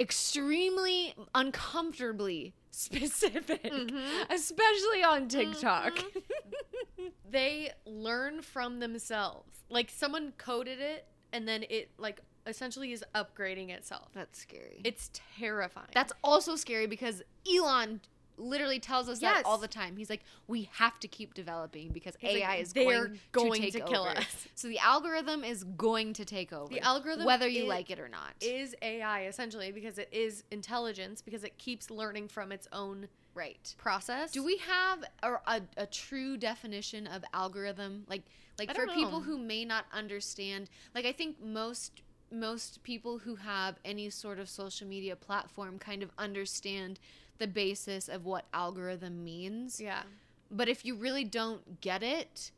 extremely 0.00 1.14
uncomfortably 1.34 2.54
specific 2.78 3.62
Mhm. 3.64 4.30
especially 4.30 5.02
on 5.02 5.28
tiktok 5.28 5.98
They 7.30 7.70
learn 7.84 8.42
from 8.42 8.80
themselves. 8.80 9.58
Like 9.68 9.90
someone 9.90 10.32
coded 10.38 10.80
it 10.80 11.06
and 11.32 11.46
then 11.46 11.62
it 11.68 11.90
like 11.98 12.20
essentially 12.46 12.92
is 12.92 13.04
upgrading 13.14 13.68
itself. 13.70 14.08
that's 14.14 14.38
scary 14.40 14.80
It's 14.84 15.10
terrifying. 15.38 15.88
That's 15.92 16.12
also 16.24 16.56
scary 16.56 16.86
because 16.86 17.22
Elon 17.52 18.00
literally 18.38 18.78
tells 18.78 19.08
us 19.08 19.20
Yes. 19.20 19.36
that 19.38 19.46
all 19.46 19.58
the 19.58 19.68
time. 19.68 19.96
He's 19.96 20.10
like, 20.10 20.22
we 20.46 20.68
have 20.72 20.98
to 21.00 21.08
keep 21.08 21.34
developing 21.34 21.90
because 21.90 22.14
He's 22.18 22.32
like, 22.34 22.42
AI 22.42 22.56
is 22.56 22.72
"They're 22.72 22.84
going, 23.08 23.20
going 23.32 23.62
to, 23.62 23.70
to 23.72 23.80
kill 23.80 24.02
over." 24.02 24.18
us. 24.18 24.46
So 24.54 24.68
the 24.68 24.78
algorithm 24.78 25.44
is 25.44 25.64
going 25.64 26.14
to 26.14 26.24
take 26.24 26.52
over. 26.52 26.72
The 26.72 26.80
algorithm 26.80 27.24
whether 27.26 27.48
you 27.48 27.64
like 27.64 27.90
it 27.90 27.98
or 28.00 28.08
not. 28.08 28.34
is 28.40 28.74
AI 28.82 29.26
essentially 29.26 29.72
because 29.72 29.98
it 29.98 30.08
is 30.12 30.44
intelligence 30.50 31.22
because 31.22 31.44
it 31.44 31.56
keeps 31.58 31.90
learning 31.90 32.28
from 32.28 32.50
its 32.50 32.66
own 32.72 33.08
right. 33.34 33.74
process. 33.78 34.32
Do 34.32 34.44
we 34.44 34.58
have 34.58 35.04
a, 35.22 35.34
a, 35.46 35.60
a 35.76 35.86
true 35.86 36.36
definition 36.36 37.06
of 37.06 37.24
algorithm? 37.32 38.04
Like 38.08 38.22
like 38.58 38.74
for 38.74 38.86
people 38.88 39.20
who 39.20 39.38
may 39.38 39.64
not 39.64 39.86
understand, 39.92 40.68
like 40.94 41.06
I 41.06 41.12
think 41.12 41.40
most 41.42 42.02
most 42.30 42.82
people 42.82 43.18
who 43.18 43.36
have 43.36 43.76
any 43.84 44.10
sort 44.10 44.38
of 44.38 44.48
social 44.48 44.86
media 44.86 45.16
platform 45.16 45.78
kind 45.78 46.02
of 46.02 46.10
understand 46.18 46.98
the 47.38 47.46
basis 47.46 48.08
of 48.08 48.24
what 48.24 48.46
algorithm 48.52 49.24
means. 49.24 49.80
Yeah. 49.80 50.02
But 50.50 50.68
if 50.68 50.84
you 50.84 50.94
really 50.94 51.24
don't 51.24 51.80
get 51.80 52.02
it, 52.02 52.50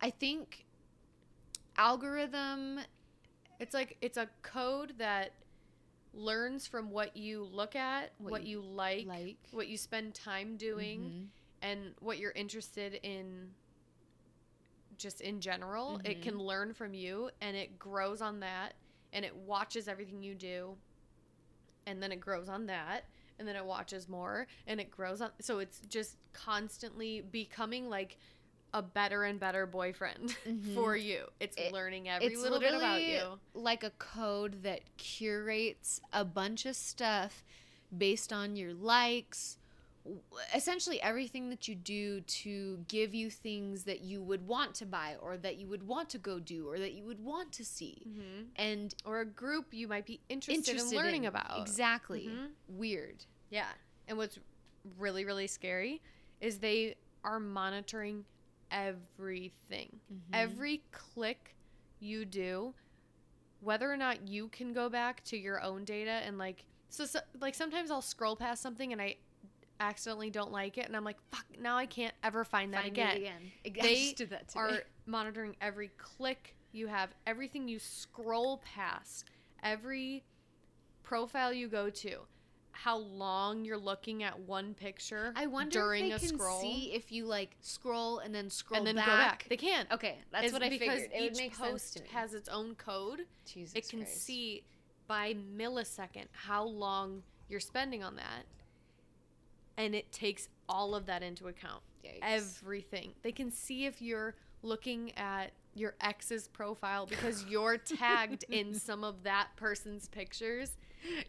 I 0.00 0.10
think 0.10 0.64
algorithm 1.76 2.80
It's 3.60 3.74
like 3.74 3.96
it's 4.00 4.16
a 4.16 4.28
code 4.42 4.94
that 4.98 5.32
learns 6.14 6.66
from 6.66 6.90
what 6.90 7.16
you 7.16 7.44
look 7.44 7.74
at, 7.76 8.12
What 8.18 8.32
what, 8.32 8.42
you 8.44 8.60
you, 8.60 8.66
like, 8.66 9.06
like 9.06 9.36
what 9.50 9.68
you 9.68 9.76
spend 9.76 10.14
time 10.14 10.56
doing, 10.56 11.00
Mhm. 11.00 11.28
and 11.62 11.94
what 12.00 12.18
you're 12.18 12.32
interested 12.32 12.94
in 13.02 13.54
just 14.96 15.20
in 15.20 15.40
general. 15.40 16.00
It 16.04 16.18
Mhm. 16.18 16.22
can 16.22 16.38
learn 16.38 16.72
from 16.74 16.94
you 16.94 17.30
and 17.40 17.56
it 17.56 17.78
grows 17.78 18.20
on 18.20 18.40
that 18.40 18.74
and 19.12 19.24
it 19.24 19.34
watches 19.34 19.86
everything 19.88 20.22
you 20.22 20.34
do 20.34 20.76
and 21.86 22.02
then 22.02 22.10
it 22.12 22.20
grows 22.20 22.48
on 22.48 22.66
that 22.66 23.04
and 23.38 23.46
then 23.46 23.56
it 23.56 23.64
watches 23.64 24.08
more 24.08 24.46
and 24.66 24.80
it 24.80 24.90
grows 24.90 25.20
on 25.20 25.30
so 25.40 25.58
it's 25.58 25.80
just 25.88 26.16
constantly 26.32 27.20
becoming 27.20 27.88
like 27.88 28.16
a 28.74 28.82
better 28.82 29.24
and 29.24 29.38
better 29.40 29.64
boyfriend 29.66 30.36
Mhm. 30.46 30.74
for 30.74 30.94
you. 30.96 31.24
It's 31.40 31.56
It- 31.56 31.72
learning 31.72 32.08
every 32.08 32.26
it's 32.26 32.40
little 32.42 32.60
bit 32.60 32.74
about 32.74 33.02
you. 33.02 33.38
like 33.54 33.82
a 33.82 33.90
code 33.90 34.62
that 34.64 34.80
curates 34.98 36.00
a 36.12 36.24
bunch 36.24 36.66
of 36.66 36.76
stuff 36.76 37.44
based 37.96 38.32
on 38.32 38.56
your 38.56 38.74
likes 38.74 39.57
essentially 40.54 41.00
everything 41.02 41.50
that 41.50 41.68
you 41.68 41.74
do 41.74 42.20
to 42.22 42.78
give 42.88 43.14
you 43.14 43.30
things 43.30 43.84
that 43.84 44.00
you 44.00 44.22
would 44.22 44.46
want 44.46 44.74
to 44.76 44.86
buy 44.86 45.16
or 45.20 45.36
that 45.36 45.56
you 45.56 45.66
would 45.68 45.86
want 45.86 46.08
to 46.10 46.18
go 46.18 46.38
do 46.38 46.68
or 46.68 46.78
that 46.78 46.92
you 46.92 47.04
would 47.04 47.22
want 47.22 47.52
to 47.52 47.64
see 47.64 48.02
Mm-hmm. 48.08 48.42
and 48.56 48.94
Or 49.04 49.20
a 49.20 49.26
group 49.26 49.66
you 49.72 49.86
might 49.88 50.06
be 50.06 50.20
interested, 50.28 50.68
interested 50.70 50.90
in 50.96 50.96
learning 51.02 51.22
in. 51.24 51.28
about. 51.28 51.60
exactly 51.60 52.26
Mhm. 52.28 52.50
weird 52.68 53.24
Yeah. 53.50 53.68
And 54.06 54.16
what's 54.18 54.38
really, 54.98 55.24
really 55.24 55.46
scary 55.46 56.00
is 56.40 56.58
they 56.58 56.96
are 57.24 57.40
monitoring 57.40 58.24
everything. 58.70 60.00
Mhm. 60.12 60.18
Every 60.32 60.82
click 60.92 61.54
you 62.00 62.24
do, 62.24 62.74
whether 63.60 63.90
or 63.90 63.96
not 63.96 64.28
you 64.28 64.48
can 64.48 64.72
go 64.72 64.88
back 64.88 65.24
to 65.24 65.36
your 65.36 65.60
own 65.62 65.84
data 65.84 66.10
and 66.10 66.38
like, 66.38 66.64
so, 66.90 67.04
so 67.04 67.20
like 67.40 67.54
sometimes 67.54 67.90
I'll 67.90 68.00
scroll 68.02 68.36
past 68.36 68.62
something 68.62 68.92
and 68.92 69.02
I 69.02 69.16
accidentally 69.80 70.30
don't 70.30 70.52
like 70.52 70.78
it 70.78 70.86
and 70.86 70.96
I'm 70.96 71.04
like, 71.04 71.18
fuck, 71.30 71.44
now 71.60 71.76
I 71.76 71.86
can't 71.86 72.14
ever 72.22 72.44
find 72.44 72.72
that 72.74 72.82
Find 72.82 72.92
again. 72.92 73.16
again. 73.16 73.52
They 73.82 73.94
just 74.04 74.16
did 74.16 74.30
that. 74.30 74.52
Are 74.56 74.82
monitoring 75.06 75.56
every 75.60 75.90
click 75.98 76.54
you 76.72 76.86
have, 76.88 77.10
everything 77.26 77.68
you 77.68 77.78
scroll 77.78 78.58
past, 78.58 79.24
every 79.62 80.24
profile 81.02 81.52
you 81.52 81.68
go 81.68 81.88
to, 81.90 82.18
how 82.72 82.96
long 82.98 83.64
you're 83.64 83.78
looking 83.78 84.22
at 84.22 84.38
one 84.38 84.72
picture 84.74 85.32
I 85.34 85.46
wonder 85.46 85.80
during 85.80 86.10
if 86.10 86.20
they 86.20 86.26
a 86.26 86.28
can 86.30 86.38
scroll 86.38 86.60
see 86.60 86.92
if 86.94 87.10
you 87.10 87.24
like 87.26 87.56
scroll 87.60 88.18
and 88.20 88.32
then 88.34 88.50
scroll 88.50 88.78
and 88.78 88.86
then 88.86 88.94
back. 88.96 89.06
go 89.06 89.12
back. 89.12 89.46
They 89.48 89.56
can. 89.56 89.86
Okay, 89.90 90.18
that's 90.30 90.44
It's 90.44 90.52
what 90.52 90.62
I 90.62 90.68
because 90.68 91.00
figured. 91.00 91.10
It 91.12 91.40
each 91.40 91.52
post 91.52 92.02
has 92.12 92.34
its 92.34 92.48
own 92.48 92.74
code. 92.76 93.22
Jesus 93.46 93.74
it 93.74 93.88
can 93.88 94.00
Christ. 94.00 94.22
see 94.22 94.62
by 95.08 95.34
millisecond 95.56 96.26
how 96.32 96.64
long 96.64 97.22
you're 97.48 97.58
spending 97.60 98.04
on 98.04 98.14
that. 98.16 98.44
And 99.78 99.94
it 99.94 100.12
takes 100.12 100.48
all 100.68 100.94
of 100.94 101.06
that 101.06 101.22
into 101.22 101.48
account. 101.48 101.82
Yikes. 102.04 102.18
Everything. 102.22 103.12
They 103.22 103.32
can 103.32 103.50
see 103.50 103.86
if 103.86 104.02
you're 104.02 104.34
looking 104.62 105.16
at 105.16 105.52
your 105.74 105.94
ex's 106.00 106.48
profile 106.48 107.06
because 107.06 107.44
you're 107.46 107.76
tagged 107.98 108.44
in 108.50 108.74
some 108.74 109.04
of 109.04 109.22
that 109.22 109.48
person's 109.56 110.08
pictures. 110.08 110.72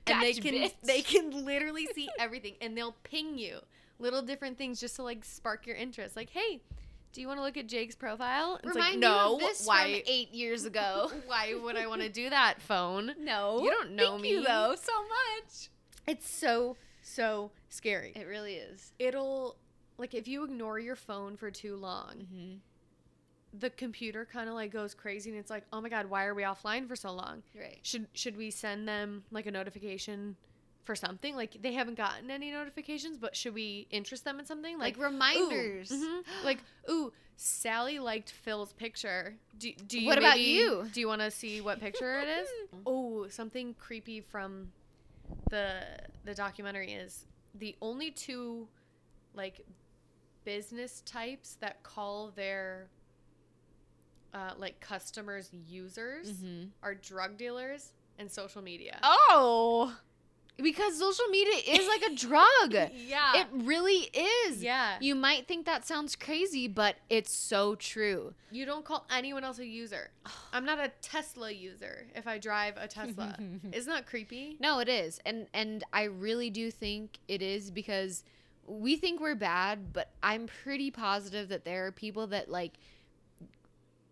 And 0.08 0.22
they 0.22 0.34
can 0.34 0.54
bitch. 0.56 0.74
they 0.84 1.02
can 1.04 1.46
literally 1.46 1.88
see 1.94 2.10
everything 2.20 2.56
and 2.60 2.76
they'll 2.76 2.96
ping 3.04 3.38
you 3.38 3.60
little 4.00 4.22
different 4.24 4.58
things 4.58 4.80
just 4.80 4.96
to 4.96 5.04
like 5.04 5.24
spark 5.24 5.68
your 5.68 5.76
interest. 5.76 6.16
Like, 6.16 6.32
"Hey, 6.32 6.62
do 7.14 7.22
you 7.22 7.28
want 7.28 7.38
to 7.38 7.44
look 7.44 7.56
at 7.58 7.68
Jake's 7.68 7.96
profile?" 7.96 8.56
It's 8.56 8.66
like, 8.66 8.76
Remind 8.76 9.02
no, 9.02 9.30
you 9.30 9.36
of 9.36 9.40
this 9.42 9.66
why 9.68 9.84
from 10.02 10.02
eight 10.08 10.34
years 10.34 10.66
ago. 10.72 11.12
why 11.28 11.54
would 11.54 11.76
I 11.78 11.86
want 11.86 12.02
to 12.02 12.10
do 12.10 12.32
that, 12.32 12.62
phone? 12.62 13.14
no, 13.20 13.62
You 13.62 13.70
don't 13.70 13.92
know 13.92 14.12
Thank 14.12 14.22
me. 14.24 14.30
you 14.32 14.44
though 14.44 14.76
so 14.82 14.94
much. 15.04 15.70
It's 16.08 16.28
so 16.28 16.76
so 17.10 17.52
scary. 17.70 18.14
It 18.16 18.28
really 18.28 18.56
is. 18.56 18.94
It'll 19.00 19.56
like 19.98 20.14
if 20.14 20.28
you 20.28 20.44
ignore 20.44 20.80
your 20.80 20.96
phone 20.96 21.36
for 21.38 21.52
too 21.52 21.76
long, 21.76 22.16
Mm-hmm. 22.34 22.56
the 23.60 23.70
computer 23.72 24.26
kind 24.32 24.48
of 24.48 24.56
like 24.56 24.72
goes 24.72 24.94
crazy 24.94 25.30
and 25.32 25.40
it's 25.40 25.50
like, 25.50 25.64
"Oh 25.74 25.82
my 25.82 25.90
god, 25.90 26.10
why 26.10 26.26
are 26.26 26.36
we 26.36 26.44
offline 26.44 26.88
for 26.88 26.96
so 26.96 27.12
long? 27.12 27.44
Right. 27.58 27.80
Should 27.82 28.08
should 28.14 28.38
we 28.38 28.52
send 28.52 28.88
them 28.88 29.24
like 29.32 29.46
a 29.48 29.52
notification 29.52 30.36
for 30.86 30.96
something? 30.96 31.36
Like 31.36 31.62
they 31.62 31.74
haven't 31.74 31.96
gotten 31.98 32.30
any 32.32 32.52
notifications, 32.52 33.18
but 33.18 33.36
should 33.36 33.54
we 33.54 33.88
interest 33.92 34.24
them 34.24 34.40
in 34.40 34.46
something? 34.46 34.78
Like, 34.78 34.98
ooh, 34.98 35.04
reminders. 35.04 35.90
mhm, 35.92 36.22
like, 36.44 36.60
ooh, 36.90 37.12
Sally 37.38 38.00
liked 38.00 38.32
Phil's 38.32 38.74
picture. 38.74 39.36
Do, 39.58 39.72
do 39.88 40.00
you 40.00 40.08
What 40.08 40.18
about 40.18 40.40
you? 40.40 40.88
Do 40.94 41.00
you 41.00 41.08
want 41.08 41.22
to 41.22 41.32
see 41.32 41.60
what 41.62 41.80
picture 41.80 42.20
it 42.20 42.28
is? 42.28 42.48
Oh, 42.86 43.28
something 43.30 43.76
creepy 43.80 44.22
from 44.22 44.72
the 45.50 45.82
the 46.30 46.36
documentary 46.36 46.92
is 46.94 47.26
the 47.56 47.76
only 47.82 48.12
two 48.12 48.68
like 49.34 49.66
business 50.46 51.02
types 51.02 51.58
that 51.60 51.82
call 51.82 52.32
their 52.36 52.88
uh, 54.34 54.52
like 54.60 54.80
customers 54.80 55.50
users 55.68 56.30
Mm-hmm. 56.32 56.66
are 56.84 56.94
drug 56.94 57.36
dealers 57.38 57.94
and 58.20 58.32
social 58.32 58.62
media. 58.62 59.00
Oh, 59.02 59.96
because 60.62 60.98
social 60.98 61.26
media 61.32 61.54
is 61.68 61.88
like 61.88 62.12
a 62.12 62.16
drug. 62.16 62.92
yeah. 63.08 63.42
It 63.42 63.48
really 63.54 64.10
is. 64.14 64.64
yeah. 64.64 64.98
You, 65.00 65.16
might 65.16 65.48
think 65.48 65.66
that 65.66 65.86
sounds 65.86 66.16
crazy, 66.16 66.68
but 66.68 66.96
it's 67.10 67.34
so 67.34 67.76
true. 67.76 68.34
you 68.52 68.66
don't 68.66 68.86
call 68.86 69.06
anyone 69.12 69.44
else 69.44 69.60
a 69.60 69.66
user. 69.66 70.10
I'm 70.54 70.66
not 70.66 70.80
a 70.80 70.92
Tesla 71.02 71.52
user 71.52 72.06
if 72.16 72.28
I 72.28 72.38
drive 72.38 72.76
a 72.78 72.88
Tesla. 72.88 73.38
Isn't 73.72 73.92
that 73.92 74.06
creepy? 74.06 74.58
No, 74.60 74.80
it 74.80 74.90
is. 74.90 75.20
And 75.26 75.48
and 75.54 75.84
I 75.94 76.04
really 76.04 76.50
do 76.50 76.72
think 76.72 77.20
it 77.28 77.42
is 77.42 77.72
because 77.72 78.24
we 78.68 78.96
think 78.96 79.20
we're 79.20 79.36
bad, 79.36 79.94
but 79.94 80.12
I'm 80.22 80.48
pretty 80.64 80.92
positive 80.92 81.50
that 81.50 81.66
there 81.66 81.88
are 81.88 81.92
people 81.92 82.28
that 82.28 82.50
like 82.50 82.74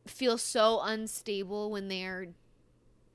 feel 0.07 0.37
so 0.37 0.79
unstable 0.83 1.69
when 1.69 1.87
they're 1.87 2.27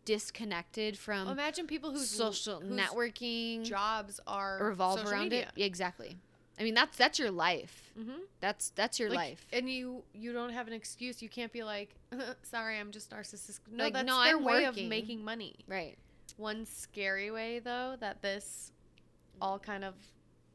disconnected 0.05 0.99
from 0.99 1.29
Imagine 1.29 1.67
people 1.67 1.91
whose 1.93 2.09
social 2.11 2.61
whose 2.61 2.79
networking 2.79 3.65
jobs 3.65 4.21
are 4.27 4.59
revolve 4.63 5.05
around 5.07 5.25
media. 5.25 5.43
it. 5.43 5.49
Yeah, 5.57 5.67
exactly. 5.67 6.17
I 6.61 6.65
mean, 6.65 6.75
that's 6.75 6.97
that's 6.97 7.19
your 7.19 7.31
life. 7.31 7.93
Mm-hmm. 7.99 8.21
That's 8.41 8.71
that's 8.71 9.01
your 9.01 9.09
Like, 9.09 9.19
life. 9.19 9.47
and 9.53 9.69
you 9.71 10.03
you 10.13 10.33
don't 10.33 10.51
have 10.53 10.67
an 10.67 10.73
excuse. 10.75 11.23
You 11.23 11.29
can't 11.29 11.53
be 11.53 11.63
like, 11.65 11.95
sorry, 12.43 12.79
I'm 12.79 12.91
just 12.91 13.11
narcissistic. 13.11 13.61
No, 13.71 13.85
Like, 13.85 13.95
that's 13.95 14.07
no, 14.07 14.23
their 14.23 14.37
I'm 14.37 14.45
way 14.45 14.65
working. 14.67 14.85
of 14.85 14.91
making 14.91 15.25
money. 15.25 15.57
right. 15.67 15.97
One 16.39 16.65
scary 16.65 17.31
way, 17.31 17.59
though, 17.59 17.97
that 18.01 18.23
this 18.23 18.73
all 19.41 19.59
kind 19.59 19.85
of 19.85 19.95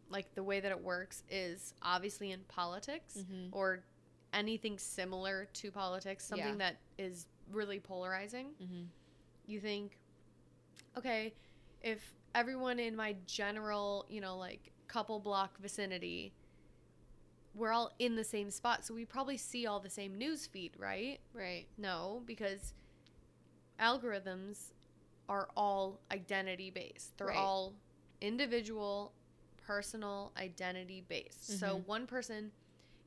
like 0.09 0.33
the 0.35 0.41
way 0.43 0.59
that 0.59 0.71
it 0.71 0.81
works 0.83 1.23
is 1.29 1.73
obviously 1.83 2.31
in 2.31 2.39
politics 2.47 3.17
Mhm. 3.17 3.49
or 3.51 3.83
anything 4.33 4.77
similar 4.79 5.45
to 5.53 5.69
politics, 5.71 6.25
something 6.25 6.47
Yeah. 6.59 6.71
that 6.71 6.77
is 6.97 7.27
really 7.51 7.79
polarizing. 7.79 8.47
Mm-hmm. 8.61 8.83
You 9.47 9.59
think, 9.59 9.97
okay, 10.97 11.33
if 11.81 12.13
everyone 12.35 12.79
in 12.79 12.95
my 12.95 13.15
general, 13.25 14.05
you 14.09 14.21
know, 14.21 14.37
like 14.37 14.71
couple 14.87 15.19
block 15.19 15.57
vicinity, 15.59 16.33
we're 17.55 17.71
all 17.71 17.91
in 17.99 18.15
the 18.15 18.23
same 18.23 18.51
spot, 18.51 18.85
so 18.85 18.93
we 18.93 19.05
probably 19.05 19.37
see 19.37 19.65
all 19.65 19.79
the 19.79 19.89
same 19.89 20.15
news 20.17 20.45
feed, 20.45 20.73
right? 20.77 21.19
Right. 21.33 21.67
No, 21.77 22.21
because 22.25 22.73
algorithms 23.79 24.71
are 25.29 25.49
all 25.55 25.99
identity 26.11 26.69
based. 26.69 27.17
They're 27.17 27.27
Right. 27.27 27.37
all 27.37 27.73
individual, 28.21 29.13
personal, 29.57 30.31
identity 30.37 31.01
based. 31.01 31.59
So 31.59 31.77
Mhm. 31.77 31.85
one 31.85 32.07
person 32.07 32.51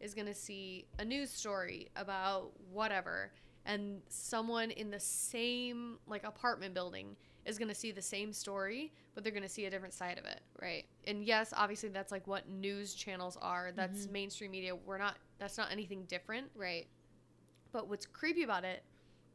is 0.00 0.14
going 0.14 0.26
to 0.26 0.34
see 0.34 0.86
a 0.98 1.04
news 1.04 1.30
story 1.30 1.88
about 1.96 2.52
whatever 2.70 3.32
and 3.66 4.00
someone 4.08 4.70
in 4.70 4.90
the 4.90 5.00
same 5.00 5.98
like 6.06 6.24
apartment 6.24 6.74
building 6.74 7.16
is 7.46 7.58
going 7.58 7.68
to 7.68 7.74
see 7.74 7.90
the 7.90 8.02
same 8.02 8.32
story, 8.32 8.92
but 9.14 9.22
they're 9.24 9.32
going 9.32 9.42
to 9.42 9.48
see 9.48 9.64
a 9.66 9.70
different 9.70 9.94
side 9.94 10.18
of 10.18 10.24
it 10.24 10.40
Right. 10.60 10.84
and 11.06 11.24
yes, 11.24 11.52
obviously 11.56 11.88
that's 11.88 12.12
like 12.12 12.26
what 12.26 12.48
news 12.48 12.94
channels 12.94 13.36
are. 13.40 13.72
That's 13.72 14.06
Mhm. 14.06 14.10
mainstream 14.12 14.50
media. 14.50 14.74
We're 14.76 14.98
not 14.98 15.16
that's 15.38 15.56
not 15.56 15.70
anything 15.72 16.04
different. 16.04 16.50
Right. 16.54 16.86
But 17.72 17.88
what's 17.88 18.04
creepy 18.06 18.42
about 18.42 18.64
it 18.64 18.82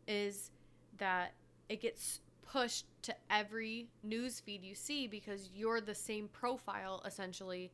is 0.08 0.52
that 0.98 1.34
it 1.70 1.82
gets 1.82 2.22
pushed 2.44 2.86
to 3.04 3.16
every 3.32 3.90
news 4.04 4.40
feed 4.40 4.64
you 4.64 4.76
see 4.76 5.08
because 5.08 5.50
you're 5.54 5.82
the 5.82 5.96
same 5.96 6.28
profile 6.28 7.02
essentially 7.06 7.72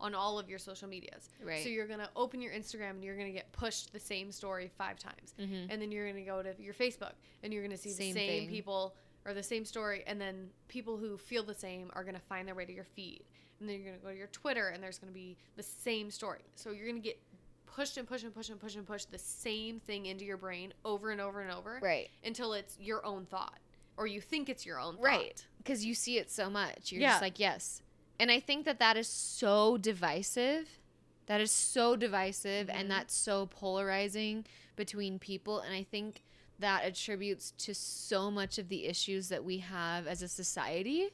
on 0.00 0.14
all 0.14 0.38
of 0.38 0.48
your 0.48 0.58
social 0.58 0.88
medias. 0.88 1.28
Right. 1.42 1.62
So 1.62 1.68
you're 1.68 1.86
going 1.86 2.00
to 2.00 2.10
open 2.16 2.40
your 2.40 2.52
Instagram 2.52 2.90
and 2.90 3.04
you're 3.04 3.16
going 3.16 3.28
to 3.28 3.32
get 3.32 3.50
pushed 3.52 3.92
the 3.92 4.00
same 4.00 4.30
story 4.32 4.70
5 4.76 4.98
times. 4.98 5.34
mm-hmm. 5.40 5.70
And 5.70 5.80
then 5.80 5.90
you're 5.92 6.04
going 6.04 6.16
to 6.22 6.30
go 6.30 6.42
to 6.42 6.54
your 6.62 6.74
Facebook 6.74 7.12
and 7.42 7.52
you're 7.52 7.62
going 7.62 7.76
to 7.76 7.82
see 7.82 7.90
Same 7.90 8.14
the 8.14 8.20
same 8.20 8.40
thing. 8.42 8.48
people 8.48 8.96
or 9.24 9.32
the 9.34 9.42
same 9.42 9.64
story. 9.64 10.02
And 10.06 10.20
then 10.20 10.50
people 10.68 10.96
who 10.96 11.16
feel 11.16 11.42
the 11.42 11.54
same 11.54 11.90
are 11.94 12.02
going 12.04 12.14
to 12.16 12.20
find 12.20 12.46
their 12.46 12.54
way 12.54 12.64
to 12.66 12.72
your 12.72 12.84
feed. 12.84 13.24
And 13.60 13.68
then 13.68 13.76
you're 13.76 13.86
going 13.86 13.98
to 13.98 14.04
go 14.04 14.10
to 14.10 14.16
your 14.18 14.26
Twitter 14.28 14.68
and 14.68 14.82
there's 14.82 14.98
going 14.98 15.12
to 15.12 15.14
be 15.14 15.36
the 15.56 15.62
same 15.62 16.10
story. 16.10 16.40
So 16.56 16.70
you're 16.70 16.86
going 16.86 17.00
to 17.00 17.08
get 17.08 17.18
pushed 17.66 17.96
and 17.96 18.06
pushed 18.06 18.24
and 18.24 18.34
pushed 18.34 18.50
and 18.50 18.60
pushed 18.60 18.76
and 18.76 18.86
pushed 18.86 19.10
the 19.10 19.18
same 19.18 19.80
thing 19.80 20.06
into 20.06 20.24
your 20.24 20.36
brain 20.36 20.72
over 20.84 21.10
and 21.10 21.20
over 21.20 21.40
and 21.40 21.50
over 21.50 21.80
Right. 21.82 22.08
until 22.24 22.52
it's 22.52 22.76
your 22.78 23.04
own 23.06 23.26
thought 23.26 23.58
or 23.96 24.06
you 24.06 24.20
think 24.20 24.48
it's 24.48 24.66
your 24.66 24.78
own 24.78 24.94
thought. 24.96 25.04
Right. 25.04 25.44
Because 25.58 25.84
you 25.84 25.94
see 25.94 26.18
it 26.18 26.30
so 26.30 26.50
much. 26.50 26.92
You're 26.92 27.00
Yeah. 27.02 27.10
just 27.12 27.22
like, 27.22 27.38
yes. 27.38 27.80
And 28.18 28.30
I 28.30 28.40
think 28.40 28.64
that 28.64 28.78
that 28.78 28.96
is 28.96 29.08
so 29.08 29.76
divisive. 29.76 30.78
That 31.26 31.40
is 31.40 31.50
so 31.50 31.96
divisive 31.96 32.68
Mhm. 32.68 32.74
and 32.74 32.90
that's 32.90 33.14
so 33.14 33.46
polarizing 33.46 34.44
between 34.76 35.18
people. 35.18 35.60
And 35.60 35.74
I 35.74 35.82
think 35.82 36.22
that 36.58 36.84
attributes 36.84 37.52
to 37.58 37.74
so 37.74 38.30
much 38.30 38.58
of 38.58 38.68
the 38.68 38.84
issues 38.86 39.28
that 39.28 39.42
we 39.44 39.58
have 39.58 40.06
as 40.06 40.22
a 40.22 40.28
society. 40.28 41.10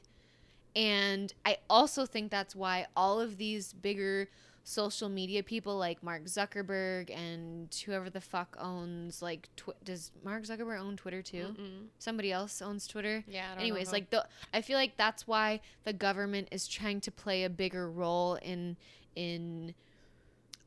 And 0.75 1.33
I 1.45 1.57
also 1.69 2.05
think 2.05 2.31
that's 2.31 2.55
why 2.55 2.87
all 2.95 3.19
of 3.19 3.37
these 3.37 3.73
bigger 3.73 4.29
social 4.63 5.09
media 5.09 5.41
people 5.41 5.77
like 5.77 6.03
Mark 6.03 6.25
Zuckerberg 6.25 7.09
and 7.09 7.73
whoever 7.85 8.09
the 8.09 8.21
fuck 8.21 8.55
owns 8.59 9.21
like 9.21 9.49
tw- 9.55 9.83
does 9.83 10.11
Mark 10.23 10.43
Zuckerberg 10.43 10.79
own 10.79 10.95
Twitter 10.97 11.21
too? 11.21 11.55
Mm-mm. 11.57 11.85
Somebody 11.97 12.31
else 12.31 12.61
owns 12.61 12.87
Twitter. 12.87 13.23
Yeah. 13.27 13.47
I 13.51 13.55
don't 13.55 13.61
Anyways, 13.63 13.87
know. 13.87 13.91
like 13.93 14.09
the 14.11 14.27
I 14.53 14.61
feel 14.61 14.77
like 14.77 14.97
that's 14.97 15.25
why 15.27 15.61
the 15.83 15.93
government 15.93 16.49
is 16.51 16.67
trying 16.67 17.01
to 17.01 17.11
play 17.11 17.43
a 17.43 17.49
bigger 17.49 17.89
role 17.89 18.35
in 18.35 18.77
in 19.15 19.73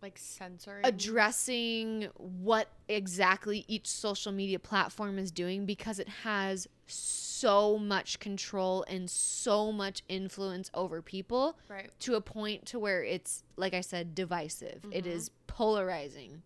like 0.02 0.18
censoring. 0.18 0.84
addressing 0.84 2.08
what 2.16 2.68
exactly 2.88 3.64
each 3.68 3.86
social 3.86 4.32
media 4.32 4.58
platform 4.58 5.18
is 5.18 5.30
doing 5.30 5.64
because 5.64 5.98
it 5.98 6.08
has 6.08 6.68
so 6.86 7.78
much 7.78 8.18
control 8.20 8.84
and 8.88 9.10
so 9.10 9.70
much 9.72 10.02
influence 10.08 10.70
over 10.74 11.02
people 11.02 11.58
right. 11.68 11.90
to 12.00 12.14
a 12.14 12.20
point 12.20 12.66
to 12.66 12.78
where 12.78 13.02
it's 13.02 13.42
like 13.56 13.74
I 13.74 13.80
said 13.80 14.14
divisive. 14.14 14.84
It 14.90 15.04
Mhm. 15.04 15.08
is 15.08 15.30
polarizing 15.46 16.42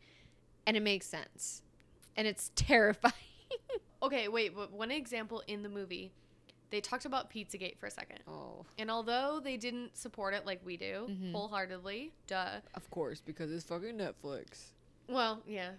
and 0.66 0.76
it 0.76 0.82
makes 0.82 1.06
sense. 1.06 1.62
And 2.16 2.26
it's 2.26 2.50
terrifying. 2.56 3.12
Okay, 4.02 4.28
wait, 4.28 4.54
but 4.54 4.72
one 4.72 4.90
example 4.90 5.42
in 5.46 5.62
the 5.62 5.68
movie, 5.68 6.12
they 6.70 6.80
talked 6.80 7.04
about 7.04 7.30
Pizzagate 7.30 7.78
for 7.78 7.86
a 7.86 7.90
second. 7.90 8.18
Oh, 8.28 8.64
And 8.76 8.90
although 8.90 9.40
they 9.42 9.56
didn't 9.56 9.96
support 9.96 10.34
it 10.34 10.44
like 10.46 10.60
we 10.64 10.76
do, 10.76 11.06
Mhm. 11.10 11.32
wholeheartedly, 11.32 12.12
duh. 12.26 12.60
of 12.74 12.90
course 12.90 13.20
because 13.24 13.50
it's 13.50 13.64
fucking 13.64 13.96
Netflix. 13.96 14.72
Well, 15.08 15.42
yeah. 15.46 15.72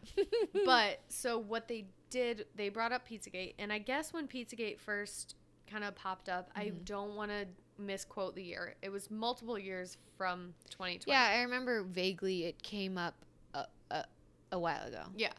but 0.65 1.01
so 1.09 1.37
what 1.39 1.67
they 1.67 1.85
did, 2.09 2.45
they 2.55 2.69
brought 2.69 2.91
up 2.91 3.07
Pizzagate, 3.07 3.53
and 3.59 3.71
I 3.71 3.77
guess 3.79 4.11
when 4.13 4.27
Pizzagate 4.27 4.79
first 4.79 5.35
kind 5.67 5.83
of 5.83 5.95
popped 5.95 6.29
up, 6.29 6.49
I 6.55 6.65
Mhm. 6.65 6.85
don't 6.85 7.15
want 7.15 7.31
to 7.31 7.45
misquote 7.77 8.35
the 8.35 8.43
year. 8.43 8.75
It 8.81 8.89
was 8.89 9.09
multiple 9.11 9.57
years 9.59 9.97
from 10.17 10.53
2020. 10.71 11.03
Yeah, 11.11 11.37
I 11.37 11.41
remember 11.43 11.83
vaguely 11.83 12.45
it 12.45 12.61
came 12.63 12.97
up 12.97 13.13
a, 13.53 13.65
a, 13.91 14.03
a 14.51 14.59
while 14.59 14.85
ago. 14.87 15.03
Yeah. 15.15 15.31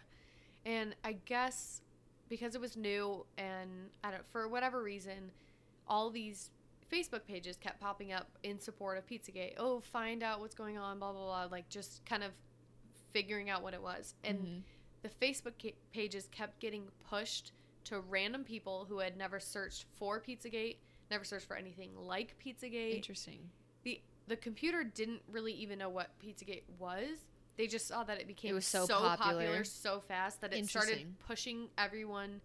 And 0.64 0.94
I 1.04 1.14
guess 1.24 1.82
because 2.28 2.54
it 2.54 2.60
was 2.60 2.76
new 2.76 3.26
and 3.36 3.90
I 4.04 4.12
don't 4.12 4.24
for 4.28 4.46
whatever 4.48 4.82
reason 4.82 5.32
all 5.88 6.10
these 6.10 6.50
Facebook 6.92 7.24
pages 7.26 7.56
kept 7.56 7.80
popping 7.80 8.12
up 8.12 8.28
in 8.44 8.58
support 8.60 8.96
of 8.98 9.06
Pizzagate. 9.06 9.54
Oh, 9.58 9.80
find 9.80 10.22
out 10.22 10.38
what's 10.40 10.54
going 10.54 10.78
on, 10.78 10.98
blah 11.00 11.12
blah 11.12 11.24
blah. 11.24 11.48
Like 11.50 11.68
just 11.68 12.04
kind 12.06 12.22
of 12.22 12.30
figuring 13.12 13.50
out 13.50 13.62
what 13.62 13.74
it 13.74 13.82
was, 13.82 14.14
and 14.24 14.38
Mhm. 14.38 14.62
the 15.02 15.08
Facebook 15.08 15.54
ca- 15.60 15.74
pages 15.92 16.28
kept 16.30 16.58
getting 16.60 16.90
pushed 17.08 17.52
to 17.84 18.00
random 18.00 18.44
people 18.44 18.84
who 18.86 18.98
had 18.98 19.16
never 19.16 19.40
searched 19.40 19.84
for 19.96 20.20
Pizzagate, 20.20 20.76
never 21.10 21.24
searched 21.24 21.46
for 21.46 21.56
anything 21.56 21.96
like 21.96 22.38
Pizzagate. 22.38 22.94
Interesting. 22.96 23.50
the 23.82 24.00
The 24.28 24.36
computer 24.36 24.84
didn't 24.84 25.22
really 25.28 25.52
even 25.54 25.78
know 25.78 25.88
what 25.88 26.16
Pizzagate 26.20 26.62
was. 26.78 27.24
They 27.56 27.66
just 27.66 27.88
saw 27.88 28.04
that 28.04 28.20
it 28.20 28.26
became 28.28 28.54
was 28.54 28.64
so 28.66 28.86
popular. 28.86 29.16
popular. 29.16 29.64
so 29.64 30.00
fast 30.00 30.40
that 30.42 30.52
it 30.52 30.66
started 30.68 31.18
pushing 31.18 31.68
everyone 31.76 32.40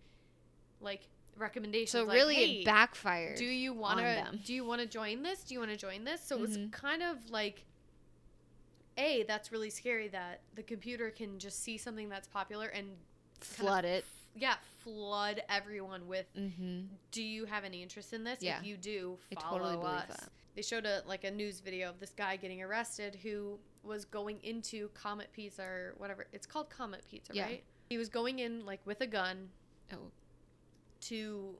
like 0.81 1.07
recommendations. 1.37 1.91
So 1.91 2.03
like, 2.05 2.15
really, 2.15 2.35
hey, 2.35 2.51
it 2.61 2.65
backfired. 2.65 3.37
do 3.37 3.45
you 3.45 3.73
want 3.73 3.99
to 3.99 4.37
do 4.43 4.53
you 4.53 4.63
want 4.65 4.81
to 4.81 4.87
join 4.87 5.21
this 5.21 5.43
do 5.43 5.53
you 5.53 5.59
want 5.59 5.71
to 5.71 5.77
join 5.77 6.05
this 6.05 6.21
so 6.21 6.37
it 6.37 6.41
was 6.41 6.57
Mhm. 6.57 6.71
kind 6.71 7.03
of 7.03 7.29
like 7.29 7.65
a 8.97 9.23
that's 9.27 9.51
really 9.51 9.69
scary 9.69 10.07
that 10.09 10.41
the 10.55 10.63
computer 10.63 11.09
can 11.09 11.37
just 11.39 11.63
see 11.63 11.77
something 11.77 12.09
that's 12.09 12.27
popular 12.27 12.67
and 12.67 12.87
flood 13.41 13.85
it. 13.85 14.05
yeah 14.35 14.55
flood 14.83 15.41
everyone 15.49 16.07
with 16.07 16.25
Mm-hmm. 16.37 16.81
do 17.11 17.21
you 17.23 17.45
have 17.45 17.63
any 17.63 17.81
interest 17.83 18.13
in 18.13 18.23
this 18.23 18.39
Yeah. 18.41 18.59
if 18.59 18.65
you 18.65 18.77
do 18.77 19.17
I 19.35 19.41
follow 19.41 19.57
totally 19.59 19.75
believe 19.77 19.95
us 19.95 20.07
that. 20.17 20.29
they 20.55 20.61
showed 20.61 20.85
a 20.85 21.01
like 21.07 21.23
a 21.23 21.31
news 21.31 21.59
video 21.59 21.89
of 21.89 21.99
this 21.99 22.11
guy 22.15 22.35
getting 22.37 22.61
arrested 22.61 23.17
who 23.23 23.57
was 23.83 24.05
going 24.05 24.39
into 24.43 24.89
comet 24.93 25.27
pizza 25.33 25.63
or 25.63 25.93
whatever 25.97 26.27
it's 26.33 26.45
called 26.45 26.69
comet 26.69 27.03
pizza 27.09 27.33
Yeah. 27.35 27.43
right 27.45 27.63
he 27.89 27.97
was 27.97 28.09
going 28.09 28.39
in 28.39 28.65
like 28.65 28.79
with 28.85 29.01
a 29.01 29.07
gun 29.07 29.49
Oh. 29.93 29.97
to 31.01 31.55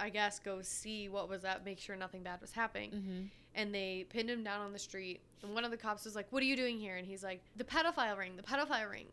i 0.00 0.08
guess 0.08 0.38
go 0.38 0.60
see 0.62 1.08
what 1.08 1.28
was 1.28 1.44
up 1.44 1.64
make 1.64 1.78
sure 1.78 1.96
nothing 1.96 2.22
bad 2.22 2.40
was 2.40 2.52
happening 2.52 2.90
Mm-hmm. 2.90 3.22
and 3.54 3.74
they 3.74 4.06
pinned 4.10 4.30
him 4.30 4.44
down 4.44 4.60
on 4.60 4.72
the 4.72 4.78
street. 4.78 5.20
And 5.42 5.54
one 5.54 5.64
of 5.64 5.70
the 5.70 5.76
cops 5.76 6.04
was 6.04 6.14
like, 6.16 6.26
"What 6.30 6.42
are 6.42 6.46
you 6.46 6.56
doing 6.56 6.78
here?" 6.80 6.96
And 6.96 7.06
he's 7.06 7.22
like, 7.22 7.40
"The 7.56 7.64
pedophile 7.64 8.16
ring, 8.18 8.36
the 8.36 8.42
pedophile 8.42 8.90
ring." 8.90 9.06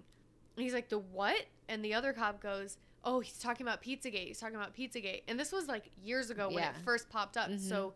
And 0.56 0.64
he's 0.64 0.74
like, 0.74 0.90
"The 0.90 0.98
what?" 1.00 1.46
And 1.70 1.84
the 1.86 1.94
other 1.94 2.14
cop 2.14 2.42
goes, 2.42 2.78
"Oh, 3.04 3.20
he's 3.20 3.38
talking 3.40 3.66
about 3.66 3.82
Pizzagate. 3.84 4.28
He's 4.28 4.40
talking 4.40 4.56
about 4.56 4.76
Pizzagate." 4.76 5.22
And 5.28 5.40
this 5.40 5.52
was 5.52 5.68
like 5.68 5.92
years 6.04 6.30
ago 6.32 6.48
when 6.50 6.60
Yeah. 6.64 6.72
it 6.72 6.78
first 6.84 7.10
popped 7.10 7.38
up. 7.38 7.50
Mhm. 7.50 7.60
So 7.60 7.94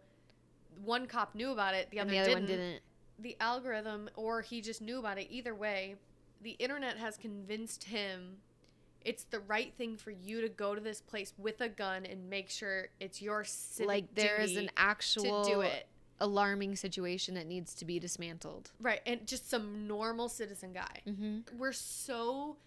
one 0.83 1.07
cop 1.07 1.33
knew 1.35 1.51
about 1.51 1.73
it, 1.73 1.89
the 1.89 1.99
other, 1.99 2.11
the 2.11 2.19
other 2.19 2.29
didn't. 2.35 2.45
didn't. 2.47 2.81
The 3.19 3.35
algorithm, 3.39 4.09
or 4.15 4.41
he 4.41 4.61
just 4.61 4.81
knew 4.81 4.99
about 4.99 5.17
it. 5.17 5.27
Either 5.31 5.53
way, 5.55 5.95
the 6.41 6.51
internet 6.51 6.97
has 6.97 7.17
convinced 7.17 7.85
him 7.85 8.37
it's 9.05 9.23
the 9.25 9.39
right 9.39 9.73
thing 9.77 9.95
for 9.97 10.11
you 10.11 10.41
to 10.41 10.49
go 10.49 10.75
to 10.75 10.81
this 10.81 11.01
place 11.01 11.33
with 11.37 11.61
a 11.61 11.69
gun 11.69 12.05
and 12.05 12.29
make 12.29 12.49
sure 12.49 12.87
it's 12.99 13.21
your 13.21 13.43
civic 13.43 13.87
Like 13.87 14.15
there 14.15 14.37
is 14.41 14.57
an 14.57 14.69
actual 14.77 15.43
to 15.45 15.49
do 15.51 15.61
it. 15.61 15.87
alarming 16.19 16.75
situation 16.75 17.35
that 17.35 17.47
needs 17.47 17.73
to 17.75 17.85
be 17.85 17.97
dismantled. 17.99 18.71
Right, 18.81 18.99
and 19.05 19.25
just 19.25 19.49
some 19.49 19.87
normal 19.87 20.27
citizen 20.29 20.73
guy. 20.73 21.01
Mm-hmm. 21.07 21.57
We're 21.57 21.71
so 21.71 22.57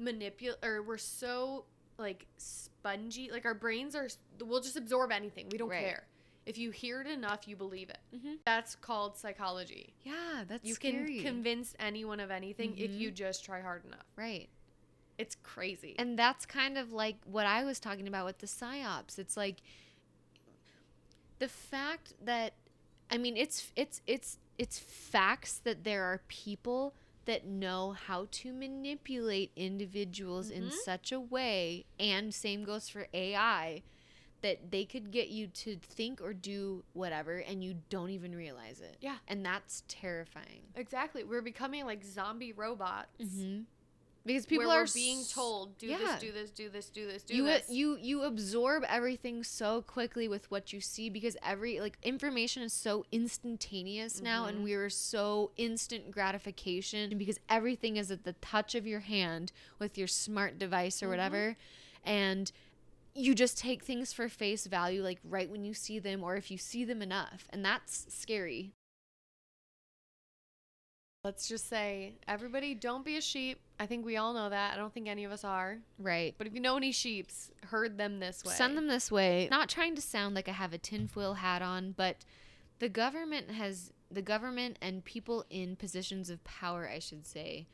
manipul 0.00 0.54
or 0.64 0.82
we're 0.82 0.98
so 0.98 1.64
like 1.98 2.26
spongy. 2.36 3.30
Like 3.30 3.44
our 3.44 3.54
brains 3.54 3.94
are 3.94 4.08
we'll 4.40 4.60
just 4.60 4.76
absorb 4.76 5.10
anything. 5.12 5.48
We 5.50 5.58
don't 5.58 5.68
Right. 5.68 5.84
care. 5.84 6.04
If 6.44 6.58
you 6.58 6.72
hear 6.72 7.00
it 7.00 7.06
enough, 7.06 7.46
you 7.46 7.54
believe 7.54 7.88
it. 7.88 7.98
Mm-hmm. 8.16 8.32
That's 8.44 8.74
called 8.74 9.16
psychology. 9.16 9.92
Yeah, 10.02 10.42
that's 10.48 10.64
you 10.64 10.74
scary. 10.74 11.18
can 11.20 11.22
convince 11.34 11.74
anyone 11.78 12.18
of 12.18 12.32
anything 12.32 12.76
if 12.76 12.90
Mhm. 12.90 12.98
you 12.98 13.10
just 13.12 13.44
try 13.44 13.60
hard 13.60 13.84
enough. 13.84 14.06
right. 14.16 14.48
It's 15.18 15.36
crazy. 15.42 15.94
And 15.98 16.18
that's 16.18 16.46
kind 16.46 16.76
of 16.78 16.92
like 16.92 17.16
what 17.24 17.46
I 17.46 17.64
was 17.64 17.78
talking 17.78 18.08
about 18.08 18.24
with 18.26 18.38
the 18.38 18.46
psyops. 18.46 19.18
It's 19.18 19.36
like 19.36 19.62
the 21.38 21.48
fact 21.48 22.14
that 22.24 22.54
I 23.10 23.18
mean 23.18 23.36
it's 23.36 23.70
it's 23.76 24.00
it's 24.06 24.38
it's 24.58 24.78
facts 24.78 25.58
that 25.64 25.84
there 25.84 26.04
are 26.04 26.20
people 26.28 26.94
that 27.24 27.46
know 27.46 27.92
how 27.92 28.26
to 28.30 28.52
manipulate 28.52 29.52
individuals 29.54 30.50
in 30.50 30.64
Mhm. 30.64 30.72
such 30.72 31.12
a 31.12 31.20
way 31.20 31.84
and 31.98 32.34
same 32.34 32.64
goes 32.64 32.88
for 32.88 33.06
AI 33.14 33.82
that 34.40 34.72
they 34.72 34.84
could 34.84 35.12
get 35.12 35.28
you 35.28 35.46
to 35.46 35.76
think 35.76 36.20
or 36.20 36.34
do 36.34 36.82
whatever 36.94 37.38
and 37.38 37.62
you 37.62 37.76
don't 37.90 38.10
even 38.10 38.34
realize 38.34 38.80
it. 38.80 38.96
Yeah. 39.00 39.18
And 39.28 39.44
that's 39.46 39.84
terrifying. 39.86 40.62
exactly. 40.74 41.22
We're 41.22 41.42
becoming 41.42 41.84
like 41.86 42.02
zombie 42.04 42.52
robots. 42.52 43.22
Mhm. 43.22 43.66
Because 44.24 44.46
people 44.46 44.68
where 44.68 44.78
are 44.78 44.82
we're 44.84 44.92
being 44.94 45.24
told, 45.24 45.76
do 45.78 45.86
yeah. 45.86 45.98
this, 45.98 46.20
do 46.20 46.30
this, 46.32 46.50
do 46.50 46.68
this, 46.68 46.88
do 46.90 47.06
this, 47.08 47.22
do 47.24 47.34
you 47.34 47.44
this. 47.44 47.68
you 47.68 47.96
you 48.00 48.22
absorb 48.22 48.84
everything 48.88 49.42
so 49.42 49.82
quickly 49.82 50.28
with 50.28 50.48
what 50.48 50.72
you 50.72 50.80
see 50.80 51.10
because 51.10 51.36
every 51.44 51.80
like 51.80 51.98
information 52.04 52.62
is 52.62 52.72
so 52.72 53.04
instantaneous 53.10 54.22
now 54.22 54.46
and 54.46 54.58
Mhm. 54.60 54.62
we 54.64 54.74
are 54.74 54.88
so 54.88 55.50
instant 55.56 56.12
gratification 56.12 57.18
because 57.18 57.40
everything 57.48 57.96
is 57.96 58.12
at 58.12 58.22
the 58.22 58.34
touch 58.34 58.76
of 58.76 58.86
your 58.86 59.00
hand 59.00 59.50
with 59.80 59.98
your 59.98 60.06
smart 60.06 60.56
device 60.56 61.02
or 61.02 61.06
Mhm. 61.06 61.10
whatever 61.10 61.56
and 62.04 62.52
you 63.14 63.34
just 63.34 63.58
take 63.58 63.82
things 63.82 64.12
for 64.12 64.28
face 64.28 64.66
value 64.66 65.02
like 65.02 65.18
right 65.24 65.50
when 65.50 65.64
you 65.64 65.74
see 65.74 65.98
them 65.98 66.22
or 66.22 66.36
if 66.36 66.48
you 66.50 66.56
see 66.58 66.84
them 66.84 67.02
enough 67.02 67.48
and 67.50 67.64
that's 67.64 68.06
scary 68.14 68.72
Let's 71.24 71.46
just 71.46 71.68
say, 71.68 72.14
everybody, 72.26 72.74
don't 72.74 73.04
be 73.04 73.16
a 73.16 73.20
sheep. 73.20 73.60
I 73.82 73.86
think 73.86 74.06
we 74.06 74.16
all 74.16 74.32
know 74.32 74.48
that. 74.48 74.74
I 74.74 74.76
don't 74.76 74.94
think 74.94 75.08
any 75.08 75.24
of 75.24 75.32
us 75.32 75.42
are. 75.42 75.78
right 75.98 76.36
But 76.38 76.46
if 76.46 76.54
you 76.54 76.60
know 76.60 76.76
any 76.76 76.92
sheeps, 76.92 77.50
herd 77.64 77.98
them 77.98 78.20
this 78.20 78.44
way. 78.44 78.52
Send 78.52 78.76
them 78.76 78.86
this 78.86 79.10
way. 79.10 79.48
Not 79.50 79.68
trying 79.68 79.96
to 79.96 80.02
sound 80.02 80.36
like 80.36 80.48
I 80.48 80.52
have 80.52 80.72
a 80.72 80.78
tinfoil 80.78 81.34
hat 81.34 81.62
on, 81.62 81.92
but 81.96 82.18
the 82.78 82.88
government 82.88 83.50
has 83.50 83.92
the 84.08 84.22
government 84.22 84.78
and 84.80 85.04
people 85.04 85.44
in 85.50 85.74
positions 85.74 86.30
of 86.30 86.44
power, 86.44 86.88
I 86.88 87.00
should 87.00 87.26
say. 87.26 87.66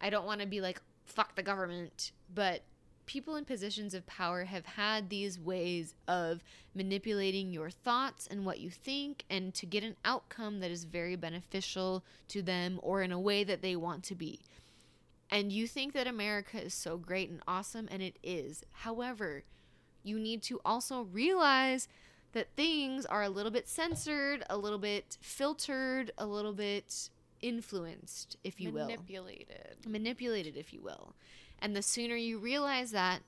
I 0.00 0.10
don't 0.10 0.26
want 0.26 0.40
to 0.40 0.46
be 0.46 0.60
like 0.60 0.82
fuck 1.04 1.36
the 1.36 1.42
government, 1.42 2.10
but 2.34 2.62
people 3.06 3.36
in 3.36 3.44
positions 3.44 3.94
of 3.94 4.06
power 4.06 4.44
have 4.44 4.66
had 4.66 5.08
these 5.08 5.38
ways 5.38 5.94
of 6.06 6.42
manipulating 6.74 7.52
your 7.52 7.70
thoughts 7.70 8.26
and 8.26 8.44
what 8.44 8.58
you 8.60 8.70
think 8.70 9.24
and 9.30 9.54
to 9.54 9.64
get 9.66 9.82
an 9.82 9.96
outcome 10.04 10.60
that 10.60 10.70
is 10.70 10.84
very 10.84 11.16
beneficial 11.16 12.04
to 12.28 12.42
them 12.42 12.78
or 12.82 13.02
in 13.02 13.10
a 13.10 13.18
way 13.18 13.44
that 13.44 13.62
they 13.62 13.74
want 13.74 14.02
to 14.02 14.14
be. 14.14 14.40
And 15.30 15.52
you 15.52 15.66
think 15.66 15.92
that 15.92 16.06
America 16.06 16.62
is 16.62 16.72
so 16.72 16.96
great 16.96 17.28
and 17.28 17.40
awesome, 17.46 17.88
and 17.90 18.02
it 18.02 18.18
is. 18.22 18.64
However, 18.72 19.44
you 20.02 20.18
need 20.18 20.42
to 20.44 20.60
also 20.64 21.02
realize 21.02 21.88
that 22.32 22.48
things 22.56 23.04
are 23.06 23.22
a 23.22 23.28
little 23.28 23.50
bit 23.50 23.68
censored, 23.68 24.44
a 24.48 24.56
little 24.56 24.78
bit 24.78 25.18
filtered, 25.20 26.12
a 26.16 26.26
little 26.26 26.52
bit 26.52 27.10
influenced, 27.42 28.36
if 28.42 28.60
you 28.60 28.70
will. 28.70 28.86
Manipulated. 28.86 29.76
Manipulated, 29.86 30.56
if 30.56 30.72
you 30.72 30.80
will. 30.80 31.14
And 31.60 31.74
the 31.74 31.82
sooner 31.82 32.16
you 32.16 32.38
realize 32.38 32.90
that, 32.92 33.20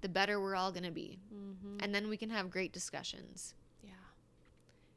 the 0.00 0.08
better 0.08 0.40
we're 0.40 0.56
all 0.56 0.70
going 0.70 0.84
to 0.84 0.90
be. 0.90 1.18
Mm-hmm. 1.34 1.78
And 1.80 1.94
then 1.94 2.08
we 2.08 2.16
can 2.16 2.30
have 2.30 2.50
great 2.50 2.72
discussions. 2.72 3.54
Yeah. 3.82 3.90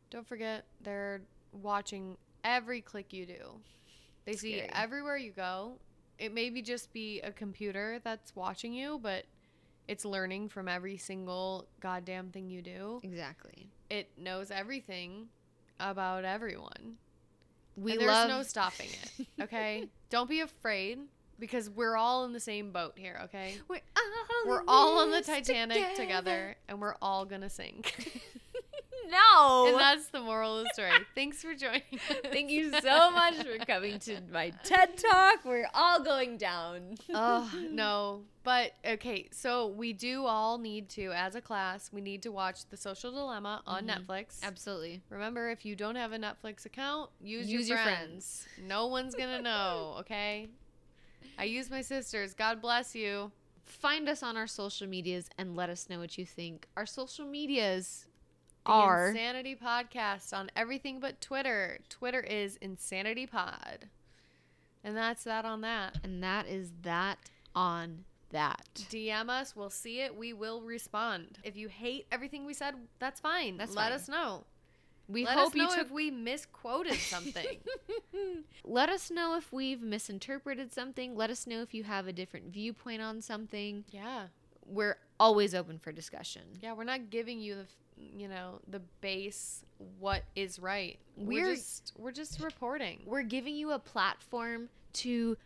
Don't 0.10 0.28
forget, 0.28 0.66
they're 0.82 1.22
watching 1.51 2.18
every 2.43 2.82
click 2.82 3.14
you 3.14 3.26
do. 3.26 3.62
They 4.26 4.34
see 4.34 4.58
Scary. 4.58 4.70
everywhere 4.74 5.18
you 5.18 5.32
go. 5.32 5.74
It 6.20 6.34
maybe 6.34 6.61
just 6.61 6.91
be 6.93 7.22
a 7.22 7.32
computer 7.32 7.99
that's 8.03 8.36
watching 8.36 8.74
you, 8.74 8.99
but 9.01 9.26
it's 9.88 10.03
learning 10.03 10.49
from 10.49 10.68
every 10.68 10.97
single 10.97 11.68
goddamn 11.80 12.30
thing 12.30 12.49
you 12.49 12.61
do. 12.61 12.99
Exactly. 13.03 13.70
It 13.89 14.09
knows 14.18 14.51
everything 14.51 15.28
about 15.80 16.26
everyone. 16.26 16.97
We 17.76 17.91
and 17.93 18.01
there's 18.01 18.11
love 18.11 18.30
no 18.30 18.43
stopping 18.43 18.89
it. 18.89 19.28
Okay? 19.43 19.88
Don't 20.09 20.30
be 20.30 20.41
afraid 20.41 20.99
because 21.39 21.70
we're 21.70 21.95
all 21.95 22.26
in 22.26 22.34
the 22.34 22.39
same 22.39 22.72
boat 22.72 22.93
here, 22.95 23.20
okay? 23.26 23.53
We're 23.70 23.76
all, 23.76 24.49
We're 24.49 24.63
all 24.68 24.99
on 24.99 25.11
the 25.11 25.22
Titanic 25.22 25.95
together. 25.95 26.55
and 26.68 26.82
we're 26.82 26.95
all 27.01 27.26
gonna 27.26 27.49
sink. 27.49 27.95
no. 29.10 29.68
and 29.68 29.80
that's 29.80 30.08
the 30.10 30.20
moral 30.22 30.60
of 30.60 30.66
the 30.66 30.70
story. 30.74 30.91
Thanks 31.16 31.41
for 31.41 31.53
joining. 31.53 31.82
us. 31.93 32.18
Thank 32.32 32.49
you 32.51 32.72
so 32.82 33.12
much 33.12 33.36
for 33.36 33.64
coming 33.66 33.99
to 33.99 34.18
my 34.32 34.51
TED 34.64 34.97
Talk. 34.97 35.45
We're 35.45 35.68
all 35.74 36.01
going 36.03 36.38
down. 36.38 36.95
oh 37.14 37.49
no 37.72 38.22
but 38.43 38.72
okay 38.88 39.28
so 39.32 39.68
we 39.68 39.91
do 39.91 40.26
all 40.26 40.58
need 40.58 40.88
to 40.88 41.12
as 41.14 41.36
a 41.36 41.41
class 41.41 41.89
we 41.91 41.99
need 41.99 42.22
to 42.24 42.32
watch 42.32 42.66
the 42.70 42.78
social 42.78 43.12
dilemma 43.12 43.62
on 43.68 43.86
Mhm. 43.86 44.05
netflix 44.05 44.41
Absolutely. 44.41 45.01
remember 45.10 45.49
if 45.49 45.66
you 45.66 45.76
don't 45.76 45.95
have 45.97 46.14
a 46.14 46.18
netflix 46.18 46.66
account 46.66 47.10
use, 47.22 47.45
Use 47.49 47.68
your, 47.68 47.78
your 47.78 47.84
friends. 47.86 48.47
no 48.66 48.88
one's 48.88 49.16
gonna 49.16 49.41
know 49.51 49.97
okay 49.99 50.47
i 51.38 51.43
use 51.43 51.70
my 51.70 51.82
sisters 51.82 52.34
god 52.34 52.62
bless 52.62 52.95
you 52.95 53.32
Find 53.66 54.08
us 54.08 54.24
on 54.24 54.38
our 54.38 54.47
social 54.47 54.88
medias 54.88 55.30
and 55.38 55.58
let 55.58 55.70
us 55.70 55.89
know 55.89 55.99
what 55.99 56.18
you 56.18 56.26
think. 56.26 56.66
Our 56.78 56.86
social 56.86 57.26
medias 57.26 58.05
are 58.68 59.09
insanity 59.09 59.55
podcast 59.55 60.34
on 60.34 60.49
everything 60.55 60.99
but 60.99 61.20
twitter 61.22 61.80
twitter 61.89 62.20
is 62.20 62.57
insanity 62.57 63.26
pod 63.26 63.88
and 64.84 64.95
that's 64.95 65.24
that 65.24 65.45
on 65.45 65.61
that 65.61 65.97
and 66.03 66.24
that 66.24 66.47
is 66.47 66.72
that 66.84 67.18
on 67.55 68.03
that. 68.32 68.68
DM 68.91 69.30
us. 69.30 69.55
We'll 69.55 69.70
see 69.70 70.01
it. 70.01 70.15
We 70.15 70.34
will 70.34 70.61
respond. 70.61 71.39
If 71.43 71.55
you 71.55 71.68
hate 71.70 72.05
everything 72.11 72.45
we 72.45 72.53
said, 72.53 72.76
that's 72.99 73.20
fine. 73.20 73.57
That's 73.57 73.76
Let 73.76 73.86
fine. 73.86 73.93
us 73.93 74.07
know. 74.07 74.43
We 75.07 75.26
Let 75.26 75.38
hope 75.38 75.47
us 75.47 75.55
know 75.55 75.63
you 75.63 75.70
took 75.70 75.86
if 75.86 75.91
we 75.91 76.11
misquoted 76.11 76.95
something. 76.95 77.57
Let 78.65 78.89
us 78.89 79.09
know 79.09 79.38
if 79.38 79.53
we've 79.53 79.82
misinterpreted 79.82 80.74
something. 80.74 81.15
Let 81.15 81.30
us 81.30 81.47
know 81.47 81.61
if 81.61 81.74
you 81.74 81.86
have 81.86 82.07
a 82.07 82.13
different 82.13 82.51
viewpoint 82.51 83.01
on 83.01 83.22
something. 83.22 83.86
yeah. 83.89 84.28
We're 84.70 84.97
always 85.18 85.55
open 85.55 85.80
for 85.80 85.93
discussion. 85.93 86.41
Yeah, 86.61 86.74
we're 86.74 86.84
not 86.84 87.09
giving 87.09 87.39
you 87.39 87.55
the, 87.55 87.65
you 87.97 88.27
know, 88.27 88.59
the 88.67 88.79
base 89.01 89.63
what 89.99 90.23
is 90.35 90.59
right. 90.59 90.97
We're, 91.15 91.43
We're- 91.43 91.55
just 91.55 91.93
we're 91.97 92.11
just 92.11 92.39
reporting. 92.41 93.01
We're 93.05 93.23
giving 93.23 93.55
you 93.55 93.71
a 93.71 93.79
platform 93.79 94.69
to 94.93 95.37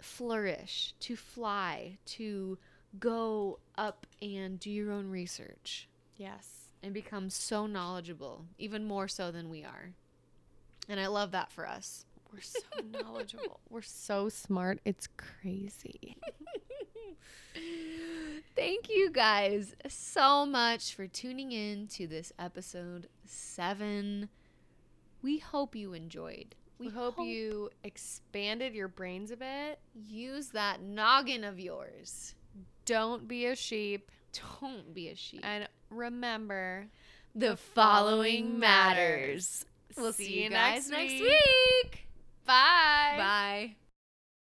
flourish, 0.00 0.94
to 1.00 1.16
fly, 1.16 1.98
to 2.06 2.58
go 2.98 3.58
up 3.76 4.06
and 4.22 4.58
do 4.58 4.70
your 4.70 4.90
own 4.92 5.08
research 5.10 5.88
Yes. 6.16 6.72
and 6.82 6.92
become 6.94 7.30
so 7.30 7.66
knowledgeable, 7.66 8.46
even 8.58 8.84
more 8.84 9.06
so 9.08 9.30
than 9.30 9.48
we 9.50 9.62
are. 9.64 9.90
And 10.88 10.98
I 10.98 11.06
love 11.06 11.30
that 11.32 11.52
for 11.52 11.68
us. 11.68 12.04
We're 12.32 12.40
so 12.40 12.60
knowledgeable. 13.02 13.60
We're 13.68 13.82
so 13.82 14.28
smart. 14.28 14.80
It's 14.84 15.08
crazy. 15.16 16.16
Thank 18.60 18.90
you 18.90 19.10
guys 19.10 19.74
so 19.88 20.44
much 20.44 20.94
for 20.94 21.06
tuning 21.06 21.50
in 21.50 21.86
to 21.92 22.06
this 22.06 22.30
episode 22.38 23.08
seven. 23.24 24.28
We 25.22 25.38
hope 25.38 25.74
you 25.74 25.94
enjoyed. 25.94 26.54
We, 26.78 26.90
hope, 26.90 27.14
you 27.20 27.70
expanded 27.84 28.74
your 28.74 28.88
brains 28.88 29.30
a 29.30 29.38
bit. 29.38 29.78
use 29.94 30.48
that 30.48 30.82
noggin 30.82 31.42
of 31.42 31.58
yours. 31.58 32.34
Don't 32.84 33.26
be 33.26 33.46
a 33.46 33.56
sheep. 33.56 34.10
Don't 34.60 34.92
be 34.92 35.08
a 35.08 35.16
sheep. 35.16 35.40
And 35.42 35.66
remember, 35.88 36.84
the 37.34 37.56
following 37.56 38.58
matters. 38.58 39.64
We'll 39.96 40.12
see, 40.12 40.42
you 40.44 40.50
guys, 40.50 40.86
next 40.90 41.12
week. 41.12 42.06
Bye. 42.44 43.14
Bye. 43.16 43.76